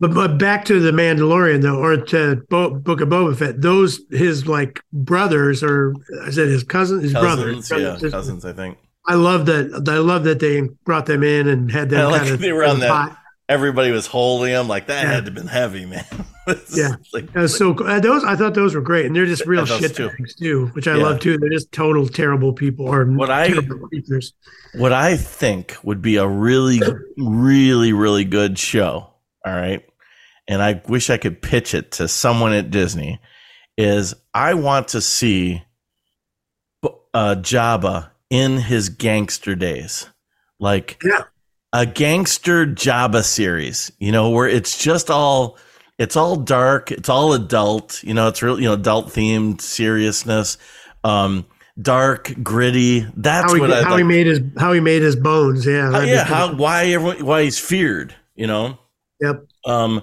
[0.00, 3.60] But but back to the Mandalorian though, or to Bo- Book of Boba Fett.
[3.60, 5.94] Those his like brothers, or
[6.26, 7.82] is it his cousin, his Cousins, brother?
[7.82, 8.12] yeah, Brothers.
[8.12, 8.44] cousins.
[8.44, 8.78] I think.
[9.06, 9.84] I love that.
[9.88, 12.64] I love that they brought them in and had them like kind of they were
[12.64, 13.18] on that hot.
[13.48, 15.10] everybody was holding him like that Yeah.
[15.14, 16.04] had to have been heavy, man.
[16.74, 16.94] Yeah.
[17.12, 18.00] like, That was so cool.
[18.00, 20.08] Those I thought those were great, and they're just real shit too.
[20.08, 21.02] bags too, which I Yeah.
[21.02, 21.36] love too.
[21.36, 24.32] They're just total terrible people or What I- creatures.
[24.76, 26.80] what I think would be a really,
[27.18, 29.10] really, really good show.
[29.44, 29.82] All right,
[30.48, 33.20] and I wish I could pitch it to someone at Disney.
[33.76, 35.62] Is I want to see
[37.14, 40.06] uh, Jabba in his gangster days,
[40.60, 41.24] like Yeah.
[41.72, 43.92] a gangster Jabba series.
[43.98, 45.58] You know, where it's just all
[45.98, 48.02] it's all dark, it's all adult.
[48.02, 50.58] You know, it's real, you know, adult themed seriousness.
[51.04, 51.46] Um,
[51.80, 53.06] dark, gritty.
[53.16, 53.98] That's How he, what I how like.
[53.98, 55.64] he made his how he made his bones.
[55.66, 58.78] Yeah, Uh, yeah, how why everyone why he's feared, you know?
[59.20, 59.44] Yep.
[59.66, 60.02] Um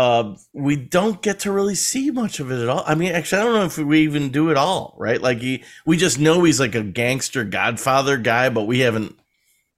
[0.00, 2.82] uh we don't get to really see much of it at all.
[2.86, 5.20] I mean, actually I don't know if we even do it all, right?
[5.20, 9.18] Like he we just know he's like a gangster godfather guy, but we haven't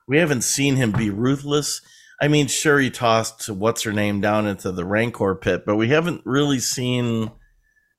[0.07, 1.81] we haven't seen him be ruthless.
[2.21, 5.89] I mean, sure he tossed what's her name down into the Rancor pit, but we
[5.89, 7.33] haven't really seen,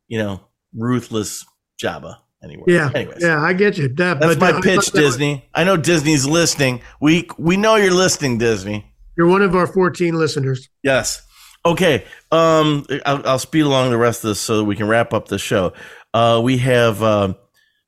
[0.07, 0.39] you know,
[0.73, 1.45] ruthless
[1.81, 2.65] Jabba anywhere.
[2.67, 3.21] Yeah, Anyways.
[3.21, 3.89] yeah, I get you.
[3.89, 5.49] That, That's my pitch, Disney.
[5.53, 6.81] I know Disney's listening.
[7.01, 8.93] We we know you're listening, Disney.
[9.17, 10.69] You're one of our 14 listeners.
[10.83, 11.21] Yes.
[11.65, 12.05] Okay.
[12.31, 15.27] Um, I'll, I'll speed along the rest of this so that we can wrap up
[15.27, 15.73] the show.
[16.13, 17.33] Uh, we have uh,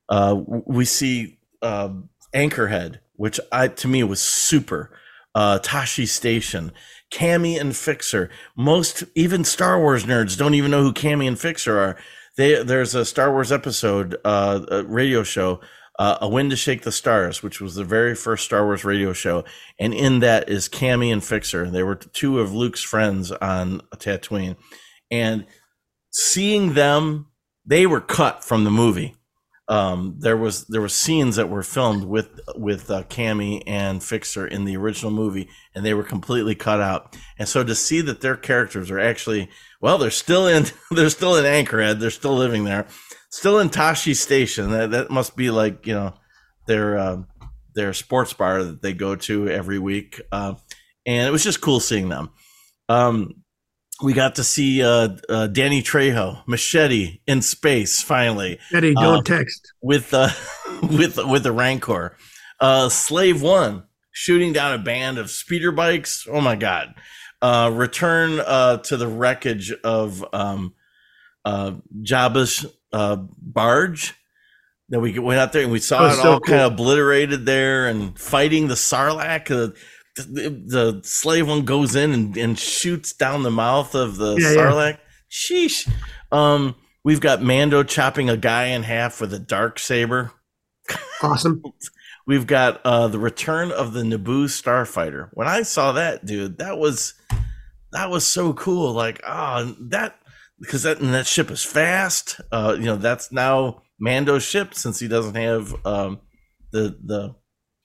[0.10, 1.90] uh, we see uh,
[2.34, 4.92] Anchorhead, which I to me was super.
[5.34, 6.72] Uh, Tosche Station,
[7.12, 8.30] Camie and Fixer.
[8.56, 11.98] Most even Star Wars nerds don't even know who Camie and Fixer are.
[12.38, 15.60] They, there's a Star Wars episode, uh, a radio show,
[15.98, 19.14] uh, A Wind to Shake the Stars, which was the very first Star Wars radio
[19.14, 19.44] show.
[19.80, 21.70] And in that is Camie and Fixer.
[21.70, 24.58] They were two of Luke's friends on Tatooine.
[25.10, 25.46] And
[26.12, 27.28] seeing them,
[27.66, 29.16] they were cut from the movie.
[29.68, 34.46] Um, there was there were scenes that were filmed with with uh, Camie and Fixer
[34.46, 37.18] in the original movie, and they were completely cut out.
[37.40, 39.50] And so to see that their characters are actually
[39.82, 42.86] well, they're still in they're still in Anchorhead, they're still living there,
[43.30, 44.72] still in Tosche Station.
[44.72, 46.14] That that must be like you know
[46.68, 47.18] their uh,
[47.74, 50.56] their sports bar that they go to every week, uh,
[51.06, 52.30] and it was just cool seeing them.
[52.90, 53.44] Um,
[54.04, 58.60] we got to see uh, uh, Danny Trejo, Machete in space finally.
[58.74, 60.30] Eddie, don't uh, text with uh,
[60.82, 62.18] with with the Rancor.
[62.60, 66.28] Uh, Slave One shooting down a band of speeder bikes.
[66.30, 66.96] Oh my god!
[67.42, 70.74] Uh, return uh, to the wreckage of um,
[71.46, 74.14] uh, Jabba's uh, barge.
[74.90, 76.54] That we went out there and we saw it so all cool.
[76.54, 79.50] kind of obliterated there and fighting the Sarlacc.
[79.50, 79.74] Uh,
[80.16, 84.50] the, the, slave one goes in and, and shoots down the mouth of the yeah,
[84.50, 84.98] Sarlacc.
[84.98, 84.98] Yeah.
[85.32, 85.92] Sheesh.
[86.32, 90.32] Um, we've got Mando chopping a guy in half with a dark saber.
[91.24, 91.64] Awesome.
[92.28, 95.30] we've got uh, the return of the Naboo starfighter.
[95.34, 97.14] When I saw that, dude, that was
[97.92, 98.94] that was so cool.
[98.94, 100.16] Like, oh, that
[100.60, 102.40] because that that ship is fast.
[102.52, 106.20] Uh, you know, that's now Mando's ship since he doesn't have um,
[106.72, 107.36] the the.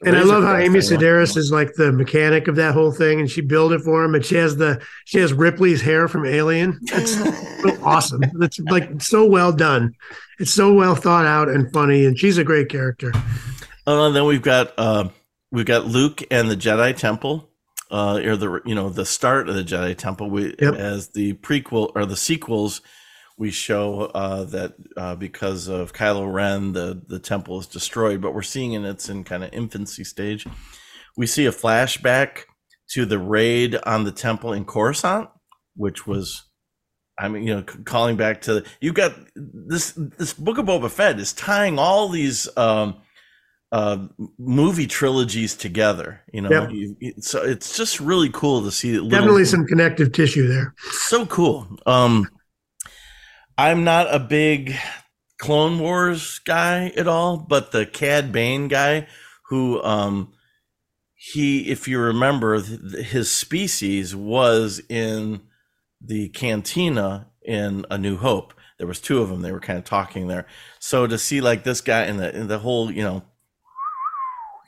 [0.03, 3.31] And I love how Amy Sedaris is like the mechanic of that whole thing, and
[3.31, 4.15] she built it for him.
[4.15, 6.81] And she has the she has Ripley's hair from Alien.
[6.85, 8.23] That's so awesome.
[8.33, 9.95] That's like so well done.
[10.39, 13.13] It's so well thought out and funny, and she's a great character.
[13.87, 15.11] Uh, and then we've got uh,
[15.53, 17.50] we've got Luke and the Jedi Temple
[17.91, 20.31] uh, or the you know the start of the Jedi Temple.
[20.31, 20.75] We yep.
[20.75, 22.81] as the prequel or the sequels,
[23.37, 28.21] we show uh, that uh, because of Kylo Ren, the the temple is destroyed.
[28.21, 30.47] But we're seeing in its in kind of infancy stage.
[31.17, 32.45] We see a flashback
[32.91, 35.29] to the raid on the temple in Coruscant,
[35.75, 36.45] which was.
[37.19, 39.93] I mean, you know, calling back to you've got this.
[40.17, 43.03] This book of Boba Fett is tying all these um,
[43.73, 44.07] uh,
[44.39, 46.21] movie trilogies together.
[46.33, 46.71] You know, yep.
[46.73, 48.97] you, so it's just really cool to see.
[49.09, 50.75] Definitely some connective tissue there.
[50.91, 51.69] So cool.
[51.87, 52.29] Um,
[53.57, 54.75] I'm not a big
[55.39, 59.07] Clone Wars guy at all, but the Cad Bane guy,
[59.49, 60.33] who um,
[61.15, 65.43] he, if you remember, his species was in
[66.01, 68.55] the cantina in A New Hope.
[68.79, 69.43] There was two of them.
[69.43, 70.47] They were kind of talking there.
[70.79, 73.23] So to see like this guy in the in the whole, you know,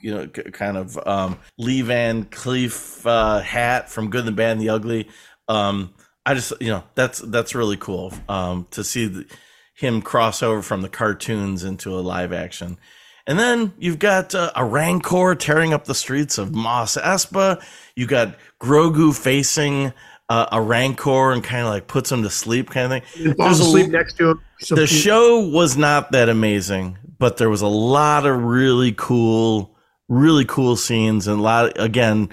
[0.03, 4.61] you know, kind of um, Lee Van Cleef uh, hat from Good, the Bad, and
[4.61, 5.07] the Ugly.
[5.47, 5.93] Um,
[6.25, 9.25] I just, you know, that's that's really cool um, to see the,
[9.73, 12.77] him cross over from the cartoons into a live action.
[13.25, 17.63] And then you've got uh, a Rancor tearing up the streets of Mos Espa.
[17.95, 19.93] You got Grogu facing
[20.27, 23.33] uh, a Rancor and kind of like puts him to sleep, kind of thing.
[23.35, 24.41] Falls asleep next to him.
[24.69, 29.72] The show was not that amazing, but there was a lot of really cool
[30.13, 32.29] really cool scenes and a lot again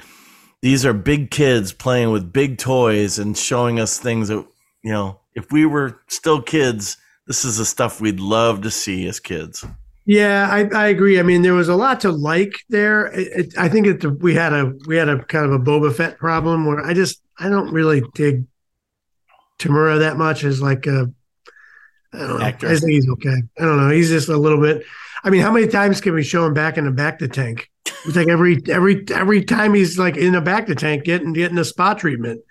[0.62, 4.44] these are big kids playing with big toys and showing us things that
[4.82, 6.97] you know if we were still kids
[7.27, 9.65] this is the stuff we'd love to see as kids
[10.07, 13.59] yeah i, I agree i mean there was a lot to like there it, it,
[13.59, 16.66] i think it, we had a we had a kind of a boba fett problem
[16.66, 18.47] where i just i don't really dig
[19.61, 21.12] Temuera that much as like a
[22.12, 22.44] I don't know.
[22.44, 22.69] Actor.
[22.69, 23.43] I think he's okay.
[23.59, 23.90] I don't know.
[23.90, 24.85] He's just a little bit.
[25.22, 27.70] I mean, how many times can we show him back in the bacta tank?
[28.06, 31.64] It's like every every every time he's like in a bacta tank getting getting a
[31.64, 32.42] spot treatment.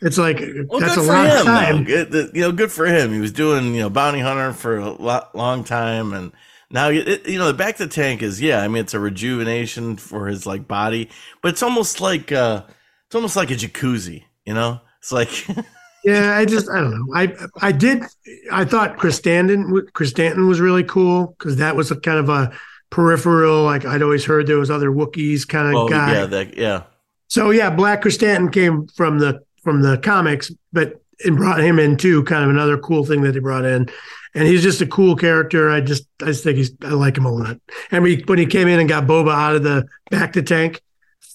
[0.00, 1.84] It's like well, that's a long him, time.
[1.84, 3.12] Good, you know, good for him.
[3.12, 6.32] He was doing you know bounty hunter for a lot, long time, and
[6.70, 8.62] now it, you know the bacta tank is yeah.
[8.62, 12.64] I mean, it's a rejuvenation for his like body, but it's almost like uh
[13.06, 14.24] it's almost like a jacuzzi.
[14.44, 15.46] You know, it's like.
[16.04, 17.14] yeah, I just I don't know.
[17.14, 18.02] I I did
[18.50, 22.52] I thought Krrsantan Chris Stanton was really cool because that was a kind of a
[22.90, 23.64] peripheral.
[23.64, 26.12] Like I'd always heard there was other Wookiees kind of oh, guy.
[26.12, 26.82] Yeah, that, yeah.
[27.28, 31.96] So yeah, Black Krrsantan came from the from the comics, but it brought him in
[31.96, 32.24] too.
[32.24, 33.88] Kind of another cool thing that he brought in,
[34.34, 35.70] and he's just a cool character.
[35.70, 37.58] I just I just think he's I like him a lot.
[37.90, 40.82] And we, when he came in and got Boba out of the bacta tank,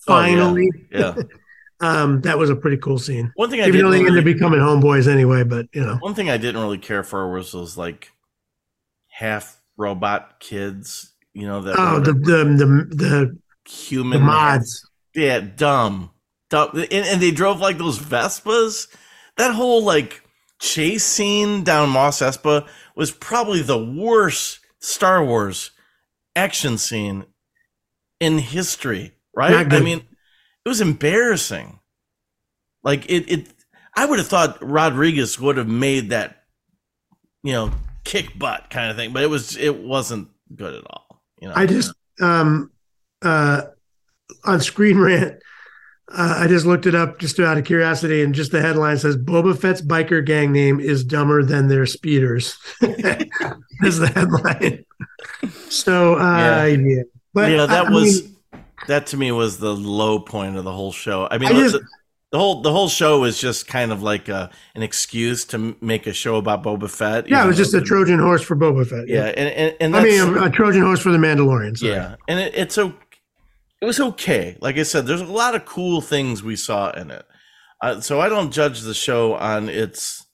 [0.05, 0.69] finally.
[0.73, 1.13] Oh, yeah.
[1.15, 1.23] yeah.
[1.79, 3.31] um, that was a pretty cool scene.
[3.35, 6.15] One thing I even though they ended up becoming homeboys anyway, but you know, one
[6.15, 8.11] thing I didn't really care for was those like
[9.09, 11.13] half robot kids.
[11.33, 13.37] You know that oh the the the, the
[13.69, 14.89] human the mods.
[15.13, 16.11] Yeah, dumb,
[16.49, 18.87] dumb, and, and they drove like those Vespas.
[19.37, 20.23] That whole like
[20.59, 25.71] chase scene down Mos Espa was probably the worst Star Wars
[26.35, 27.25] action scene
[28.19, 29.13] in history.
[29.35, 29.71] Right?
[29.71, 30.06] I mean
[30.67, 31.79] it was embarrassing.
[32.83, 33.47] Like it, it.
[33.95, 36.43] I would have thought Rodriguez would have made that,
[37.41, 37.71] you know,
[38.03, 41.21] kick butt kind of thing, but it was it wasn't good at all.
[41.41, 42.69] You know, I just um
[43.21, 43.61] uh
[44.43, 45.41] on Screen Rant.
[46.09, 49.15] Uh, I just looked it up just out of curiosity, and just the headline says
[49.15, 52.57] Boba Fett's biker gang name is dumber than their speeders.
[52.81, 54.85] That's the headline.
[55.69, 56.65] so, uh, yeah.
[56.65, 57.01] yeah.
[57.33, 58.21] But yeah, that I, was.
[58.21, 58.36] I mean,
[58.87, 61.27] that to me was the low point of the whole show.
[61.29, 61.81] I mean, I just- the,
[62.31, 66.07] the whole the whole show was just kind of like a, an excuse to make
[66.07, 67.29] a show about Boba Fett.
[67.29, 69.07] Yeah, it was just a Trojan horse for Boba Fett.
[69.07, 71.77] Yeah, and and, and I mean, a, Trojan horse for the Mandalorian.
[71.77, 71.93] sorry.
[71.93, 72.93] yeah, and it, it's o-
[73.81, 74.57] It was okay.
[74.59, 77.25] Like I said, there's a lot of cool things we saw in it.
[77.81, 80.25] Uh, so I don't judge the show on its,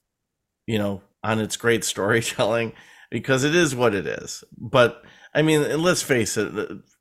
[0.66, 2.72] you know, on its great storytelling
[3.10, 4.42] because it is what it is.
[4.58, 5.00] But
[5.32, 6.52] I mean, let's face it,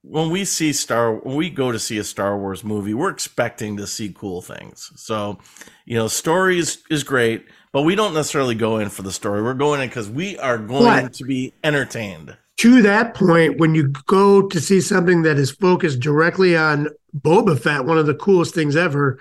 [0.03, 3.77] when we see Star, when we go to see a Star Wars movie, we're expecting
[3.77, 4.91] to see cool things.
[4.95, 5.39] So,
[5.85, 9.41] you know, stories is great, but we don't necessarily go in for the story.
[9.41, 12.35] We're going in because we are going But- to be entertained.
[12.57, 17.59] to that point, when you go to see something that is focused directly on Boba
[17.59, 19.19] Fett, one of the coolest things ever,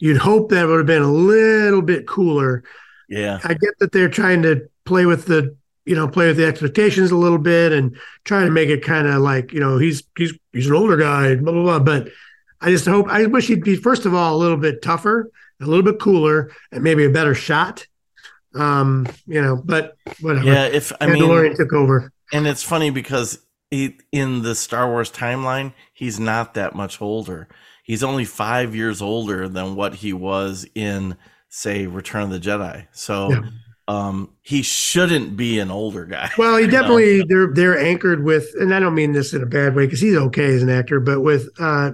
[0.00, 2.62] you'd hope that it would have been a little bit cooler.
[3.08, 3.38] Yeah.
[3.44, 7.10] I get that they're trying to play with the, you know, play with the expectations
[7.10, 10.32] a little bit and try to make it kind of like, you know, he's he's
[10.52, 11.78] he's an older guy, blah blah blah.
[11.78, 12.08] But
[12.60, 15.30] I just hope I wish he'd be first of all a little bit tougher,
[15.60, 17.86] a little bit cooler, and maybe a better shot.
[18.54, 20.46] Um, you know, but whatever.
[20.46, 20.66] Yeah.
[20.66, 22.12] If I mean, took over.
[22.32, 23.38] And it's funny because
[23.70, 27.48] he, in the Star Wars timeline, he's not that much older.
[27.82, 31.16] He's only five years older than what he was in,
[31.48, 32.86] say, Return of the Jedi.
[32.92, 33.42] So Yeah.
[33.86, 36.30] Um, he shouldn't be an older guy.
[36.38, 36.80] Well, he you know?
[36.80, 40.00] definitely they're they're anchored with, and I don't mean this in a bad way because
[40.00, 41.92] he's okay as an actor, but with uh,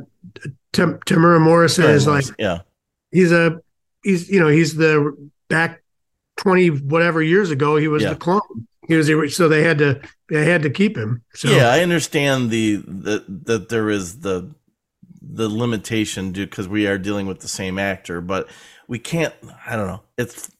[0.72, 2.60] Tam- Temuera Morrison is like yeah,
[3.10, 3.60] he's a
[4.04, 5.16] he's you know he's the
[5.48, 5.82] back
[6.36, 8.10] twenty whatever years ago he was Yeah.
[8.10, 8.66] the clone.
[8.86, 11.22] He was the- so they had to they had to keep him.
[11.34, 11.70] So yeah.
[11.70, 14.54] I understand the that that there is the
[15.20, 18.48] the limitation because we are dealing with the same actor, but
[18.88, 19.34] we can't.
[19.66, 20.02] I don't know.
[20.16, 20.50] It's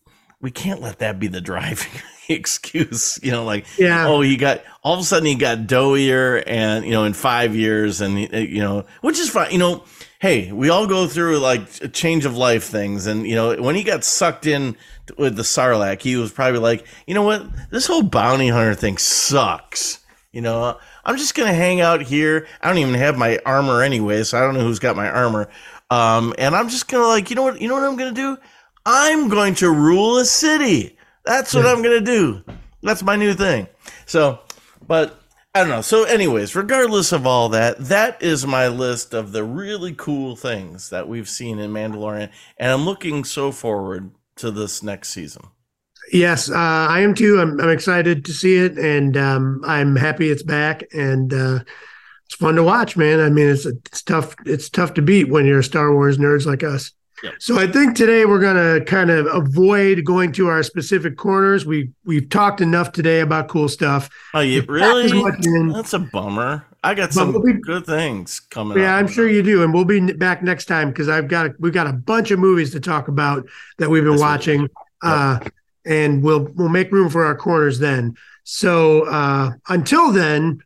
[0.41, 1.93] we can't let that be the driving
[2.29, 3.19] excuse.
[3.23, 4.07] You know, like yeah.
[4.07, 7.55] oh, he got all of a sudden he got doughier, and you know, in five
[7.55, 9.51] years, and uh, you know, which is fine.
[9.53, 9.85] You know,
[10.21, 13.75] hey, we all go through like a change of life things, and you know, when
[13.75, 14.77] he got sucked in
[15.19, 18.97] with the Sarlacc, he was probably like, you know what, this whole bounty hunter thing
[18.99, 19.99] sucks.
[20.33, 22.47] You know, I'm just gonna hang out here.
[22.63, 25.49] I don't even have my armor anyway, so I don't know who's got my armor.
[25.91, 28.39] Um, and I'm just gonna like, you know what, you know what I'm gonna do?
[28.87, 30.97] I'm going to rule a city.
[31.25, 31.67] That's what.
[31.67, 32.43] I'm gonna do.
[32.83, 33.69] That's my new thing.
[34.07, 34.41] So,
[34.87, 35.21] but
[35.55, 35.83] I don't know.
[35.83, 40.91] So, anyways, regardless of all that, that is my list of the really cool things
[40.91, 45.43] that we've seen in Mandalorian, and I'm looking so forward to this next season.
[46.13, 47.41] Yes, uh, I am too.
[47.41, 51.61] I'm, I'm excited to see it, and um, I'm happy it's back, and uh,
[52.27, 53.21] it's fun to watch, man.
[53.21, 54.35] I mean, it's it's tough.
[54.47, 56.93] It's tough to beat when you're Star Wars nerds like us.
[57.23, 57.35] Yep.
[57.39, 61.67] So I think today we're gonna kind of avoid going to our specific corners.
[61.67, 64.09] We we've talked enough today about cool stuff.
[64.35, 65.73] Oh, you We've really?
[65.73, 66.65] That's a bummer.
[66.83, 68.79] I got But some we'll be- good things coming.
[68.79, 68.97] Yeah.
[68.97, 71.75] I'm sure you do, and we'll be back next time because I've got a, we've
[71.75, 73.47] got a bunch of movies to talk about
[73.79, 74.21] that we've been do.
[74.21, 74.69] watching,
[75.03, 75.41] uh,
[75.85, 78.17] and we'll we'll make room for our corners then.
[78.45, 80.63] So uh, until then,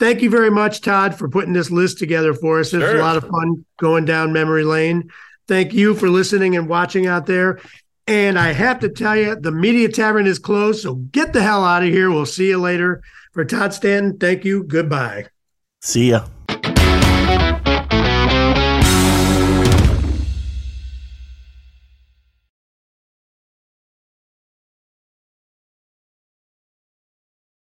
[0.00, 2.74] thank you very much, Todd, for putting this list together for us.
[2.74, 5.10] It was a lot of fun going down memory lane.
[5.48, 7.60] Thank you for listening and watching out there.
[8.06, 11.64] And I have to tell you, the Media Tavern is closed, so get the hell
[11.64, 12.10] out of here.
[12.10, 13.02] We'll see you later.
[13.32, 14.62] For Todd Stanton, thank you.
[14.62, 15.26] Goodbye.
[15.80, 16.26] See ya.